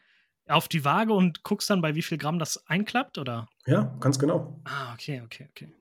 auf 0.47 0.67
die 0.67 0.83
Waage 0.83 1.13
und 1.13 1.43
guckst 1.43 1.69
dann, 1.69 1.81
bei 1.81 1.95
wie 1.95 2.01
viel 2.01 2.17
Gramm 2.17 2.39
das 2.39 2.67
einklappt, 2.67 3.17
oder? 3.17 3.49
Ja, 3.65 3.95
ganz 3.99 4.17
genau. 4.17 4.59
Ah, 4.65 4.93
okay, 4.93 5.21
okay, 5.21 5.47
okay. 5.49 5.73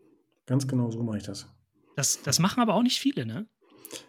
Ganz 0.46 0.66
genau 0.66 0.90
so 0.90 1.02
mache 1.02 1.18
ich 1.18 1.24
das. 1.24 1.46
Das, 1.96 2.22
das 2.22 2.38
machen 2.38 2.60
aber 2.60 2.74
auch 2.74 2.82
nicht 2.82 2.98
viele, 2.98 3.26
ne? 3.26 3.46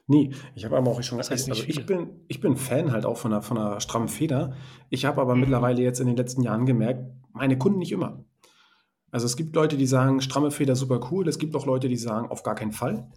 Nee, 0.07 0.31
ich 0.55 0.65
habe 0.65 0.77
aber 0.77 0.91
auch 0.91 1.01
schon 1.03 1.17
das 1.17 1.29
heißt 1.29 1.49
also 1.49 1.63
ich 1.67 1.85
bin, 1.85 2.21
ich 2.27 2.39
bin 2.39 2.55
Fan 2.55 2.91
halt 2.91 3.05
auch 3.05 3.17
von 3.17 3.33
einer, 3.33 3.41
von 3.41 3.57
einer 3.57 3.79
strammen 3.79 4.07
Feder. 4.07 4.55
Ich 4.89 5.05
habe 5.05 5.21
aber 5.21 5.35
mhm. 5.35 5.41
mittlerweile 5.41 5.81
jetzt 5.81 5.99
in 5.99 6.07
den 6.07 6.15
letzten 6.15 6.41
Jahren 6.41 6.65
gemerkt, 6.65 7.11
meine 7.33 7.57
Kunden 7.57 7.79
nicht 7.79 7.91
immer. 7.91 8.23
Also 9.11 9.25
es 9.25 9.37
gibt 9.37 9.55
Leute, 9.55 9.77
die 9.77 9.87
sagen, 9.87 10.21
stramme 10.21 10.51
Feder 10.51 10.75
super 10.75 10.99
cool. 11.11 11.27
Es 11.27 11.39
gibt 11.39 11.55
auch 11.55 11.65
Leute, 11.65 11.87
die 11.87 11.97
sagen, 11.97 12.29
auf 12.29 12.43
gar 12.43 12.55
keinen 12.55 12.73
Fall. 12.73 13.09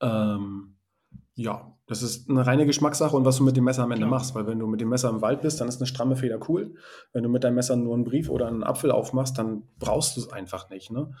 Ähm, 0.00 0.76
ja, 1.34 1.76
das 1.86 2.02
ist 2.02 2.30
eine 2.30 2.46
reine 2.46 2.66
Geschmackssache 2.66 3.14
und 3.14 3.24
was 3.24 3.36
du 3.36 3.44
mit 3.44 3.56
dem 3.56 3.64
Messer 3.64 3.82
am 3.82 3.90
Ende 3.90 4.06
machst. 4.06 4.34
Weil 4.34 4.46
wenn 4.46 4.58
du 4.58 4.66
mit 4.66 4.80
dem 4.80 4.88
Messer 4.88 5.10
im 5.10 5.22
Wald 5.22 5.42
bist, 5.42 5.60
dann 5.60 5.68
ist 5.68 5.78
eine 5.78 5.86
stramme 5.86 6.16
Feder 6.16 6.38
cool. 6.48 6.74
Wenn 7.12 7.22
du 7.22 7.28
mit 7.28 7.44
deinem 7.44 7.56
Messer 7.56 7.76
nur 7.76 7.94
einen 7.94 8.04
Brief 8.04 8.28
oder 8.28 8.46
einen 8.46 8.64
Apfel 8.64 8.90
aufmachst, 8.90 9.38
dann 9.38 9.64
brauchst 9.78 10.16
du 10.16 10.20
es 10.20 10.32
einfach 10.32 10.70
nicht. 10.70 10.90
Ne? 10.90 11.12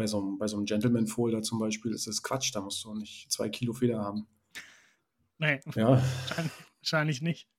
Bei 0.00 0.06
so 0.06 0.18
einem, 0.18 0.38
bei 0.38 0.46
so 0.46 0.56
einem 0.56 0.64
Gentleman-Folder 0.64 1.42
zum 1.42 1.58
Beispiel 1.58 1.92
ist 1.92 2.06
das 2.06 2.22
Quatsch, 2.22 2.54
da 2.54 2.62
musst 2.62 2.82
du 2.82 2.94
nicht 2.94 3.30
zwei 3.30 3.50
Kilo 3.50 3.74
Feder 3.74 4.00
haben. 4.00 4.26
Nee, 5.36 5.60
ja. 5.74 6.02
wahrscheinlich 6.80 7.20
nicht. 7.20 7.50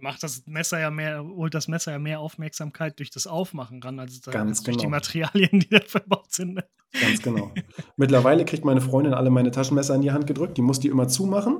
Macht 0.00 0.22
das 0.22 0.46
Messer 0.46 0.80
ja 0.80 0.90
mehr, 0.90 1.22
holt 1.22 1.52
das 1.52 1.68
Messer 1.68 1.92
ja 1.92 1.98
mehr 1.98 2.20
Aufmerksamkeit 2.20 2.98
durch 2.98 3.10
das 3.10 3.26
Aufmachen 3.26 3.82
ran, 3.82 4.00
als 4.00 4.22
Ganz 4.22 4.62
durch 4.62 4.78
genau. 4.78 4.86
die 4.86 4.90
Materialien, 4.90 5.60
die 5.60 5.68
da 5.68 5.80
verbaut 5.86 6.32
sind. 6.32 6.54
Ne? 6.54 6.64
Ganz 6.98 7.20
genau. 7.20 7.52
Mittlerweile 7.98 8.46
kriegt 8.46 8.64
meine 8.64 8.80
Freundin 8.80 9.12
alle 9.12 9.28
meine 9.28 9.50
Taschenmesser 9.50 9.94
in 9.94 10.00
die 10.00 10.12
Hand 10.12 10.26
gedrückt, 10.26 10.56
die 10.56 10.62
muss 10.62 10.80
die 10.80 10.88
immer 10.88 11.06
zumachen. 11.06 11.56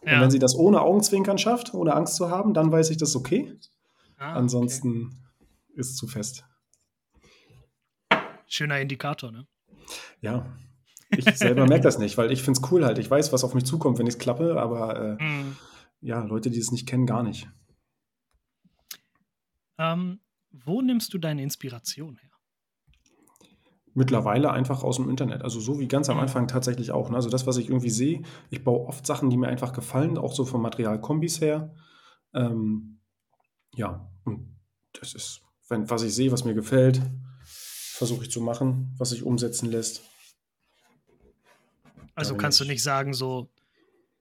Und 0.00 0.10
ja. 0.10 0.20
wenn 0.20 0.32
sie 0.32 0.40
das 0.40 0.56
ohne 0.56 0.80
Augenzwinkern 0.80 1.38
schafft, 1.38 1.74
ohne 1.74 1.94
Angst 1.94 2.16
zu 2.16 2.28
haben, 2.28 2.54
dann 2.54 2.72
weiß 2.72 2.90
ich, 2.90 2.96
das 2.96 3.10
ist 3.10 3.16
okay. 3.16 3.56
Ah, 4.16 4.32
Ansonsten 4.32 5.12
okay. 5.38 5.80
ist 5.80 5.90
es 5.90 5.96
zu 5.96 6.08
fest. 6.08 6.44
Schöner 8.46 8.80
Indikator, 8.80 9.32
ne? 9.32 9.46
Ja. 10.20 10.46
Ich 11.16 11.24
selber 11.36 11.66
merke 11.66 11.84
das 11.84 11.98
nicht, 11.98 12.16
weil 12.16 12.32
ich 12.32 12.42
finde 12.42 12.60
es 12.60 12.72
cool 12.72 12.84
halt. 12.84 12.98
Ich 12.98 13.10
weiß, 13.10 13.32
was 13.32 13.44
auf 13.44 13.54
mich 13.54 13.64
zukommt, 13.64 13.98
wenn 13.98 14.06
ich 14.06 14.14
es 14.14 14.18
klappe, 14.18 14.60
aber 14.60 15.18
äh, 15.20 15.22
mm. 15.22 15.56
ja, 16.00 16.24
Leute, 16.24 16.50
die 16.50 16.58
es 16.58 16.72
nicht 16.72 16.88
kennen, 16.88 17.06
gar 17.06 17.22
nicht. 17.22 17.48
Ähm, 19.78 20.20
wo 20.50 20.82
nimmst 20.82 21.12
du 21.12 21.18
deine 21.18 21.42
Inspiration 21.42 22.16
her? 22.16 22.30
Mittlerweile 23.92 24.50
einfach 24.50 24.82
aus 24.82 24.96
dem 24.96 25.08
Internet. 25.08 25.42
Also 25.42 25.60
so 25.60 25.78
wie 25.78 25.86
ganz 25.86 26.08
am 26.08 26.16
mhm. 26.16 26.22
Anfang 26.22 26.48
tatsächlich 26.48 26.90
auch. 26.90 27.10
Ne? 27.10 27.16
Also 27.16 27.30
das, 27.30 27.46
was 27.46 27.58
ich 27.58 27.68
irgendwie 27.68 27.90
sehe, 27.90 28.22
ich 28.50 28.64
baue 28.64 28.86
oft 28.86 29.06
Sachen, 29.06 29.30
die 29.30 29.36
mir 29.36 29.46
einfach 29.46 29.72
gefallen, 29.72 30.18
auch 30.18 30.32
so 30.32 30.44
vom 30.44 30.62
Materialkombis 30.62 31.40
her. 31.40 31.74
Ähm, 32.34 33.00
ja, 33.76 34.10
und 34.24 34.58
das 34.92 35.14
ist, 35.14 35.42
wenn, 35.68 35.88
was 35.90 36.02
ich 36.02 36.14
sehe, 36.14 36.32
was 36.32 36.44
mir 36.44 36.54
gefällt, 36.54 37.02
versuche 38.04 38.24
ich 38.24 38.30
zu 38.30 38.42
machen, 38.42 38.94
was 38.98 39.10
sich 39.10 39.22
umsetzen 39.22 39.70
lässt. 39.70 40.02
Also 42.14 42.36
kannst 42.36 42.60
du 42.60 42.66
nicht 42.66 42.82
sagen, 42.82 43.14
so 43.14 43.48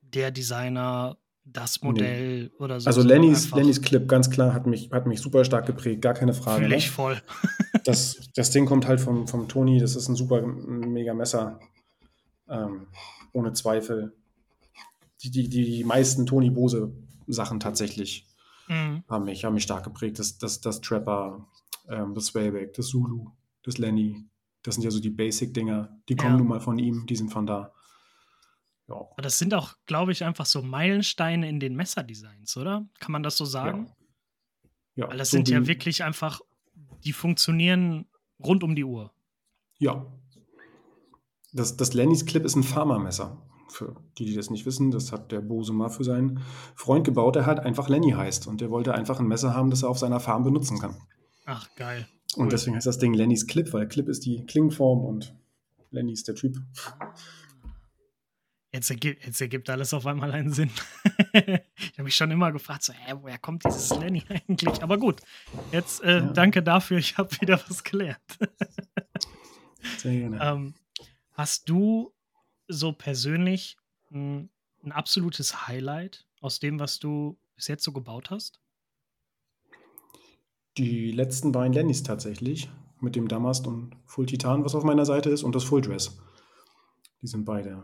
der 0.02 0.32
Designer, 0.32 1.18
das 1.44 1.82
Modell 1.82 2.44
nee. 2.44 2.52
oder 2.60 2.80
so. 2.80 2.88
Also 2.88 3.02
Lennys, 3.02 3.52
Lennys 3.52 3.82
Clip, 3.82 4.08
ganz 4.08 4.30
klar, 4.30 4.54
hat 4.54 4.66
mich, 4.66 4.90
hat 4.92 5.06
mich 5.06 5.20
super 5.20 5.44
stark 5.44 5.66
geprägt, 5.66 6.02
gar 6.02 6.14
keine 6.14 6.34
Frage. 6.34 6.60
Fühle 6.60 6.70
ne? 6.70 6.78
ich 6.78 6.90
voll. 6.90 7.22
das, 7.84 8.30
das 8.36 8.52
Ding 8.52 8.66
kommt 8.66 8.88
halt 8.88 9.02
vom, 9.02 9.28
vom 9.28 9.50
Toni, 9.50 9.80
das 9.80 9.98
ist 9.98 10.08
ein 10.08 10.16
super 10.16 10.42
mega 10.42 11.14
Messer. 11.14 11.60
Ähm, 12.48 12.88
ohne 13.34 13.52
Zweifel. 13.52 14.14
Die, 15.24 15.30
die, 15.30 15.50
die 15.50 15.84
meisten 15.84 16.26
Toni 16.26 16.50
Bose 16.50 16.94
Sachen 17.28 17.60
tatsächlich 17.60 18.28
mhm. 18.70 19.04
haben, 19.10 19.26
mich, 19.26 19.44
haben 19.44 19.56
mich 19.56 19.64
stark 19.64 19.84
geprägt. 19.84 20.20
Das, 20.20 20.38
das, 20.38 20.62
das 20.62 20.80
Trapper, 20.80 21.46
ähm, 21.90 22.14
das 22.14 22.28
Swayback, 22.28 22.74
das 22.74 22.88
Zulu 22.88 23.32
das 23.64 23.78
Lenny. 23.78 24.30
Das 24.62 24.76
sind 24.76 24.84
ja 24.84 24.92
so 24.92 25.00
die 25.00 25.10
Basic-Dinger. 25.10 25.98
Die 26.08 26.16
kommen 26.16 26.34
ja. 26.34 26.38
nun 26.38 26.48
mal 26.48 26.62
von 26.62 26.80
ihm, 26.80 27.06
die 27.06 27.16
sind 27.16 27.32
von 27.32 27.46
da. 27.46 27.74
Ja. 28.88 28.96
Aber 28.96 29.22
das 29.22 29.38
sind 29.38 29.54
auch, 29.54 29.76
glaube 29.86 30.12
ich, 30.12 30.24
einfach 30.24 30.46
so 30.46 30.62
Meilensteine 30.62 31.48
in 31.48 31.60
den 31.60 31.76
Messerdesigns, 31.76 32.58
oder? 32.58 32.88
Kann 33.00 33.12
man 33.12 33.24
das 33.24 33.38
so 33.38 33.46
sagen? 33.46 33.92
Ja. 34.96 35.06
ja 35.06 35.10
Weil 35.10 35.18
das 35.18 35.32
so 35.32 35.38
sind 35.38 35.50
ja 35.50 35.66
wirklich 35.68 36.04
einfach, 36.04 36.42
die 37.04 37.14
funktionieren 37.14 38.06
rund 38.44 38.64
um 38.64 38.76
die 38.76 38.84
Uhr. 38.84 39.14
Ja. 39.80 40.06
Das, 41.54 41.78
das 41.78 41.94
Lennys 41.94 42.26
Clip 42.26 42.44
ist 42.44 42.56
ein 42.56 42.64
Pharma-Messer. 42.64 43.42
Für 43.70 43.96
die, 44.18 44.26
die 44.26 44.36
das 44.36 44.50
nicht 44.50 44.66
wissen, 44.66 44.92
das 44.92 45.12
hat 45.12 45.32
der 45.32 45.42
Bose 45.42 45.74
mal 45.74 45.90
für 45.90 46.04
seinen 46.04 46.42
Freund 46.76 47.06
gebaut, 47.06 47.36
der 47.36 47.46
halt 47.46 47.60
einfach 47.60 47.90
Lenny 47.90 48.12
heißt. 48.12 48.48
Und 48.48 48.62
der 48.62 48.70
wollte 48.70 48.94
einfach 48.94 49.20
ein 49.20 49.28
Messer 49.28 49.56
haben, 49.56 49.72
das 49.72 49.84
er 49.84 49.90
auf 49.90 49.98
seiner 49.98 50.20
Farm 50.20 50.44
benutzen 50.44 50.80
kann. 50.80 50.96
Ach, 51.46 51.68
geil. 51.76 52.08
Und 52.36 52.52
deswegen 52.52 52.76
heißt 52.76 52.88
das 52.88 52.98
Ding 52.98 53.14
Lennys 53.14 53.48
Clip, 53.48 53.72
weil 53.74 53.88
Clip 53.88 54.08
ist 54.08 54.26
die 54.26 54.46
Klingenform 54.46 55.06
und 55.06 55.36
Lenny 55.94 56.12
ist 56.12 56.28
der 56.28 56.36
Typ. 56.36 56.58
Jetzt 58.72 58.90
ergibt, 58.90 59.24
jetzt 59.24 59.40
ergibt 59.40 59.70
alles 59.70 59.94
auf 59.94 60.08
einmal 60.08 60.32
einen 60.32 60.52
Sinn. 60.52 60.72
ich 61.34 61.94
habe 61.94 62.04
mich 62.04 62.16
schon 62.16 62.32
immer 62.32 62.52
gefragt, 62.52 62.84
so, 62.84 62.92
hä, 62.92 63.14
woher 63.22 63.38
kommt 63.38 63.64
dieses 63.64 63.92
Lenny 63.92 64.24
eigentlich? 64.30 64.82
Aber 64.82 64.98
gut, 64.98 65.22
jetzt 65.72 66.04
äh, 66.04 66.18
ja. 66.18 66.22
danke 66.22 66.64
dafür, 66.64 66.98
ich 66.98 67.18
habe 67.18 67.30
wieder 67.40 67.62
was 67.70 67.84
gelernt. 67.84 68.20
Sehr 69.98 70.18
gerne. 70.18 70.40
Ähm, 70.42 70.74
hast 71.34 71.70
du 71.70 72.14
so 72.68 72.94
persönlich 72.94 73.78
ein, 74.12 74.50
ein 74.84 74.92
absolutes 74.92 75.68
Highlight 75.68 76.26
aus 76.42 76.60
dem, 76.60 76.80
was 76.80 76.98
du 76.98 77.38
bis 77.56 77.68
jetzt 77.68 77.84
so 77.84 77.92
gebaut 77.92 78.32
hast? 78.32 78.60
Die 80.78 81.12
letzten 81.12 81.52
beiden 81.52 81.74
Lennys 81.74 82.04
tatsächlich, 82.04 82.70
mit 83.00 83.16
dem 83.16 83.28
Damast 83.28 83.68
und 83.68 83.96
Full 84.06 84.26
Titan, 84.26 84.66
was 84.66 84.74
auf 84.74 84.84
meiner 84.84 85.06
Seite 85.06 85.30
ist, 85.30 85.44
und 85.44 85.54
das 85.54 85.64
Full 85.64 85.82
Dress. 85.82 86.18
Die 87.22 87.28
sind 87.28 87.46
beide. 87.46 87.84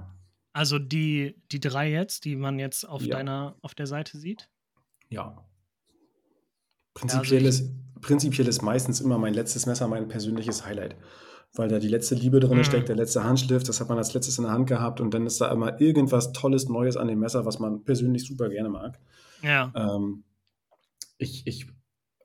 Also 0.53 0.79
die, 0.79 1.35
die 1.51 1.59
drei 1.59 1.91
jetzt, 1.91 2.25
die 2.25 2.35
man 2.35 2.57
jetzt 2.57 2.87
auf 2.87 3.03
ja. 3.03 3.15
deiner, 3.15 3.55
auf 3.61 3.75
der 3.75 3.85
Seite 3.85 4.17
sieht? 4.17 4.49
Ja. 5.09 5.45
Prinzipiell, 6.93 7.41
ja, 7.41 7.47
also 7.47 7.63
ist, 7.63 8.01
prinzipiell 8.01 8.47
ist 8.47 8.61
meistens 8.61 9.01
immer 9.01 9.17
mein 9.17 9.33
letztes 9.33 9.65
Messer 9.65 9.87
mein 9.87 10.07
persönliches 10.07 10.65
Highlight. 10.65 10.95
Weil 11.53 11.67
da 11.67 11.79
die 11.79 11.87
letzte 11.87 12.15
Liebe 12.15 12.39
drin 12.39 12.57
mhm. 12.57 12.63
steckt, 12.63 12.89
der 12.89 12.95
letzte 12.95 13.23
Handschliff, 13.23 13.63
das 13.63 13.79
hat 13.79 13.89
man 13.89 13.97
als 13.97 14.13
letztes 14.13 14.37
in 14.37 14.43
der 14.43 14.53
Hand 14.53 14.67
gehabt 14.67 15.01
und 15.01 15.13
dann 15.13 15.25
ist 15.25 15.41
da 15.41 15.51
immer 15.51 15.79
irgendwas 15.79 16.31
Tolles, 16.31 16.69
Neues 16.69 16.97
an 16.97 17.07
dem 17.07 17.19
Messer, 17.19 17.45
was 17.45 17.59
man 17.59 17.83
persönlich 17.83 18.25
super 18.25 18.49
gerne 18.49 18.69
mag. 18.69 18.99
Ja. 19.41 19.71
Ähm, 19.75 20.23
ich, 21.17 21.47
ich 21.47 21.67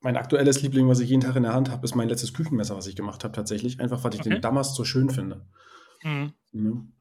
mein 0.05 0.19
aktuelles 0.19 0.61
Liebling, 0.61 0.87
was 0.87 1.01
ich 1.01 1.09
jeden 1.09 1.23
Tag 1.23 1.35
in 1.35 1.45
der 1.45 1.55
Hand 1.55 1.71
habe, 1.71 1.83
ist 1.85 1.95
mein 1.95 2.11
letztes 2.11 2.35
Küchenmesser, 2.35 2.77
was 2.77 2.87
ich 2.87 2.95
gemacht 2.95 3.25
habe, 3.25 3.35
tatsächlich. 3.35 3.81
Einfach, 3.81 4.05
weil 4.05 4.13
ich 4.13 4.21
okay. 4.21 4.29
den 4.29 4.43
Damast 4.43 4.77
so 4.77 4.85
schön 4.85 5.09
finde. 5.09 5.47
Mhm. 6.03 6.35
Mhm. 6.53 6.93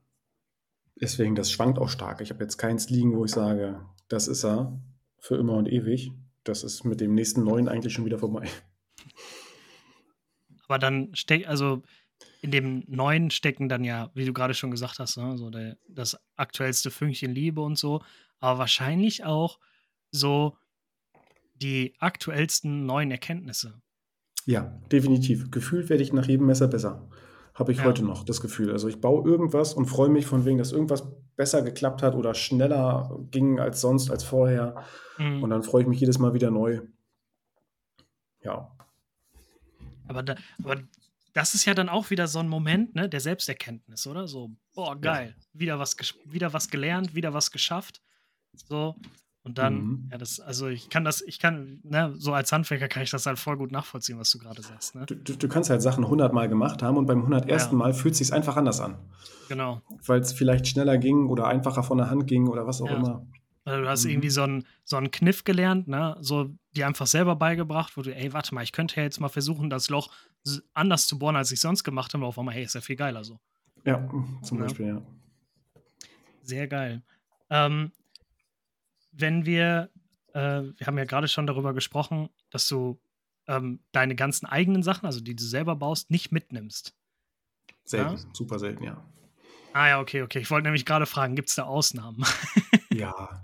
Deswegen, 0.96 1.36
das 1.36 1.52
schwankt 1.52 1.80
auch 1.80 1.90
stark. 1.90 2.22
Ich 2.22 2.30
habe 2.30 2.42
jetzt 2.42 2.58
keins 2.58 2.90
liegen, 2.90 3.18
wo 3.18 3.26
ich 3.26 3.32
sage, 3.32 3.86
das 4.08 4.30
ist 4.30 4.46
er 4.46 4.82
für 5.20 5.36
immer 5.36 5.54
und 5.54 5.68
ewig. 5.68 6.14
Das 6.46 6.64
ist 6.64 6.86
mit 6.86 7.02
dem 7.02 7.14
nächsten 7.14 7.44
neuen 7.44 7.68
eigentlich 7.68 7.94
schon 7.94 8.06
wieder 8.06 8.20
vorbei. 8.20 8.48
Aber 10.68 10.80
dann 10.80 11.14
steckt, 11.14 11.48
also 11.48 11.84
in 12.42 12.52
dem 12.52 12.86
neuen 12.88 13.32
stecken 13.32 13.68
dann 13.68 13.84
ja, 13.84 14.12
wie 14.14 14.26
du 14.26 14.32
gerade 14.32 14.54
schon 14.54 14.72
gesagt 14.72 15.00
hast, 15.00 15.18
ne, 15.18 15.38
so 15.38 15.50
der, 15.50 15.78
das 15.90 16.18
aktuellste 16.38 16.90
Fünkchen 16.90 17.32
Liebe 17.32 17.60
und 17.60 17.78
so. 17.78 18.02
Aber 18.40 18.60
wahrscheinlich 18.60 19.26
auch 19.26 19.60
so 20.10 20.58
die 21.56 21.96
aktuellsten 22.00 22.86
neuen 22.86 23.12
Erkenntnisse. 23.12 23.82
Ja, 24.46 24.80
definitiv. 24.92 25.52
Gefühlt 25.52 25.90
werde 25.90 26.04
ich 26.04 26.14
nach 26.14 26.28
jedem 26.28 26.48
Messer 26.48 26.68
besser. 26.68 27.08
Habe 27.54 27.72
ich 27.72 27.80
ja. 27.80 27.86
heute 27.86 28.04
noch 28.04 28.24
das 28.24 28.42
Gefühl. 28.42 28.72
Also 28.72 28.88
ich 28.88 29.00
baue 29.00 29.30
irgendwas 29.30 29.74
und 29.74 29.86
freue 29.86 30.10
mich 30.10 30.26
von 30.26 30.44
wegen, 30.46 30.58
dass 30.58 30.72
irgendwas 30.72 31.08
besser 31.36 31.62
geklappt 31.62 32.02
hat 32.02 32.16
oder 32.16 32.34
schneller 32.34 33.18
ging 33.32 33.60
als 33.60 33.80
sonst, 33.80 34.10
als 34.10 34.24
vorher. 34.24 34.84
Mhm. 35.18 35.44
Und 35.44 35.50
dann 35.52 35.64
freue 35.64 35.84
ich 35.84 35.88
mich 35.88 36.00
jedes 36.00 36.20
Mal 36.20 36.34
wieder 36.34 36.52
neu. 36.52 36.82
Ja. 38.42 38.76
Aber, 40.08 40.24
da, 40.24 40.36
aber 40.64 40.82
das 41.34 41.54
ist 41.54 41.66
ja 41.66 41.74
dann 41.74 41.90
auch 41.90 42.10
wieder 42.10 42.28
so 42.28 42.40
ein 42.40 42.50
Moment 42.50 42.96
ne, 42.96 43.08
der 43.08 43.20
Selbsterkenntnis, 43.20 44.06
oder? 44.08 44.28
So, 44.28 44.52
boah, 44.74 45.00
geil, 45.00 45.36
ja. 45.38 45.60
wieder, 45.60 45.80
was, 45.80 45.96
wieder 46.26 46.54
was 46.54 46.70
gelernt, 46.70 47.16
wieder 47.16 47.34
was 47.34 47.52
geschafft. 47.52 48.02
So, 48.54 48.96
und 49.46 49.58
dann, 49.58 49.76
mhm. 49.76 50.10
ja, 50.10 50.18
das, 50.18 50.40
also 50.40 50.68
ich 50.68 50.90
kann 50.90 51.04
das, 51.04 51.22
ich 51.22 51.38
kann, 51.38 51.80
ne, 51.84 52.14
so 52.18 52.34
als 52.34 52.52
Handwerker 52.54 52.88
kann 52.88 53.04
ich 53.04 53.12
das 53.12 53.26
halt 53.26 53.38
voll 53.38 53.58
gut 53.58 53.74
nachvollziehen, 53.74 54.18
was 54.18 54.32
du 54.32 54.40
gerade 54.40 54.62
sagst. 54.62 54.96
Ne? 54.96 55.06
Du, 55.06 55.16
du, 55.16 55.36
du, 55.36 55.48
kannst 55.50 55.70
halt 55.70 55.82
Sachen 55.82 56.06
100 56.06 56.32
Mal 56.32 56.48
gemacht 56.48 56.82
haben 56.82 56.96
und 56.96 57.08
beim 57.08 57.20
101. 57.20 57.66
Ja. 57.66 57.74
Mal 57.74 57.94
fühlt 57.94 58.14
es 58.14 58.20
sich 58.20 58.32
einfach 58.32 58.56
anders 58.56 58.80
an. 58.80 58.96
Genau. 59.50 59.82
Weil 60.06 60.22
es 60.22 60.32
vielleicht 60.32 60.68
schneller 60.68 60.98
ging 60.98 61.28
oder 61.28 61.48
einfacher 61.48 61.84
von 61.84 61.98
der 61.98 62.10
Hand 62.10 62.26
ging 62.26 62.48
oder 62.48 62.66
was 62.66 62.82
auch 62.82 62.90
ja. 62.90 62.96
immer. 62.96 63.28
Also 63.66 63.82
du 63.82 63.90
hast 63.90 64.06
mhm. 64.06 64.12
irgendwie 64.12 64.30
so 64.30 64.44
einen 64.44 64.66
so 64.86 64.96
einen 64.96 65.12
Kniff 65.12 65.44
gelernt, 65.44 65.90
ne, 65.90 66.16
so 66.22 66.50
dir 66.76 66.88
einfach 66.88 67.08
selber 67.08 67.36
beigebracht, 67.36 67.98
wo 67.98 68.02
du, 68.02 68.16
ey, 68.16 68.32
warte 68.32 68.56
mal, 68.56 68.64
ich 68.64 68.72
könnte 68.72 68.96
ja 68.96 69.04
jetzt 69.04 69.20
mal 69.20 69.30
versuchen, 69.30 69.70
das 69.70 69.90
Loch 69.90 70.10
anders 70.74 71.08
zu 71.08 71.20
bohren, 71.20 71.36
als 71.36 71.52
ich 71.52 71.60
sonst 71.60 71.84
gemacht 71.84 72.14
habe, 72.14 72.24
aber 72.24 72.30
auf 72.30 72.40
einmal, 72.40 72.56
hey, 72.56 72.64
ist 72.64 72.76
ja 72.76 72.82
viel 72.82 72.96
geiler 72.96 73.24
so. 73.24 73.40
Ja, 73.86 74.10
zum 74.42 74.58
ja. 74.58 74.64
Beispiel, 74.64 74.88
ja. 74.88 75.02
Sehr 76.42 76.68
geil. 76.68 77.04
Ähm, 77.50 77.92
wenn 79.14 79.46
wir 79.46 79.90
äh, 80.34 80.64
wir 80.78 80.88
haben 80.88 80.98
ja 80.98 81.06
gerade 81.06 81.28
schon 81.28 81.48
darüber 81.48 81.74
gesprochen, 81.74 82.30
dass 82.50 82.68
du 82.68 83.00
ähm, 83.48 83.80
deine 83.92 84.16
ganzen 84.16 84.46
eigenen 84.46 84.84
Sachen, 84.84 85.06
also 85.06 85.22
die 85.22 85.36
du 85.36 85.44
selber 85.44 85.76
baust, 85.76 86.12
nicht 86.12 86.32
mitnimmst. 86.32 86.96
Selten, 87.86 88.16
ja? 88.16 88.24
super 88.34 88.60
selten, 88.60 88.84
ja. 88.84 89.04
Ah 89.74 89.88
ja, 89.90 90.00
okay, 90.00 90.22
okay. 90.22 90.40
Ich 90.40 90.52
wollte 90.52 90.66
nämlich 90.66 90.86
gerade 90.86 91.06
fragen, 91.06 91.36
gibt 91.36 91.50
es 91.50 91.56
da 91.56 91.64
Ausnahmen? 91.64 92.24
ja. 92.94 93.44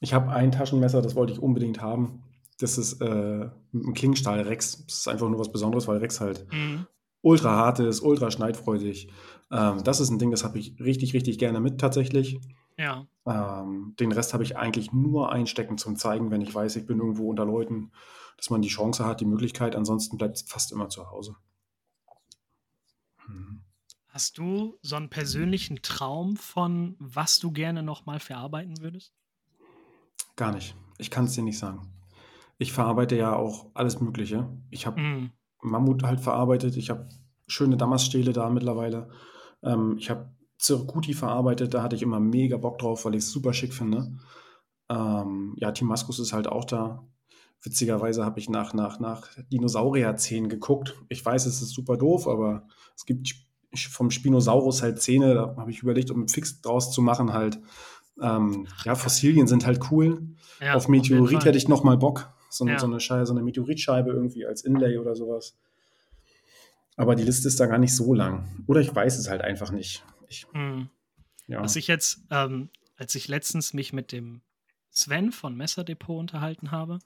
Ich 0.00 0.12
habe 0.12 0.30
ein 0.30 0.52
Taschenmesser, 0.52 1.00
das 1.00 1.14
wollte 1.14 1.32
ich 1.32 1.38
unbedingt 1.38 1.80
haben. 1.80 2.22
Das 2.58 2.76
ist 2.76 3.00
äh, 3.00 3.48
ein 3.72 3.94
Klingenstahl 3.94 4.40
Rex. 4.40 4.84
Das 4.86 4.98
ist 4.98 5.08
einfach 5.08 5.28
nur 5.28 5.38
was 5.38 5.52
Besonderes, 5.52 5.86
weil 5.88 5.98
Rex 5.98 6.20
halt 6.20 6.46
mhm. 6.52 6.86
ultra 7.22 7.50
hart 7.56 7.78
ist, 7.80 8.00
ultra 8.00 8.30
schneidfreudig. 8.30 9.08
Ähm, 9.50 9.82
das 9.84 10.00
ist 10.00 10.10
ein 10.10 10.18
Ding, 10.18 10.30
das 10.30 10.44
habe 10.44 10.58
ich 10.58 10.78
richtig, 10.80 11.14
richtig 11.14 11.38
gerne 11.38 11.60
mit 11.60 11.80
tatsächlich. 11.80 12.40
Ja. 12.76 13.06
Ähm, 13.24 13.94
den 13.98 14.12
Rest 14.12 14.34
habe 14.34 14.44
ich 14.44 14.56
eigentlich 14.56 14.92
nur 14.92 15.32
einstecken 15.32 15.78
zum 15.78 15.96
Zeigen, 15.96 16.30
wenn 16.30 16.40
ich 16.40 16.54
weiß, 16.54 16.76
ich 16.76 16.86
bin 16.86 16.98
irgendwo 16.98 17.30
unter 17.30 17.44
Leuten, 17.44 17.92
dass 18.36 18.50
man 18.50 18.62
die 18.62 18.68
Chance 18.68 19.04
hat, 19.04 19.20
die 19.20 19.26
Möglichkeit. 19.26 19.74
Ansonsten 19.74 20.18
bleibt 20.18 20.36
es 20.36 20.42
fast 20.42 20.72
immer 20.72 20.88
zu 20.88 21.10
Hause. 21.10 21.36
Hm. 23.24 23.62
Hast 24.08 24.38
du 24.38 24.78
so 24.82 24.96
einen 24.96 25.10
persönlichen 25.10 25.82
Traum 25.82 26.36
von, 26.36 26.96
was 26.98 27.38
du 27.38 27.52
gerne 27.52 27.82
nochmal 27.82 28.20
verarbeiten 28.20 28.80
würdest? 28.80 29.12
Gar 30.36 30.52
nicht. 30.52 30.76
Ich 30.98 31.10
kann 31.10 31.24
es 31.24 31.32
dir 31.32 31.42
nicht 31.42 31.58
sagen. 31.58 31.92
Ich 32.58 32.72
verarbeite 32.72 33.16
ja 33.16 33.34
auch 33.34 33.70
alles 33.74 34.00
Mögliche. 34.00 34.48
Ich 34.70 34.86
habe 34.86 35.00
mm. 35.00 35.32
Mammut 35.62 36.02
halt 36.02 36.20
verarbeitet. 36.20 36.76
Ich 36.76 36.88
habe 36.88 37.08
schöne 37.46 37.76
Damaststähle 37.76 38.32
da 38.32 38.48
mittlerweile. 38.48 39.10
Ähm, 39.62 39.96
ich 39.98 40.08
habe 40.08 40.34
Zirkuti 40.58 41.14
verarbeitet, 41.14 41.74
da 41.74 41.82
hatte 41.82 41.96
ich 41.96 42.02
immer 42.02 42.20
mega 42.20 42.56
Bock 42.56 42.78
drauf, 42.78 43.04
weil 43.04 43.14
ich 43.14 43.24
es 43.24 43.30
super 43.30 43.52
schick 43.52 43.74
finde. 43.74 44.12
Ähm, 44.88 45.54
ja, 45.58 45.72
Timaskus 45.72 46.18
ist 46.18 46.32
halt 46.32 46.46
auch 46.46 46.64
da. 46.64 47.04
Witzigerweise 47.62 48.24
habe 48.24 48.38
ich 48.38 48.48
nach, 48.48 48.74
nach, 48.74 49.00
nach 49.00 49.28
Dinosaurier-Zähnen 49.52 50.48
geguckt. 50.48 50.94
Ich 51.08 51.24
weiß, 51.24 51.46
es 51.46 51.62
ist 51.62 51.70
super 51.70 51.96
doof, 51.96 52.28
aber 52.28 52.68
es 52.94 53.04
gibt 53.06 53.34
vom 53.74 54.10
Spinosaurus 54.10 54.82
halt 54.82 55.00
Zähne. 55.00 55.34
Da 55.34 55.54
habe 55.56 55.70
ich 55.70 55.82
überlegt, 55.82 56.10
um 56.10 56.18
einen 56.18 56.28
Fix 56.28 56.60
draus 56.60 56.92
zu 56.92 57.02
machen, 57.02 57.32
halt. 57.32 57.60
Ähm, 58.20 58.66
ja, 58.84 58.94
Fossilien 58.94 59.46
sind 59.46 59.66
halt 59.66 59.90
cool. 59.90 60.28
Ja, 60.60 60.74
auf 60.74 60.88
Meteorit 60.88 61.38
auf 61.38 61.44
hätte 61.44 61.58
ich 61.58 61.68
noch 61.68 61.84
mal 61.84 61.98
Bock. 61.98 62.32
So, 62.48 62.66
ja. 62.66 62.78
so, 62.78 62.86
eine 62.86 63.00
Scheibe, 63.00 63.26
so 63.26 63.34
eine 63.34 63.42
Meteoritscheibe 63.42 64.10
irgendwie 64.10 64.46
als 64.46 64.62
Inlay 64.64 64.96
oder 64.98 65.14
sowas. 65.14 65.58
Aber 66.96 67.14
die 67.14 67.24
Liste 67.24 67.48
ist 67.48 67.60
da 67.60 67.66
gar 67.66 67.78
nicht 67.78 67.94
so 67.94 68.14
lang. 68.14 68.64
Oder 68.66 68.80
ich 68.80 68.94
weiß 68.94 69.18
es 69.18 69.28
halt 69.28 69.42
einfach 69.42 69.70
nicht. 69.70 70.02
Ich, 70.28 70.46
mhm. 70.52 70.88
ja. 71.46 71.62
Was 71.62 71.76
ich 71.76 71.86
jetzt, 71.86 72.20
ähm, 72.30 72.70
als 72.96 73.14
ich 73.14 73.28
letztens 73.28 73.74
mich 73.74 73.92
mit 73.92 74.12
dem 74.12 74.42
Sven 74.90 75.32
von 75.32 75.56
Messerdepot 75.56 76.18
unterhalten 76.18 76.70
habe 76.70 76.98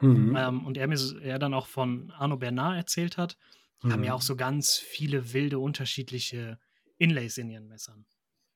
mhm. 0.00 0.36
ähm, 0.36 0.66
und 0.66 0.76
er 0.76 0.86
mir 0.86 0.98
er 1.22 1.38
dann 1.38 1.54
auch 1.54 1.66
von 1.66 2.10
Arno 2.12 2.36
Bernard 2.36 2.76
erzählt 2.76 3.18
hat, 3.18 3.36
mhm. 3.82 3.92
haben 3.92 4.04
ja 4.04 4.14
auch 4.14 4.22
so 4.22 4.36
ganz 4.36 4.76
viele 4.76 5.32
wilde 5.32 5.58
unterschiedliche 5.58 6.58
Inlays 6.96 7.38
in 7.38 7.50
ihren 7.50 7.68
Messern. 7.68 8.06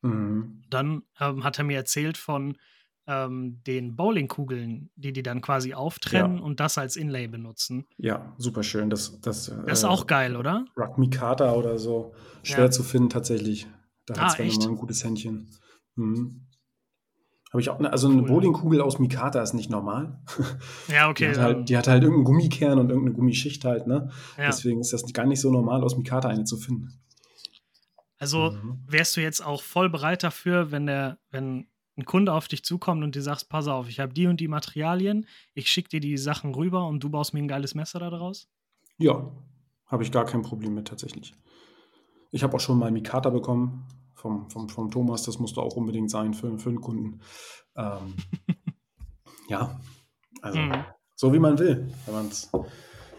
Mhm. 0.02 0.62
Dann 0.70 1.02
ähm, 1.20 1.44
hat 1.44 1.58
er 1.58 1.64
mir 1.64 1.76
erzählt 1.76 2.16
von 2.16 2.56
ähm, 3.06 3.62
den 3.66 3.96
Bowlingkugeln, 3.96 4.90
die 4.96 5.12
die 5.12 5.22
dann 5.22 5.40
quasi 5.40 5.74
auftrennen 5.74 6.38
ja. 6.38 6.42
und 6.42 6.60
das 6.60 6.78
als 6.78 6.96
Inlay 6.96 7.26
benutzen. 7.26 7.86
Ja, 7.96 8.34
super 8.36 8.62
schön. 8.62 8.90
Das, 8.90 9.18
das, 9.20 9.46
das 9.66 9.78
ist 9.78 9.84
äh, 9.84 9.86
auch 9.86 10.06
geil, 10.06 10.36
oder? 10.36 10.66
Rock 10.76 10.98
Mikata 10.98 11.52
oder 11.54 11.78
so. 11.78 12.14
Schwer 12.42 12.66
ja. 12.66 12.70
zu 12.70 12.82
finden 12.82 13.08
tatsächlich. 13.08 13.66
Da 14.09 14.14
ah, 14.14 14.24
hat 14.24 14.32
Sven 14.32 14.50
immer 14.50 14.68
ein 14.68 14.76
gutes 14.76 15.04
Händchen. 15.04 15.48
Mhm. 15.96 16.48
Habe 17.50 17.62
ich 17.62 17.70
auch, 17.70 17.78
ne, 17.78 17.90
also 17.90 18.09
eine 18.09 18.22
cool. 18.22 18.28
Bowlingkugel 18.28 18.80
aus 18.82 18.98
Mikata 18.98 19.40
ist 19.42 19.54
nicht 19.54 19.70
normal. 19.70 20.20
Ja, 20.88 21.09
okay. 21.09 21.32
Die 21.32 21.38
hat, 21.38 21.44
halt, 21.44 21.68
die 21.68 21.76
hat 21.76 21.88
halt 21.88 22.02
irgendeinen 22.02 22.24
Gummikern 22.24 22.78
und 22.78 22.90
irgendeine 22.90 23.14
Gummischicht 23.14 23.64
halt, 23.64 23.86
ne? 23.86 24.11
Ja. 24.36 24.46
Deswegen 24.46 24.80
ist 24.80 24.92
das 24.92 25.11
gar 25.12 25.26
nicht 25.26 25.40
so 25.40 25.50
normal, 25.50 25.82
aus 25.82 25.96
Mikata 25.96 26.28
eine 26.28 26.44
zu 26.44 26.56
finden. 26.56 27.00
Also 28.18 28.50
mhm. 28.50 28.82
wärst 28.86 29.16
du 29.16 29.20
jetzt 29.20 29.44
auch 29.44 29.62
voll 29.62 29.88
bereit 29.88 30.22
dafür, 30.22 30.72
wenn 30.72 30.86
der, 30.86 31.18
wenn 31.30 31.68
ein 31.96 32.04
Kunde 32.04 32.32
auf 32.32 32.48
dich 32.48 32.64
zukommt 32.64 33.02
und 33.02 33.14
dir 33.14 33.22
sagst, 33.22 33.48
pass 33.48 33.66
auf, 33.66 33.88
ich 33.88 34.00
habe 34.00 34.12
die 34.12 34.26
und 34.26 34.40
die 34.40 34.48
Materialien, 34.48 35.26
ich 35.54 35.70
schicke 35.70 35.88
dir 35.88 36.00
die 36.00 36.16
Sachen 36.16 36.54
rüber 36.54 36.86
und 36.86 37.02
du 37.02 37.11
baust 37.11 37.34
mir 37.34 37.40
ein 37.40 37.48
geiles 37.48 37.74
Messer 37.74 37.98
daraus? 37.98 38.48
Ja, 38.98 39.32
habe 39.86 40.02
ich 40.02 40.12
gar 40.12 40.24
kein 40.24 40.42
Problem 40.42 40.74
mit 40.74 40.88
tatsächlich. 40.88 41.34
Ich 42.30 42.42
habe 42.42 42.54
auch 42.54 42.61
schon 42.61 42.78
mal 42.78 42.90
Mikata 42.90 43.30
bekommen 43.30 43.86
vom, 44.18 44.50
vom, 44.50 44.68
vom 44.68 44.90
Thomas, 44.90 45.22
das 45.22 45.38
musste 45.38 45.62
auch 45.62 45.76
unbedingt 45.76 46.10
sein 46.10 46.34
für, 46.34 46.58
für 46.58 46.70
einen 46.70 46.80
Kunden. 46.80 47.20
Ähm, 47.76 48.16
ja, 49.48 49.80
also 50.42 50.58
mhm. 50.58 50.84
so 51.14 51.32
wie 51.32 51.38
man 51.38 51.58
will. 51.58 51.88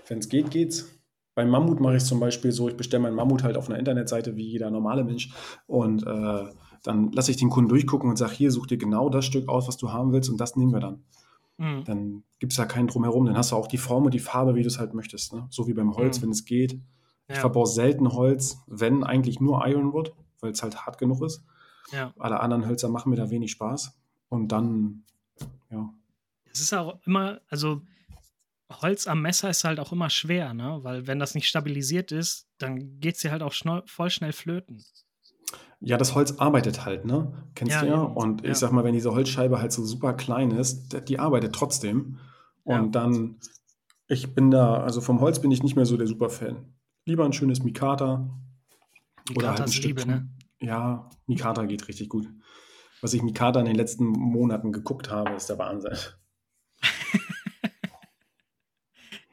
Wenn 0.07 0.19
es 0.19 0.29
geht, 0.29 0.51
geht's. 0.51 0.89
Beim 1.35 1.49
Mammut 1.49 1.79
mache 1.79 1.95
ich 1.95 2.03
es 2.03 2.09
zum 2.09 2.19
Beispiel 2.19 2.51
so, 2.51 2.67
ich 2.67 2.75
bestelle 2.75 3.01
meinen 3.01 3.15
Mammut 3.15 3.43
halt 3.43 3.55
auf 3.55 3.69
einer 3.69 3.79
Internetseite 3.79 4.35
wie 4.35 4.45
jeder 4.45 4.69
normale 4.71 5.05
Mensch 5.05 5.31
und 5.67 6.05
äh, 6.05 6.45
dann 6.83 7.11
lasse 7.13 7.31
ich 7.31 7.37
den 7.37 7.49
Kunden 7.49 7.69
durchgucken 7.69 8.09
und 8.09 8.17
sage, 8.17 8.33
hier, 8.33 8.51
such 8.51 8.67
dir 8.67 8.77
genau 8.77 9.09
das 9.09 9.25
Stück 9.25 9.47
aus, 9.47 9.67
was 9.67 9.77
du 9.77 9.93
haben 9.93 10.11
willst 10.11 10.29
und 10.29 10.37
das 10.37 10.57
nehmen 10.57 10.73
wir 10.73 10.81
dann. 10.81 11.03
Mhm. 11.57 11.83
Dann 11.85 12.23
gibt 12.39 12.51
es 12.51 12.57
da 12.57 12.65
keinen 12.65 12.87
Drumherum. 12.87 13.25
Dann 13.25 13.37
hast 13.37 13.51
du 13.51 13.55
auch 13.55 13.67
die 13.67 13.77
Form 13.77 14.05
und 14.05 14.13
die 14.13 14.19
Farbe, 14.19 14.55
wie 14.55 14.63
du 14.63 14.67
es 14.67 14.79
halt 14.79 14.93
möchtest. 14.93 15.33
Ne? 15.33 15.47
So 15.49 15.67
wie 15.67 15.73
beim 15.73 15.95
Holz, 15.95 16.19
mhm. 16.19 16.23
wenn 16.23 16.29
es 16.31 16.45
geht. 16.45 16.73
Ich 17.27 17.35
ja. 17.35 17.41
verbaue 17.41 17.67
selten 17.67 18.11
Holz, 18.13 18.59
wenn 18.67 19.03
eigentlich 19.03 19.39
nur 19.39 19.65
Ironwood, 19.65 20.13
weil 20.41 20.51
es 20.51 20.63
halt 20.63 20.85
hart 20.85 20.97
genug 20.97 21.23
ist. 21.23 21.43
Ja. 21.91 22.13
Alle 22.17 22.39
anderen 22.39 22.67
Hölzer 22.67 22.89
machen 22.89 23.09
mir 23.09 23.15
da 23.15 23.29
wenig 23.29 23.51
Spaß. 23.51 23.97
Und 24.29 24.51
dann, 24.51 25.03
ja. 25.71 25.93
Es 26.51 26.61
ist 26.61 26.73
auch 26.73 26.99
immer, 27.05 27.41
also 27.49 27.81
Holz 28.71 29.07
am 29.07 29.21
Messer 29.21 29.49
ist 29.49 29.63
halt 29.63 29.79
auch 29.79 29.91
immer 29.91 30.09
schwer, 30.09 30.53
ne? 30.53 30.79
Weil 30.83 31.07
wenn 31.07 31.19
das 31.19 31.33
nicht 31.33 31.47
stabilisiert 31.47 32.11
ist, 32.11 32.47
dann 32.59 32.99
geht 32.99 33.15
es 33.15 33.21
dir 33.21 33.31
halt 33.31 33.41
auch 33.41 33.53
schnell, 33.53 33.83
voll 33.85 34.09
schnell 34.09 34.33
flöten. 34.33 34.83
Ja, 35.81 35.97
das 35.97 36.13
Holz 36.13 36.33
arbeitet 36.37 36.85
halt, 36.85 37.05
ne? 37.05 37.31
Kennst 37.55 37.75
ja, 37.75 37.81
du 37.81 37.87
ja. 37.87 38.01
Und 38.01 38.41
ich 38.41 38.49
ja. 38.49 38.55
sag 38.55 38.71
mal, 38.71 38.83
wenn 38.83 38.93
diese 38.93 39.11
Holzscheibe 39.13 39.59
halt 39.59 39.71
so 39.71 39.83
super 39.83 40.13
klein 40.13 40.51
ist, 40.51 41.07
die 41.07 41.19
arbeitet 41.19 41.55
trotzdem. 41.55 42.19
Und 42.63 42.83
ja. 42.95 43.01
dann, 43.01 43.39
ich 44.07 44.35
bin 44.35 44.51
da, 44.51 44.83
also 44.83 45.01
vom 45.01 45.21
Holz 45.21 45.39
bin 45.39 45.51
ich 45.51 45.63
nicht 45.63 45.75
mehr 45.75 45.85
so 45.85 45.97
der 45.97 46.07
Super-Fan. 46.07 46.57
Lieber 47.05 47.25
ein 47.25 47.33
schönes 47.33 47.63
Mikata. 47.63 48.29
Oder 49.35 49.49
halt 49.49 49.61
ein 49.61 49.71
Stück. 49.71 49.97
Liebe, 49.97 50.05
ne? 50.05 50.29
Ja, 50.59 51.09
Mikata 51.27 51.65
geht 51.65 51.87
richtig 51.87 52.09
gut. 52.09 52.27
Was 53.01 53.13
ich 53.13 53.21
Mikata 53.21 53.59
in 53.59 53.65
den 53.65 53.75
letzten 53.75 54.05
Monaten 54.05 54.71
geguckt 54.71 55.09
habe, 55.09 55.31
ist 55.31 55.47
der 55.47 55.57
Wahnsinn. 55.57 55.97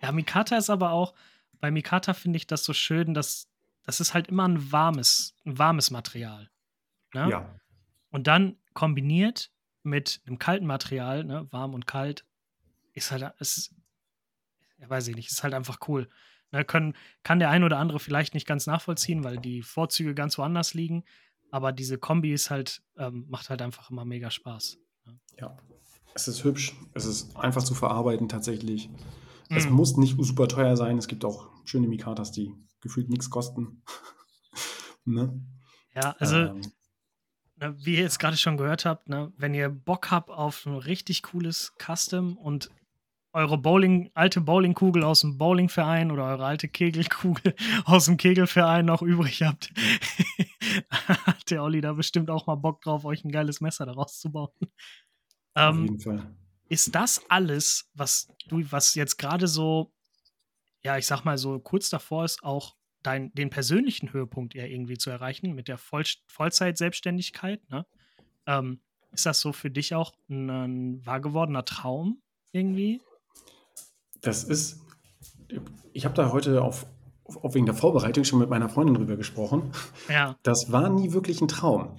ja, 0.03 0.13
Mikata 0.13 0.57
ist 0.57 0.71
aber 0.71 0.93
auch, 0.93 1.15
bei 1.59 1.71
Mikata 1.71 2.15
finde 2.15 2.37
ich 2.37 2.47
das 2.47 2.65
so 2.65 2.73
schön, 2.73 3.13
dass 3.15 3.49
das 3.87 4.01
ist 4.01 4.15
halt 4.15 4.29
immer 4.29 4.47
ein 4.47 4.73
warmes, 4.73 5.35
ein 5.45 5.59
warmes 5.59 5.91
Material. 5.91 6.51
Ne? 7.15 7.31
Ja. 7.31 7.61
Und 8.11 8.27
dann 8.27 8.57
kombiniert 8.75 9.53
mit 9.85 10.21
einem 10.27 10.39
kalten 10.39 10.67
Material, 10.67 11.25
ne, 11.25 11.47
warm 11.53 11.73
und 11.73 11.87
kalt, 11.87 12.25
ist 12.93 13.13
halt, 13.13 13.33
ist, 13.39 13.73
ja, 14.79 14.91
weiß 14.91 15.07
ich 15.09 15.15
nicht, 15.15 15.31
ist 15.31 15.45
halt 15.45 15.55
einfach 15.55 15.79
cool. 15.87 16.11
Ne, 16.53 16.65
können, 16.65 16.95
kann 17.25 17.39
der 17.39 17.51
ein 17.51 17.65
oder 17.65 17.79
andere 17.79 17.99
vielleicht 17.99 18.35
nicht 18.35 18.47
ganz 18.47 18.67
nachvollziehen, 18.67 19.25
weil 19.25 19.39
die 19.39 19.63
Vorzüge 19.63 20.15
ganz 20.15 20.39
woanders 20.39 20.75
liegen. 20.75 21.05
Aber 21.51 21.73
diese 21.73 21.99
Kombi 21.99 22.33
ist 22.33 22.51
halt, 22.51 22.83
ähm, 22.97 23.27
macht 23.29 23.51
halt 23.51 23.63
einfach 23.63 23.91
immer 23.91 24.05
mega 24.05 24.31
Spaß. 24.31 24.79
Ne? 25.07 25.19
Ja, 25.41 25.57
es 26.15 26.29
ist 26.29 26.45
hübsch, 26.45 26.75
es 26.95 27.05
ist 27.05 27.37
einfach 27.37 27.63
zu 27.63 27.75
verarbeiten 27.75 28.29
tatsächlich. 28.29 28.89
Mm. 29.49 29.57
Es 29.57 29.69
muss 29.69 29.97
nicht 29.97 30.17
super 30.19 30.49
teuer 30.49 30.77
sein. 30.77 30.99
Es 30.99 31.09
gibt 31.09 31.25
auch 31.25 31.51
schöne 31.65 31.89
Mikatas, 31.89 32.33
die 32.33 32.53
gefühlt 32.81 33.09
nichts 33.09 33.29
kosten. 33.29 33.83
ne? 35.05 35.41
Ja, 35.95 36.15
also 36.19 36.37
ähm. 36.37 36.61
ne, 37.57 37.77
wie 37.79 37.95
ihr 37.95 38.03
jetzt 38.03 38.19
gerade 38.19 38.37
schon 38.37 38.57
gehört 38.57 38.85
habt, 38.85 39.09
ne, 39.09 39.33
wenn 39.37 39.55
ihr 39.55 39.69
Bock 39.69 40.11
habt 40.11 40.31
auf 40.31 40.65
ein 40.67 40.77
richtig 40.77 41.23
cooles 41.23 41.73
Custom 41.79 42.37
und 42.37 42.71
eure 43.37 43.59
Bowling, 43.59 44.11
alte 44.15 44.41
Bowlingkugel 44.41 45.05
aus 45.05 45.21
dem 45.21 45.37
Bowlingverein 45.37 46.11
oder 46.11 46.25
eure 46.25 46.47
alte 46.47 46.69
Kegelkugel 46.69 47.55
aus 47.85 48.07
dem 48.07 48.17
Kegelverein 48.17 48.87
noch 48.87 49.03
übrig 49.03 49.43
habt, 49.43 49.73
hat 50.91 51.51
der 51.51 51.63
Olli 51.63 51.83
da 51.83 51.93
bestimmt 51.93 52.31
auch 52.31 52.47
mal 52.47 52.55
Bock 52.55 52.81
drauf, 52.81 53.05
euch 53.05 53.25
ein 53.25 53.31
geiles 53.31 53.61
Messer 53.61 53.85
daraus 53.85 54.19
zu 54.19 54.33
bauen. 54.33 54.49
Auf 55.53 55.75
ähm, 55.75 55.83
jeden 55.83 56.01
Fall. 56.01 56.35
Ist 56.71 56.95
das 56.95 57.23
alles, 57.29 57.91
was 57.93 58.29
du, 58.49 58.63
was 58.71 58.95
jetzt 58.95 59.19
gerade 59.19 59.47
so, 59.49 59.93
ja, 60.83 60.97
ich 60.97 61.07
sag 61.07 61.25
mal 61.25 61.37
so 61.37 61.59
kurz 61.59 61.91
davor 61.91 62.25
ist, 62.25 62.43
auch 62.43 62.75
dein, 63.03 63.33
den 63.35 63.51
persönlichen 63.51 64.15
Höhepunkt 64.15 64.55
eher 64.55 64.71
irgendwie 64.71 64.97
zu 64.97 65.11
erreichen 65.11 65.55
mit 65.55 65.69
der 65.69 65.77
Voll 65.77 66.05
Vollzeit-Selbstständigkeit? 66.27 67.69
Ne? 67.69 67.87
Ähm, 68.47 68.81
ist 69.13 69.27
das 69.27 69.41
so 69.41 69.53
für 69.53 69.71
dich 69.71 69.95
auch 69.95 70.15
ein, 70.31 70.49
ein 70.49 71.07
wahr 71.07 71.21
gewordener 71.21 71.67
Traum 71.67 72.23
irgendwie? 72.53 73.03
Das 74.27 74.43
ist, 74.43 74.81
ich 75.93 76.05
habe 76.05 76.15
da 76.15 76.33
heute 76.33 76.63
auf, 76.63 76.87
auf 77.25 77.55
wegen 77.55 77.67
der 77.67 77.77
Vorbereitung 77.77 78.25
schon 78.25 78.41
mit 78.41 78.51
meiner 78.51 78.69
Freundin 78.69 78.97
drüber 78.97 79.17
gesprochen. 79.17 79.71
Ja. 80.09 80.37
Das 80.43 80.73
war 80.73 80.89
nie 80.89 81.13
wirklich 81.13 81.41
ein 81.41 81.49
Traum. 81.49 81.97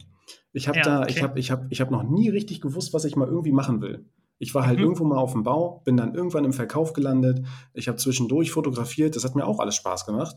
Ich 0.52 0.68
habe 0.68 0.80
ja, 0.80 0.84
da, 0.84 1.02
okay. 1.02 1.12
ich 1.12 1.24
habe, 1.24 1.40
ich 1.40 1.52
habe, 1.52 1.68
ich 1.70 1.80
habe 1.80 1.92
noch 1.92 2.04
nie 2.04 2.30
richtig 2.30 2.60
gewusst, 2.60 2.94
was 2.94 3.06
ich 3.06 3.16
mal 3.16 3.28
irgendwie 3.28 3.54
machen 3.54 3.82
will. 3.82 4.10
Ich 4.40 4.54
war 4.54 4.68
halt 4.68 4.78
mhm. 4.78 4.84
irgendwo 4.84 5.06
mal 5.06 5.18
auf 5.18 5.32
dem 5.32 5.44
Bau, 5.44 5.82
bin 5.86 5.96
dann 5.96 6.14
irgendwann 6.14 6.44
im 6.44 6.54
Verkauf 6.54 6.94
gelandet. 6.94 7.46
Ich 7.74 7.88
habe 7.88 7.98
zwischendurch 7.98 8.52
fotografiert, 8.52 9.16
das 9.16 9.24
hat 9.24 9.36
mir 9.36 9.48
auch 9.48 9.60
alles 9.60 9.76
Spaß 9.76 10.06
gemacht. 10.06 10.36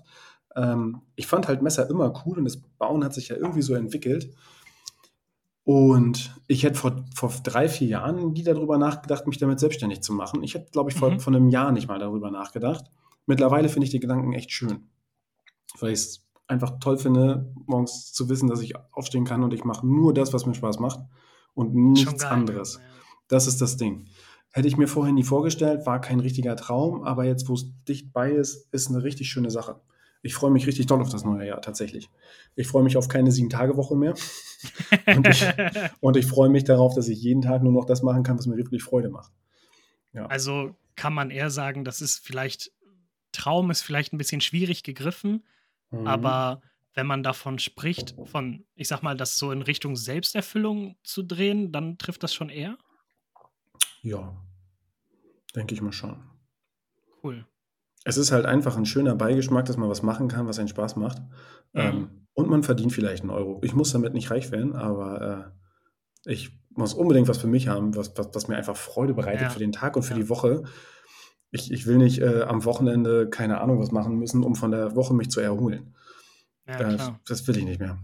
Ähm, 0.55 1.03
ich 1.17 1.27
fand 1.27 1.49
halt 1.49 1.61
Messer 1.61 1.91
immer 1.91 2.23
cool 2.25 2.39
und 2.39 2.45
das 2.45 2.61
Bauen 2.79 3.03
hat 3.05 3.15
sich 3.15 3.29
ja 3.29 3.37
irgendwie 3.37 3.63
so 3.63 3.75
entwickelt. 3.75 4.33
Und 5.65 6.35
ich 6.47 6.65
hätte 6.65 6.79
vor, 6.79 7.05
vor 7.15 7.33
drei, 7.43 7.69
vier 7.69 7.89
Jahren 7.89 8.33
nie 8.33 8.43
darüber 8.43 8.79
nachgedacht, 8.79 9.27
mich 9.27 9.39
damit 9.39 9.61
selbstständig 9.61 10.03
zu 10.03 10.13
machen. 10.13 10.43
Ich 10.43 10.55
hätte, 10.55 10.71
glaube 10.71 10.91
ich, 10.91 10.97
vor, 10.97 11.11
mhm. 11.11 11.21
vor 11.21 11.35
einem 11.35 11.49
Jahr 11.49 11.71
nicht 11.73 11.89
mal 11.89 11.99
darüber 11.99 12.31
nachgedacht. 12.31 12.91
Mittlerweile 13.27 13.69
finde 13.69 13.85
ich 13.85 13.91
die 13.91 14.01
Gedanken 14.01 14.33
echt 14.33 14.51
schön, 14.51 14.89
weil 15.79 15.93
ich 15.93 16.01
es 16.01 16.27
einfach 16.49 16.81
toll 16.81 16.99
finde, 16.99 17.53
morgens 17.67 18.13
zu 18.13 18.29
wissen, 18.29 18.49
dass 18.49 18.61
ich 18.61 18.75
aufstehen 18.93 19.25
kann 19.25 19.45
und 19.45 19.55
ich 19.55 19.65
mache 19.65 19.87
nur 19.87 20.13
das, 20.13 20.33
was 20.33 20.47
mir 20.47 20.55
Spaß 20.55 20.81
macht 20.81 21.01
und 21.55 21.75
nichts 21.75 22.25
anderes. 22.25 22.75
Ja. 22.75 22.81
Das 23.29 23.47
ist 23.47 23.61
das 23.61 23.77
Ding. 23.77 24.07
Hätte 24.51 24.67
ich 24.67 24.77
mir 24.77 24.89
vorher 24.89 25.13
nie 25.13 25.23
vorgestellt, 25.23 25.87
war 25.87 26.01
kein 26.01 26.19
richtiger 26.19 26.57
Traum, 26.57 27.05
aber 27.05 27.25
jetzt, 27.25 27.49
wo 27.49 27.55
es 27.55 27.67
dicht 27.87 28.13
bei 28.13 28.33
ist, 28.33 28.73
ist 28.73 28.89
eine 28.89 29.05
richtig 29.05 29.29
schöne 29.29 29.51
Sache. 29.51 29.81
Ich 30.23 30.35
freue 30.35 30.51
mich 30.51 30.67
richtig 30.67 30.87
doll 30.87 31.01
auf 31.01 31.09
das 31.09 31.25
neue 31.25 31.47
Jahr, 31.47 31.63
tatsächlich. 31.63 32.11
Ich 32.55 32.69
freue 32.69 32.83
mich 32.83 32.97
auf 32.97 33.09
keine 33.09 33.33
Sieben-Tage-Woche 33.33 33.97
mehr. 33.97 34.15
und, 35.07 35.27
ich, 35.27 35.47
und 36.01 36.17
ich 36.17 36.27
freue 36.27 36.51
mich 36.51 36.65
darauf, 36.65 36.95
dass 36.95 37.09
ich 37.09 37.23
jeden 37.23 37.43
Tag 37.43 37.63
nur 37.63 37.73
noch 37.73 37.87
das 37.87 38.03
machen 38.03 38.23
kann, 38.23 38.39
was 38.39 38.47
mir 38.47 38.57
wirklich 38.57 38.83
Freude 38.83 39.09
macht. 39.09 39.33
Ja. 40.13 40.27
Also 40.27 40.77
kann 40.97 41.15
man 41.15 41.31
eher 41.31 41.51
sagen, 41.51 41.85
das 41.85 42.03
ist 42.03 42.19
vielleicht, 42.19 42.73
Traum 43.33 43.71
ist 43.71 43.83
vielleicht 43.83 44.13
ein 44.13 44.19
bisschen 44.19 44.41
schwierig 44.41 44.83
gegriffen, 44.83 45.45
mhm. 45.91 46.07
aber 46.07 46.61
wenn 46.95 47.07
man 47.07 47.23
davon 47.23 47.59
spricht, 47.59 48.15
von, 48.25 48.67
ich 48.75 48.89
sag 48.89 49.03
mal, 49.03 49.17
das 49.17 49.37
so 49.37 49.53
in 49.53 49.63
Richtung 49.63 49.97
Selbsterfüllung 49.97 50.97
zu 51.05 51.23
drehen, 51.23 51.73
dann 51.73 51.99
trifft 51.99 52.23
das 52.23 52.35
schon 52.35 52.51
eher? 52.51 52.77
Ja, 54.03 54.37
denke 55.55 55.75
ich 55.75 55.81
mal 55.81 55.93
schon. 55.93 56.23
Cool. 57.23 57.47
Es 58.05 58.17
ist 58.17 58.33
halt 58.33 58.47
einfach 58.47 58.77
ein 58.77 58.87
schöner 58.87 59.15
Beigeschmack, 59.15 59.67
dass 59.67 59.77
man 59.77 59.89
was 59.89 60.03
machen 60.03 60.29
kann, 60.29 60.47
was 60.47 60.59
einen 60.59 60.69
Spaß 60.69 60.97
macht. 60.97 61.19
Mhm. 61.73 61.81
Ähm, 61.81 62.09
und 62.33 62.49
man 62.49 62.63
verdient 62.63 62.93
vielleicht 62.93 63.23
einen 63.23 63.31
Euro. 63.31 63.61
Ich 63.63 63.75
muss 63.75 63.93
damit 63.93 64.15
nicht 64.15 64.31
reich 64.31 64.51
werden, 64.51 64.75
aber 64.75 65.55
äh, 66.25 66.31
ich 66.31 66.59
muss 66.71 66.95
unbedingt 66.95 67.29
was 67.29 67.39
für 67.39 67.47
mich 67.47 67.69
haben, 67.69 67.97
was, 67.97 68.17
was, 68.17 68.29
was 68.33 68.49
mir 68.49 68.57
einfach 68.57 68.77
Freude 68.77 69.15
bereitet 69.15 69.43
ja. 69.43 69.51
für 69.51 69.59
den 69.59 69.73
Tag 69.73 69.97
und 69.97 70.03
für 70.03 70.15
ja. 70.15 70.21
die 70.21 70.29
Woche. 70.29 70.65
Ich, 71.51 71.71
ich 71.71 71.87
will 71.87 71.99
nicht 71.99 72.21
äh, 72.21 72.43
am 72.43 72.65
Wochenende 72.65 73.29
keine 73.29 73.61
Ahnung 73.61 73.81
was 73.81 73.91
machen 73.91 74.17
müssen, 74.17 74.45
um 74.45 74.55
von 74.55 74.71
der 74.71 74.95
Woche 74.95 75.15
mich 75.15 75.31
zu 75.31 75.41
erholen. 75.41 75.95
Ja, 76.67 76.79
äh, 76.79 77.13
das 77.27 77.47
will 77.49 77.57
ich 77.57 77.65
nicht 77.65 77.81
mehr. 77.81 77.99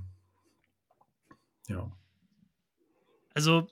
Ja. 1.69 1.91
Also, 3.35 3.69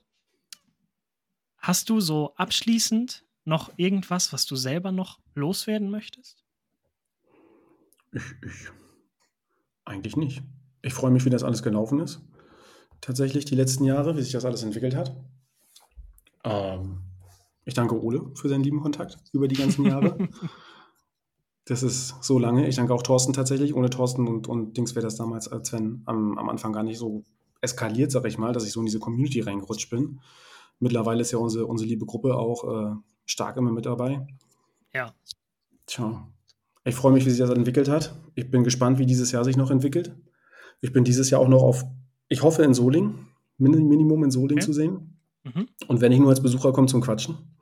hast 1.58 1.90
du 1.90 2.00
so 2.00 2.34
abschließend 2.36 3.24
noch 3.44 3.72
irgendwas, 3.76 4.32
was 4.32 4.46
du 4.46 4.56
selber 4.56 4.92
noch 4.92 5.20
loswerden 5.34 5.90
möchtest? 5.90 6.44
Ich, 8.12 8.22
ich 8.42 8.68
eigentlich 9.84 10.16
nicht. 10.16 10.42
Ich 10.82 10.94
freue 10.94 11.10
mich, 11.10 11.24
wie 11.24 11.30
das 11.30 11.42
alles 11.42 11.62
gelaufen 11.62 12.00
ist. 12.00 12.20
Tatsächlich 13.00 13.44
die 13.44 13.54
letzten 13.54 13.84
Jahre, 13.84 14.16
wie 14.16 14.22
sich 14.22 14.32
das 14.32 14.44
alles 14.44 14.62
entwickelt 14.62 14.94
hat. 14.94 15.14
Ähm, 16.44 17.00
ich 17.64 17.74
danke 17.74 18.02
Ole 18.02 18.30
für 18.34 18.48
seinen 18.48 18.64
lieben 18.64 18.80
Kontakt 18.80 19.18
über 19.32 19.48
die 19.48 19.56
ganzen 19.56 19.84
Jahre. 19.86 20.16
das 21.66 21.82
ist 21.82 22.22
so 22.22 22.38
lange. 22.38 22.66
Ich 22.66 22.76
danke 22.76 22.94
auch 22.94 23.02
Thorsten 23.02 23.32
tatsächlich. 23.32 23.74
Ohne 23.74 23.90
Thorsten 23.90 24.26
und, 24.26 24.48
und 24.48 24.76
Dings 24.76 24.94
wäre 24.94 25.04
das 25.04 25.16
damals 25.16 25.48
als 25.48 25.72
wenn 25.72 26.02
am, 26.06 26.38
am 26.38 26.48
Anfang 26.48 26.72
gar 26.72 26.82
nicht 26.82 26.98
so 26.98 27.24
eskaliert, 27.60 28.10
sag 28.10 28.26
ich 28.26 28.38
mal, 28.38 28.52
dass 28.52 28.66
ich 28.66 28.72
so 28.72 28.80
in 28.80 28.86
diese 28.86 28.98
Community 28.98 29.40
reingerutscht 29.40 29.90
bin. 29.90 30.20
Mittlerweile 30.78 31.22
ist 31.22 31.32
ja 31.32 31.38
unsere, 31.38 31.66
unsere 31.66 31.88
liebe 31.88 32.04
Gruppe 32.04 32.36
auch 32.36 32.64
äh, 32.64 32.94
stark 33.24 33.56
immer 33.56 33.72
mit 33.72 33.86
dabei. 33.86 34.26
Ja. 34.92 35.12
Tja, 35.86 36.28
ich 36.84 36.94
freue 36.94 37.12
mich, 37.12 37.24
wie 37.26 37.30
sich 37.30 37.38
das 37.38 37.50
entwickelt 37.50 37.88
hat. 37.88 38.14
Ich 38.34 38.50
bin 38.50 38.64
gespannt, 38.64 38.98
wie 38.98 39.06
dieses 39.06 39.32
Jahr 39.32 39.44
sich 39.44 39.56
noch 39.56 39.70
entwickelt. 39.70 40.14
Ich 40.80 40.92
bin 40.92 41.04
dieses 41.04 41.30
Jahr 41.30 41.40
auch 41.40 41.48
noch 41.48 41.62
auf, 41.62 41.84
ich 42.28 42.42
hoffe, 42.42 42.62
in 42.62 42.74
Soling, 42.74 43.26
Minimum 43.58 44.24
in 44.24 44.30
Soling 44.30 44.58
okay. 44.58 44.66
zu 44.66 44.72
sehen. 44.72 45.20
Mhm. 45.44 45.68
Und 45.88 46.00
wenn 46.00 46.12
ich 46.12 46.18
nur 46.18 46.30
als 46.30 46.42
Besucher 46.42 46.72
komme 46.72 46.88
zum 46.88 47.00
Quatschen. 47.00 47.56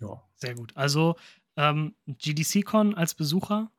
Ja. 0.00 0.22
Sehr 0.36 0.54
gut. 0.54 0.76
Also 0.76 1.16
ähm, 1.56 1.94
GDC-Con 2.06 2.94
als 2.94 3.14
Besucher? 3.14 3.70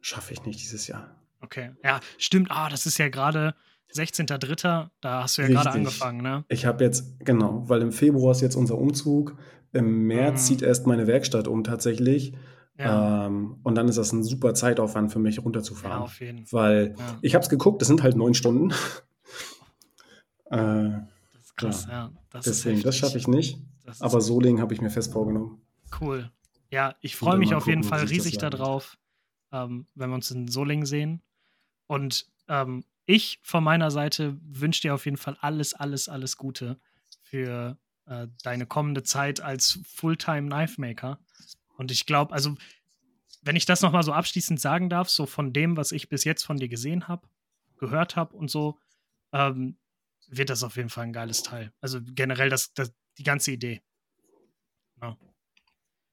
Schaffe 0.00 0.32
ich 0.32 0.44
nicht 0.44 0.60
dieses 0.60 0.86
Jahr. 0.86 1.16
Okay. 1.40 1.72
Ja, 1.82 2.00
stimmt. 2.18 2.50
Ah, 2.50 2.68
das 2.68 2.86
ist 2.86 2.98
ja 2.98 3.08
gerade 3.08 3.54
16.03. 3.94 4.90
Da 5.00 5.22
hast 5.22 5.38
du 5.38 5.42
ja 5.42 5.48
gerade 5.48 5.70
angefangen, 5.70 6.22
ne? 6.22 6.44
Ich 6.48 6.66
habe 6.66 6.84
jetzt, 6.84 7.18
genau, 7.20 7.68
weil 7.68 7.82
im 7.82 7.92
Februar 7.92 8.32
ist 8.32 8.40
jetzt 8.40 8.56
unser 8.56 8.76
Umzug. 8.76 9.36
Im 9.78 10.08
März 10.08 10.42
mhm. 10.42 10.46
zieht 10.46 10.62
erst 10.62 10.88
meine 10.88 11.06
Werkstatt 11.06 11.46
um 11.46 11.62
tatsächlich. 11.62 12.32
Ja. 12.76 13.26
Ähm, 13.26 13.60
und 13.62 13.76
dann 13.76 13.86
ist 13.86 13.96
das 13.96 14.12
ein 14.12 14.24
super 14.24 14.54
Zeitaufwand 14.54 15.12
für 15.12 15.20
mich 15.20 15.44
runterzufahren. 15.44 15.98
Ja, 15.98 16.04
auf 16.04 16.20
jeden 16.20 16.46
Fall. 16.46 16.60
Weil 16.60 16.94
ja. 16.98 17.18
ich 17.22 17.34
habe 17.34 17.44
es 17.44 17.48
geguckt, 17.48 17.80
das 17.80 17.86
sind 17.86 18.02
halt 18.02 18.16
neun 18.16 18.34
Stunden. 18.34 18.70
äh, 20.50 20.50
das 20.50 21.42
ist 21.42 21.56
krass, 21.56 21.86
ja. 21.88 22.10
Das 22.30 22.44
Deswegen, 22.44 22.82
das 22.82 22.96
schaffe 22.96 23.18
ich 23.18 23.28
nicht. 23.28 23.60
Aber 24.00 24.20
Soling 24.20 24.60
habe 24.60 24.74
ich 24.74 24.80
mir 24.80 24.90
fest 24.90 25.12
vorgenommen. 25.12 25.62
Cool. 26.00 26.30
Ja, 26.70 26.96
ich 27.00 27.16
freue 27.16 27.38
mich 27.38 27.54
auf 27.54 27.64
gucken, 27.64 27.82
jeden 27.82 27.88
Fall 27.88 28.04
riesig 28.04 28.36
darauf, 28.36 28.98
ähm, 29.52 29.86
wenn 29.94 30.10
wir 30.10 30.14
uns 30.14 30.30
in 30.32 30.48
Soling 30.48 30.84
sehen. 30.84 31.22
Und 31.86 32.26
ähm, 32.48 32.84
ich 33.06 33.38
von 33.42 33.62
meiner 33.62 33.92
Seite 33.92 34.36
wünsche 34.42 34.82
dir 34.82 34.94
auf 34.94 35.04
jeden 35.04 35.16
Fall 35.16 35.36
alles, 35.40 35.72
alles, 35.72 36.08
alles 36.08 36.36
Gute 36.36 36.78
für 37.22 37.78
äh, 38.08 38.28
deine 38.42 38.66
kommende 38.66 39.02
Zeit 39.02 39.40
als 39.40 39.80
Fulltime 39.86 40.48
Knife 40.48 40.80
Maker. 40.80 41.18
Und 41.76 41.90
ich 41.90 42.06
glaube, 42.06 42.32
also, 42.32 42.56
wenn 43.42 43.56
ich 43.56 43.66
das 43.66 43.82
nochmal 43.82 44.02
so 44.02 44.12
abschließend 44.12 44.60
sagen 44.60 44.88
darf, 44.88 45.08
so 45.08 45.26
von 45.26 45.52
dem, 45.52 45.76
was 45.76 45.92
ich 45.92 46.08
bis 46.08 46.24
jetzt 46.24 46.44
von 46.44 46.56
dir 46.56 46.68
gesehen 46.68 47.08
habe, 47.08 47.28
gehört 47.78 48.16
habe 48.16 48.36
und 48.36 48.50
so, 48.50 48.78
ähm, 49.32 49.78
wird 50.26 50.50
das 50.50 50.62
auf 50.62 50.76
jeden 50.76 50.90
Fall 50.90 51.04
ein 51.04 51.12
geiles 51.12 51.42
Teil. 51.42 51.72
Also 51.80 52.00
generell 52.02 52.50
das, 52.50 52.74
das 52.74 52.92
die 53.16 53.22
ganze 53.22 53.52
Idee. 53.52 53.82
Ja. 55.00 55.16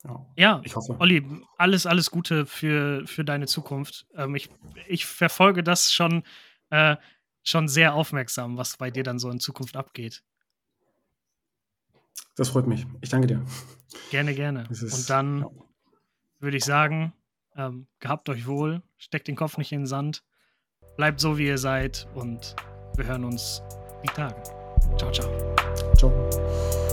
Ja, 0.03 0.25
ja 0.37 0.61
ich 0.63 0.75
hoffe. 0.75 0.95
Olli, 0.99 1.25
alles, 1.57 1.85
alles 1.85 2.11
Gute 2.11 2.45
für, 2.45 3.05
für 3.07 3.25
deine 3.25 3.47
Zukunft. 3.47 4.05
Ähm, 4.15 4.35
ich, 4.35 4.49
ich 4.87 5.05
verfolge 5.05 5.63
das 5.63 5.91
schon 5.91 6.23
äh, 6.69 6.95
schon 7.43 7.67
sehr 7.67 7.93
aufmerksam, 7.93 8.57
was 8.57 8.77
bei 8.77 8.91
dir 8.91 9.03
dann 9.03 9.19
so 9.19 9.29
in 9.29 9.39
Zukunft 9.39 9.77
abgeht. 9.77 10.23
Das 12.35 12.49
freut 12.49 12.67
mich. 12.67 12.85
Ich 13.01 13.09
danke 13.09 13.27
dir. 13.27 13.41
Gerne, 14.11 14.33
gerne. 14.33 14.67
Ist, 14.69 14.83
und 14.83 15.09
dann 15.09 15.39
ja. 15.39 15.49
würde 16.39 16.57
ich 16.57 16.65
sagen, 16.65 17.13
ähm, 17.55 17.87
gehabt 17.99 18.29
euch 18.29 18.47
wohl, 18.47 18.81
steckt 18.97 19.27
den 19.27 19.35
Kopf 19.35 19.57
nicht 19.57 19.71
in 19.71 19.81
den 19.81 19.87
Sand, 19.87 20.23
bleibt 20.97 21.19
so, 21.19 21.37
wie 21.37 21.47
ihr 21.47 21.57
seid 21.57 22.07
und 22.13 22.55
wir 22.95 23.05
hören 23.05 23.23
uns 23.23 23.61
die 24.03 24.13
Tage. 24.13 24.41
Ciao, 24.97 25.11
ciao. 25.11 25.55
Ciao. 25.95 26.84